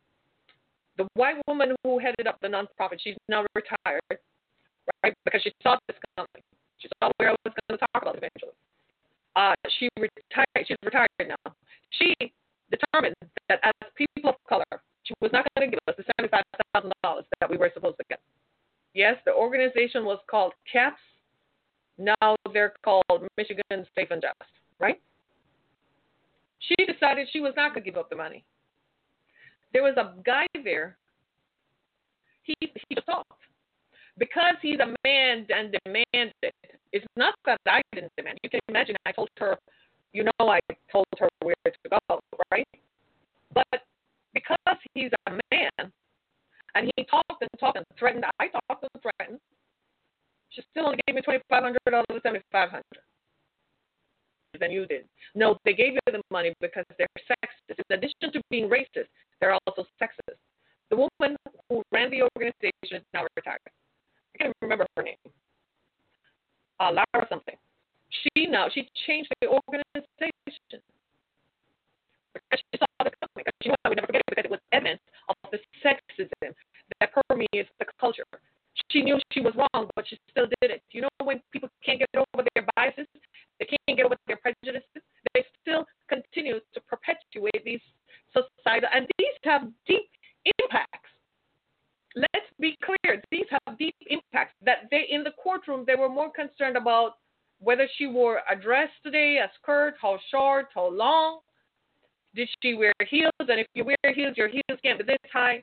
The 0.98 1.06
white 1.14 1.42
woman 1.48 1.74
who 1.82 1.98
headed 1.98 2.26
up 2.26 2.38
the 2.40 2.48
nonprofit, 2.48 2.98
she's 3.02 3.16
now 3.28 3.44
retired, 3.54 4.18
right? 5.02 5.14
Because 5.24 5.42
she 5.42 5.52
saw 5.62 5.76
this 5.88 5.96
she 9.78 9.88
retired. 9.96 10.66
She's 10.66 10.76
retired 10.84 11.08
now. 11.20 11.52
She 11.90 12.14
determined 12.70 13.14
that 13.48 13.60
as 13.62 13.72
people 13.96 14.30
of 14.30 14.36
color, 14.48 14.64
she 15.04 15.14
was 15.20 15.30
not 15.32 15.46
going 15.56 15.70
to 15.70 15.76
give 15.76 15.80
us 15.88 15.94
the 15.96 16.04
seventy-five 16.16 16.44
thousand 16.74 16.92
dollars 17.02 17.24
that 17.40 17.50
we 17.50 17.56
were 17.56 17.70
supposed 17.72 17.96
to 17.98 18.04
get. 18.08 18.20
Yes, 18.94 19.16
the 19.24 19.32
organization 19.32 20.04
was 20.04 20.18
called 20.30 20.52
CAPS. 20.70 21.00
Now 21.98 22.36
they're 22.52 22.74
called 22.84 23.26
Michigan 23.36 23.86
Safe 23.94 24.10
and 24.10 24.20
Just, 24.20 24.34
right? 24.78 25.00
She 26.58 26.84
decided 26.84 27.28
she 27.32 27.40
was 27.40 27.52
not 27.56 27.72
going 27.72 27.84
to 27.84 27.90
give 27.90 27.98
up 27.98 28.10
the 28.10 28.16
money. 28.16 28.44
There 29.72 29.82
was 29.82 29.94
a 29.96 30.14
guy 30.24 30.46
there. 30.64 30.96
He 32.42 32.54
he 32.60 32.94
talked 33.06 33.30
because 34.18 34.54
he's 34.62 34.78
a 34.80 34.94
man 35.04 35.46
and 35.48 35.74
demanded. 35.84 36.32
It's 36.92 37.06
not 37.16 37.34
that 37.44 37.58
I 37.66 37.82
didn't 37.92 38.12
demand. 38.16 38.38
You 38.42 38.50
can 38.50 38.60
imagine 38.68 38.96
I 39.04 39.12
told 39.12 39.28
her, 39.38 39.56
you 40.12 40.24
know, 40.24 40.32
I 40.40 40.60
told 40.90 41.06
her 41.18 41.28
where 41.42 41.54
to 41.64 41.98
go, 42.08 42.20
right? 42.50 42.66
But 43.52 43.82
because 44.32 44.78
he's 44.94 45.10
a 45.26 45.30
man 45.52 45.92
and 46.74 46.90
he 46.96 47.04
talked 47.04 47.40
and 47.40 47.50
talked 47.58 47.76
and 47.76 47.86
threatened, 47.98 48.24
I 48.38 48.48
talked 48.48 48.82
and 48.82 49.02
threatened. 49.02 49.40
She 50.50 50.62
still 50.70 50.86
only 50.86 51.00
gave 51.06 51.16
me 51.16 51.22
twenty 51.22 51.40
five 51.50 51.64
hundred 51.64 51.80
out 51.88 52.06
of 52.08 52.14
the 52.14 52.20
seventy 52.22 52.44
five 52.50 52.70
hundred 52.70 53.02
than 54.58 54.70
you 54.70 54.86
did. 54.86 55.04
No, 55.34 55.58
they 55.66 55.74
gave 55.74 55.92
you 55.94 56.00
the 56.06 56.22
money 56.30 56.54
because 56.62 56.84
they're 56.96 57.06
sexist. 57.28 57.78
In 57.90 57.98
addition 57.98 58.32
to 58.32 58.40
being 58.48 58.70
racist, 58.70 59.08
they're 59.38 59.52
also 59.52 59.84
sexist. 60.00 60.38
The 60.88 60.96
woman 60.96 61.36
who 61.68 61.82
ran 61.92 62.10
the 62.10 62.22
organization 62.22 63.02
is 63.02 63.02
now 63.12 63.26
retired. 63.36 63.58
I 63.66 64.38
can't 64.38 64.54
remember 64.62 64.86
her 64.96 65.02
name. 65.02 65.16
Uh, 66.80 66.92
Lara 66.92 67.26
something. 67.28 67.56
She 68.08 68.46
now 68.46 68.68
she 68.72 68.88
changed 69.06 69.28
the 69.42 69.48
organization 69.48 70.80
because 72.32 72.60
she 72.72 72.78
saw 72.78 72.86
the 73.04 73.10
company. 73.20 73.44
Because 73.44 73.52
she 73.62 73.68
knew 73.68 73.74
I 73.84 73.88
would 73.90 73.96
never 73.96 74.06
forget 74.06 74.22
it 74.22 74.30
because 74.30 74.44
it 74.44 74.50
was 74.50 74.60
evidence 74.72 75.00
of 75.28 75.36
the 75.50 75.58
sexism 75.84 76.54
that 77.00 77.10
permeates 77.12 77.68
the 77.78 77.86
culture. 78.00 78.24
She 78.90 79.02
knew 79.02 79.18
she 79.32 79.40
was 79.40 79.54
wrong, 79.56 79.88
but 79.96 80.06
she 80.06 80.18
still 80.30 80.46
did 80.60 80.70
it. 80.70 80.82
You 80.92 81.02
know 81.02 81.08
when 81.24 81.40
people 81.50 81.68
can't 81.84 81.98
get 81.98 82.08
over 82.14 82.46
their 82.54 82.66
biases, 82.76 83.06
they 83.58 83.64
can't 83.64 83.96
get 83.96 84.04
over 84.04 84.16
their 84.26 84.36
prejudices, 84.36 85.02
they 85.32 85.42
still 85.62 85.86
continue 86.08 86.60
to 86.74 86.80
perpetuate 86.82 87.64
these 87.64 87.80
societal, 88.34 88.90
and 88.94 89.06
these 89.16 89.32
have 89.44 89.62
deep 89.88 90.10
impacts. 90.60 91.08
Let's 92.14 92.46
be 92.60 92.76
clear, 92.84 93.22
these 93.30 93.46
have 93.50 93.78
deep 93.78 93.94
impacts. 94.08 94.52
That 94.62 94.88
they 94.90 95.06
in 95.10 95.24
the 95.24 95.32
courtroom 95.42 95.84
they 95.85 95.85
were 95.96 96.08
more 96.08 96.30
concerned 96.30 96.76
about 96.76 97.16
whether 97.58 97.88
she 97.96 98.06
wore 98.06 98.40
a 98.50 98.56
dress 98.56 98.88
today, 99.02 99.38
a 99.42 99.50
skirt, 99.60 99.94
how 100.00 100.18
short, 100.30 100.66
how 100.74 100.88
long. 100.88 101.40
Did 102.34 102.48
she 102.62 102.74
wear 102.74 102.92
heels? 103.08 103.32
And 103.40 103.60
if 103.60 103.66
you 103.74 103.84
wear 103.84 103.96
heels, 104.14 104.36
your 104.36 104.48
heels 104.48 104.78
can't 104.84 104.98
be 104.98 105.04
this 105.04 105.16
high. 105.32 105.62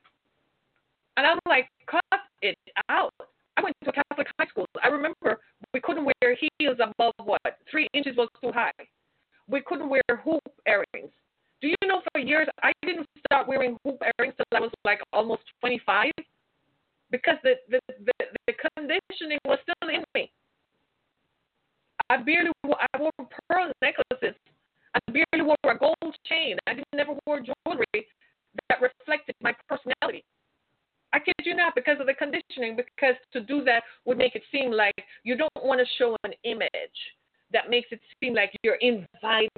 And 1.18 1.28
I'm 1.28 1.40
like, 1.48 1.70
cut 1.88 2.02
it 2.42 2.58
out. 2.90 3.14
I 3.58 3.62
went 3.62 3.76
to 3.84 3.92
a 3.92 3.94
Catholic 3.94 4.28
high 4.40 4.48
school. 4.48 4.66
I 4.84 4.88
remember 4.88 5.40
we 5.74 5.80
couldn't 5.80 6.06
wear 6.06 6.36
heels 6.60 6.78
above 6.82 7.14
what? 7.24 7.60
Three 7.70 7.88
inches 7.94 8.18
was 8.18 8.30
too 8.42 8.52
high. 8.52 8.72
We 9.48 9.62
couldn't 9.62 9.90
wear 9.90 10.02
hoop 10.24 10.42
earrings. 10.68 11.12
Do 11.62 11.68
you 11.68 11.76
know 11.86 12.02
for 12.12 12.20
years 12.20 12.48
I 12.64 12.72
didn't 12.84 13.08
start 13.28 13.48
wearing 13.48 13.78
hoop 13.86 14.02
earrings 14.02 14.34
until 14.40 14.58
I 14.58 14.60
was 14.60 14.72
like 14.84 15.00
almost 15.14 15.44
25 15.62 16.12
because 17.12 17.38
the, 17.44 17.54
the, 17.70 17.80
the, 17.88 18.26
the 18.48 18.54
conditioning 18.76 19.40
was 19.46 19.60
still 19.62 19.90
in 19.90 20.04
me. 20.16 20.32
I 22.10 22.18
barely 22.18 22.52
wore, 22.64 22.78
I 22.82 23.00
wore 23.00 23.12
pearl 23.50 23.72
necklaces. 23.82 24.36
I 24.96 25.00
barely 25.12 25.46
wore 25.46 25.58
a 25.66 25.78
gold 25.78 26.16
chain. 26.28 26.58
I 26.68 26.74
never 26.94 27.14
wore 27.26 27.40
jewelry 27.40 28.08
that 28.70 28.82
reflected 28.82 29.36
my 29.42 29.54
personality. 29.70 30.24
I 31.14 31.20
kid 31.20 31.36
you 31.46 31.56
not, 31.56 31.76
because 31.76 31.98
of 32.00 32.08
the 32.08 32.14
conditioning, 32.14 32.76
because 32.76 33.16
to 33.34 33.40
do 33.40 33.64
that 33.66 33.84
would 34.06 34.18
make 34.18 34.36
it 34.36 34.42
seem 34.52 34.72
like 34.72 34.96
you 35.24 35.38
don't 35.38 35.52
want 35.64 35.80
to 35.80 35.86
show 35.98 36.18
an 36.24 36.34
image 36.44 36.70
that 37.52 37.70
makes 37.70 37.88
it 37.92 38.02
seem 38.20 38.34
like 38.34 38.52
you're 38.64 38.80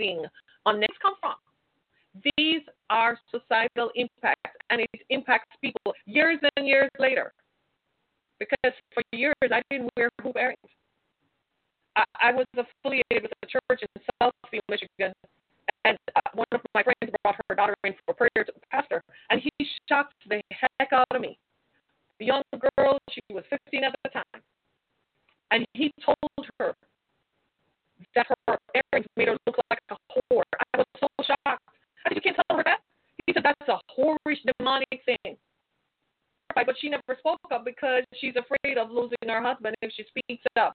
inviting 0.06 0.26
on 0.66 0.80
next 0.80 1.00
come 1.02 1.14
from. 1.20 1.36
These 2.38 2.62
are 2.90 3.20
societal 3.30 3.92
impacts, 3.96 4.56
and 4.70 4.82
it 4.82 5.02
impacts 5.10 5.50
people 5.62 5.94
years 6.06 6.40
and 6.56 6.68
years 6.68 6.90
later. 6.98 7.34
Because 8.40 8.74
for 8.94 9.04
years 9.12 9.36
I 9.44 9.62
didn't 9.70 9.90
wear 9.98 10.10
hoop 10.22 10.36
earrings. 10.38 10.58
I, 11.96 12.04
I 12.22 12.32
was 12.32 12.46
affiliated 12.54 13.24
with 13.24 13.32
a 13.44 13.48
church 13.48 13.82
in 13.82 14.02
Southfield, 14.22 14.60
Michigan, 14.70 15.14
and 15.86 15.98
uh, 16.16 16.22
one 16.34 16.48
of 16.52 16.62
my 16.74 16.84
friends 16.84 17.14
brought 17.24 17.36
her 17.50 17.56
daughter 17.56 17.76
in 17.84 17.94
for 18.06 18.14
prayer 18.14 18.46
to 18.46 18.52
the 18.54 18.62
pastor, 18.72 19.02
and 19.30 19.42
he 19.42 19.52
shocked 19.88 20.14
the 20.28 20.42
heck 20.52 20.92
out 20.92 21.06
of 21.14 21.22
me. 21.22 21.38
The 22.20 22.26
young 22.26 22.44
girl, 22.78 22.98
she 23.12 23.22
was 23.30 23.44
15 23.50 23.84
at 23.84 23.96
the 24.04 24.10
time, 24.10 24.42
and 25.52 25.66
he 25.74 25.92
told 26.06 26.50
her 26.60 26.74
that 28.16 28.28
her 28.48 28.58
earrings 28.76 29.08
made 29.16 29.28
her 29.28 29.38
look 29.46 29.58
like 29.70 29.80
a 29.90 29.96
whore. 30.12 30.44
I 30.74 30.78
was 30.78 30.86
so 31.00 31.08
shocked. 31.20 31.64
I 32.05 32.05
said, 32.05 32.05
You 32.16 32.22
can't 32.22 32.36
tell 32.36 32.58
her 32.58 32.64
that? 32.64 32.80
He 33.28 33.34
said, 33.34 33.44
That's 33.44 33.70
a 33.70 33.80
whorish, 34.00 34.40
demonic 34.60 35.02
thing. 35.06 35.38
But 36.56 36.76
she 36.80 36.90
never 36.90 37.18
spoke 37.20 37.40
up 37.52 37.66
because 37.66 38.04
she's 38.16 38.34
afraid 38.38 38.78
of 38.78 38.90
losing 38.90 39.18
her 39.28 39.42
husband 39.42 39.76
if 39.82 39.92
she 39.94 40.06
speaks 40.08 40.44
up. 40.58 40.74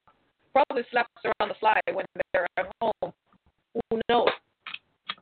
Probably 0.52 0.82
slaps 0.90 1.08
her 1.24 1.32
on 1.40 1.48
the 1.48 1.54
fly 1.54 1.80
when 1.92 2.04
they're 2.32 2.46
at 2.58 2.66
home. 2.80 3.12
Who 3.90 4.00
knows? 4.08 4.28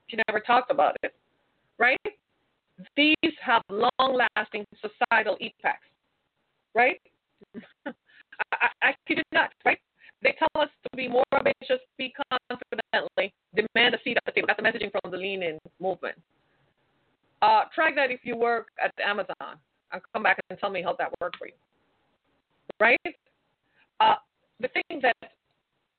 She 0.09 0.19
never 0.27 0.41
talked 0.41 0.71
about 0.71 0.97
it. 1.05 1.15
Right? 1.79 2.01
These 2.97 3.35
have 3.41 3.63
long 3.71 4.21
lasting 4.37 4.65
societal 4.81 5.37
impacts. 5.41 5.87
Right? 6.75 7.01
I, 7.87 7.93
I, 8.53 8.69
I 8.83 8.95
kid 9.07 9.19
you 9.19 9.25
not, 9.33 9.51
right? 9.65 9.79
They 10.23 10.35
tell 10.39 10.63
us 10.63 10.69
to 10.83 10.97
be 10.97 11.09
more 11.09 11.25
ambitious, 11.33 11.81
speak 11.95 12.15
confidently, 12.31 13.33
demand 13.55 13.95
a 13.95 13.99
seat 14.03 14.17
at 14.17 14.25
the 14.27 14.33
table. 14.33 14.49
That's 14.49 14.61
the 14.61 14.67
messaging 14.67 14.91
from 14.91 15.11
the 15.11 15.17
Lean 15.17 15.43
In 15.43 15.59
movement. 15.81 16.17
Uh, 17.41 17.63
try 17.73 17.95
that 17.95 18.11
if 18.11 18.21
you 18.25 18.37
work 18.37 18.69
at 18.83 18.93
Amazon 19.05 19.59
and 19.93 20.03
come 20.13 20.25
back 20.25 20.39
and 20.51 20.59
tell 20.59 20.71
me 20.71 20.83
how 20.83 20.95
that 20.99 21.13
worked 21.21 21.37
for 21.37 21.47
you. 21.47 21.53
Right? 22.81 22.99
Uh, 24.01 24.17
the 24.61 24.69
thing 24.69 25.01
that 25.03 25.17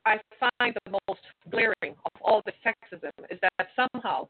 I 0.06 0.18
find 0.40 0.76
the 0.86 1.00
most 1.08 1.22
glaring 1.50 1.96
of 2.06 2.22
all 2.22 2.42
the 2.46 2.54
sexism 2.66 3.12
is 3.30 3.40
that 3.42 3.68
somehow 3.76 4.28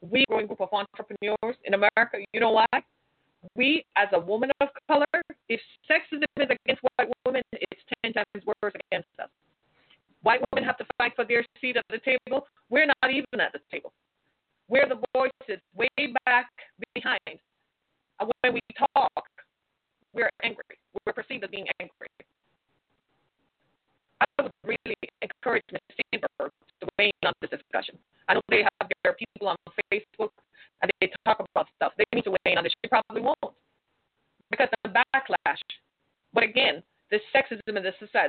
we, 0.00 0.24
growing 0.28 0.46
group 0.46 0.60
of 0.60 0.68
entrepreneurs 0.72 1.56
in 1.64 1.74
America, 1.74 2.18
you 2.32 2.40
know 2.40 2.50
why? 2.50 2.66
We, 3.56 3.84
as 3.96 4.08
a 4.12 4.18
woman 4.18 4.50
of 4.60 4.68
color, 4.88 5.06
if 5.48 5.60
sexism 5.90 6.24
is 6.36 6.48
against 6.50 6.82
white 6.96 7.08
women, 7.26 7.42
it's 7.52 7.82
10 8.02 8.12
times 8.14 8.46
worse 8.46 8.72
against 8.90 9.08
us. 9.20 9.28
White 10.22 10.40
women 10.52 10.64
have 10.64 10.78
to 10.78 10.86
fight 10.96 11.12
for 11.14 11.24
their 11.24 11.44
seat 11.60 11.76
at 11.76 11.84
the 11.90 11.98
table. 11.98 12.46
We're 12.70 12.86
not 12.86 13.10
even 13.10 13.40
at 13.40 13.52
the 13.52 13.60
table. 13.70 13.92
We're 14.68 14.88
the 14.88 15.00
voices 15.14 15.60
way 15.76 15.88
back 16.24 16.48
behind. 16.94 17.38
And 18.20 18.30
when 18.42 18.54
we 18.54 18.60
talk, 18.78 19.24
we're 20.14 20.30
angry. 20.42 20.64
We're 21.04 21.12
perceived 21.12 21.44
as 21.44 21.50
being 21.50 21.66
angry. 21.80 22.08
I 24.20 24.42
would 24.42 24.52
really 24.64 24.96
encourage 25.20 25.64
Ms. 25.70 25.80
Steinberg 25.92 26.52
to 26.80 26.88
weigh 26.98 27.10
in 27.20 27.28
on 27.28 27.34
this 27.42 27.50
discussion. 27.50 27.98
I 28.28 28.34
know 28.34 28.40
they 28.48 28.62
have 28.62 28.88
their 29.02 29.12
people 29.12 29.48
on 29.48 29.56
Facebook 29.92 30.30
and 30.80 30.90
they 31.00 31.12
talk 31.26 31.44
about 31.54 31.68
stuff. 31.76 31.92
They 31.98 32.04
need 32.14 32.24
to 32.24 32.30
weigh 32.30 32.52
in 32.52 32.58
on 32.58 32.64
this. 32.64 32.72
She 32.82 32.88
probably 32.88 33.20
won't 33.20 33.38
because 34.50 34.68
of 34.72 34.92
the 34.92 34.98
backlash. 35.14 35.60
But 36.32 36.44
again, 36.44 36.82
the 37.10 37.18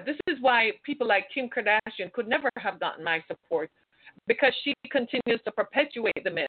This 0.05 0.17
is 0.27 0.37
why 0.41 0.71
people 0.83 1.07
like 1.07 1.27
Kim 1.33 1.49
Kardashian 1.49 2.11
could 2.13 2.27
never 2.27 2.49
have 2.57 2.79
gotten 2.79 3.03
my 3.03 3.23
support 3.27 3.69
because 4.27 4.53
she 4.63 4.73
continues 4.91 5.39
to 5.45 5.51
perpetuate 5.51 6.23
the 6.23 6.31
myth 6.31 6.47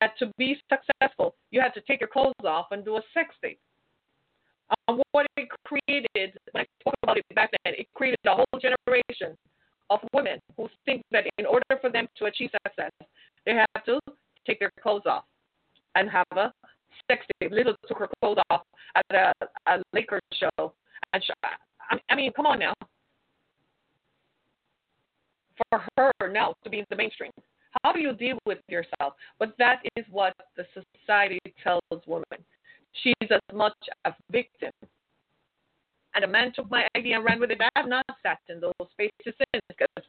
that 0.00 0.18
to 0.18 0.30
be 0.38 0.56
successful, 0.72 1.34
you 1.50 1.60
have 1.60 1.74
to 1.74 1.80
take 1.82 2.00
your 2.00 2.08
clothes 2.08 2.34
off 2.44 2.66
and 2.70 2.84
do 2.84 2.96
a 2.96 3.02
sex 3.14 3.34
tape. 3.42 3.60
Um, 4.86 5.00
what 5.12 5.26
it 5.36 5.48
created, 5.64 6.36
when 6.52 6.62
I 6.62 6.66
spoke 6.80 6.94
about 7.02 7.16
it 7.16 7.24
back 7.34 7.50
then, 7.64 7.74
it 7.78 7.86
created 7.94 8.18
a 8.26 8.34
whole 8.34 8.60
generation 8.60 9.36
of 9.90 10.00
women 10.12 10.38
who 10.56 10.68
think 10.84 11.02
that 11.10 11.24
in 11.38 11.46
order 11.46 11.64
for 11.80 11.90
them 11.90 12.06
to 12.18 12.26
achieve 12.26 12.50
success, 12.66 12.90
they 13.46 13.54
have 13.54 13.84
to 13.86 13.98
take 14.46 14.58
their 14.60 14.72
clothes 14.82 15.06
off 15.06 15.24
and 15.94 16.10
have 16.10 16.26
a 16.32 16.52
sex 17.10 17.24
tape. 17.40 17.52
Little 17.52 17.74
took 17.86 17.98
her 17.98 18.08
clothes 18.20 18.38
off 18.50 18.62
at 18.94 19.04
a, 19.14 19.32
a 19.66 19.82
Lakers 19.94 20.20
show. 20.34 20.74
Sh- 21.16 21.30
I 22.10 22.14
mean, 22.14 22.32
come 22.32 22.46
on 22.46 22.58
now. 22.58 22.74
For 25.70 25.82
her 25.96 26.28
now 26.30 26.54
to 26.62 26.70
be 26.70 26.78
in 26.80 26.84
the 26.90 26.96
mainstream, 26.96 27.32
How 27.82 27.92
do 27.92 28.00
you 28.00 28.12
deal 28.12 28.38
with 28.46 28.58
yourself? 28.68 29.14
But 29.38 29.54
that 29.58 29.80
is 29.96 30.04
what 30.10 30.34
the 30.56 30.64
society 30.72 31.40
tells 31.62 31.82
women. 32.06 32.44
She's 33.02 33.14
as 33.30 33.40
much 33.52 33.76
a 34.04 34.12
victim. 34.30 34.70
And 36.14 36.24
a 36.24 36.28
man 36.28 36.52
took 36.54 36.70
my 36.70 36.86
idea 36.96 37.16
and 37.16 37.24
ran 37.24 37.40
with 37.40 37.50
it. 37.50 37.60
I 37.60 37.68
have 37.76 37.88
not 37.88 38.04
sat 38.22 38.38
in 38.48 38.60
those 38.60 38.72
spaces 38.92 39.10
since 39.24 39.62
because 39.68 40.04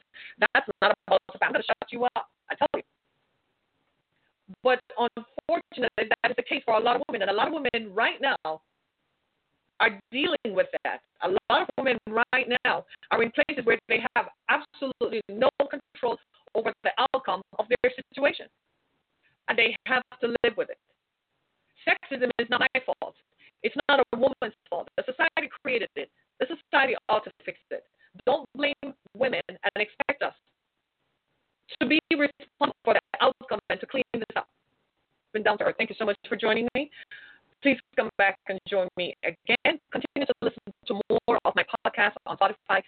that's 0.54 0.68
not 0.82 0.96
about 1.08 1.20
I'm 1.42 1.52
going 1.52 1.62
to 1.62 1.68
shut 1.68 1.92
you 1.92 2.06
up. 2.16 2.30
I 2.50 2.56
tell 2.56 2.68
you. 2.76 2.82
But 4.64 4.80
unfortunately, 4.98 6.10
that 6.24 6.32
is 6.32 6.36
the 6.36 6.44
case 6.44 6.64
for 6.66 6.76
a 6.76 6.80
lot 6.80 6.96
of 6.96 7.04
women. 7.08 7.22
And 7.22 7.32
a 7.32 7.34
lot 7.34 7.48
of 7.48 7.54
women 7.54 7.94
right 7.94 8.20
now 8.22 8.62
are 9.80 10.00
dealing 10.12 10.56
with 10.56 10.68
that. 10.84 11.00
A 11.24 11.30
lot 11.30 11.62
of 11.62 11.68
women 11.78 11.98
right 12.08 12.48
now 12.66 12.86
are 13.12 13.24
in 13.24 13.32
places 13.32 13.66
where 13.66 13.80
they 13.88 14.02
have 14.16 14.28
absolutely 14.50 15.22
no 15.30 15.50
control 15.70 16.18
over 16.56 16.74
the 16.84 16.92
outcome 16.98 17.42
of 17.58 17.66
their 17.70 17.92
situation. 17.92 18.48
And 19.48 19.58
they 19.58 19.76
have 19.88 20.04
to 20.22 20.28
live 20.44 20.58
with 20.58 20.70
it. 20.70 20.78
Sexism 21.88 22.30
is 22.40 22.48
not 22.50 22.62
my 22.62 22.82
fault. 22.86 23.16
It's 23.64 23.76
not 23.90 24.00
a 24.00 24.04
woman's 24.18 24.56
fault. 24.70 24.88
The 24.98 25.04
society 25.04 25.50
created 25.64 25.90
it. 25.96 26.10
The 26.40 26.48
society 26.48 26.96
ought 27.10 27.24
to 27.24 27.32
fix 27.46 27.58
it. 27.72 27.84
Don't 28.26 28.46
blame 28.56 28.74
women 29.16 29.42
and 29.48 29.72
expect 29.76 30.24
us 30.24 30.34
to 31.82 31.88
be 31.88 32.00
responsible 32.12 32.76
for 32.84 32.96
the 32.96 33.02
outcome 33.22 33.60
and 33.70 33.80
to 33.80 33.86
clean 33.86 34.04
this 34.14 34.26
up. 34.36 34.48
Been 35.34 35.44
down 35.44 35.58
to 35.60 35.66
earth. 35.66 35.76
Thank 35.78 35.92
you 35.92 35.96
so 36.00 36.06
much 36.06 36.18
for 36.28 36.36
joining 36.36 36.68
me. 36.76 36.90
Please 37.62 37.78
come 37.98 38.10
back 38.18 38.38
and 38.48 38.58
join 38.70 38.88
me 38.98 39.14
again. 39.24 39.78
Continue 39.92 40.26
to 40.26 40.34
listen 40.42 40.62
to 40.88 40.94
more 41.28 41.38
of 41.44 41.54
my 41.56 41.66
podcasts 41.86 42.16
on 42.26 42.38
Spotify, 42.38 42.82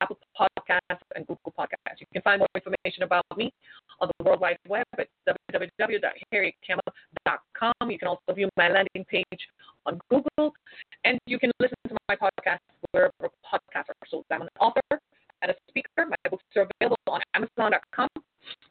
Apple 0.00 0.18
Podcasts, 0.38 0.98
and 1.14 1.24
Google 1.28 1.52
Podcasts. 1.56 2.00
You 2.00 2.06
can 2.12 2.22
find 2.22 2.40
more 2.40 2.48
information 2.54 3.04
about 3.04 3.24
me 3.36 3.52
on 4.00 4.10
the 4.18 4.24
World 4.24 4.40
Wide 4.40 4.58
Web 4.68 4.84
at 4.98 5.06
www.harrietcampbell.com. 5.28 7.88
You 7.88 7.98
can 7.98 8.08
also 8.08 8.32
view 8.34 8.48
my 8.56 8.68
landing 8.68 9.04
page 9.08 9.48
on 9.86 10.00
Google, 10.10 10.52
and 11.04 11.20
you 11.26 11.38
can 11.38 11.52
listen 11.60 11.76
to 11.88 11.94
my 12.08 12.16
podcast 12.16 12.58
wherever 12.90 13.12
podcasts 13.22 13.88
are 13.88 13.94
sold. 14.10 14.24
I'm 14.32 14.42
an 14.42 14.48
author 14.58 14.80
and 15.42 15.52
a 15.52 15.54
speaker. 15.68 16.04
My 16.04 16.16
books 16.28 16.42
are 16.56 16.66
available 16.80 16.96
on 17.06 17.20
Amazon.com 17.34 18.08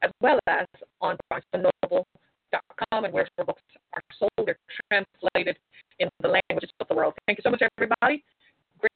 as 0.04 0.12
well 0.22 0.40
as 0.48 0.66
on 1.02 1.18
BarnesandNoble.com 1.32 3.06
and 3.06 3.14
where 3.14 3.28
books 3.38 3.62
are 3.94 4.02
sold. 4.18 4.32
They're 4.46 4.58
translated 4.90 5.58
in 6.00 6.10
the 6.22 6.28
languages 6.28 6.72
of 6.80 6.88
the 6.88 6.96
world. 6.96 7.14
Thank 7.28 7.40
you 7.40 7.44
so 7.44 7.52
much, 7.52 7.62
everybody. 7.78 8.24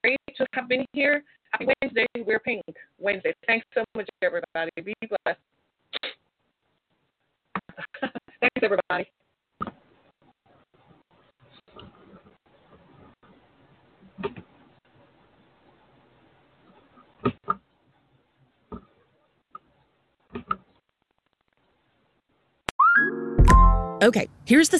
Great 0.03 0.17
to 0.37 0.45
have 0.53 0.67
been 0.67 0.85
here. 0.93 1.23
Happy 1.51 1.67
Wednesday. 1.81 2.05
We're 2.25 2.39
Pink 2.39 2.61
Wednesday. 2.99 3.33
Thanks 3.47 3.65
so 3.73 3.83
much, 3.95 4.09
everybody. 4.21 4.69
Be 4.83 4.93
blessed. 5.01 5.39
Thanks, 8.41 8.61
everybody. 8.61 9.09
Okay, 24.01 24.29
here's 24.45 24.69
the 24.69 24.79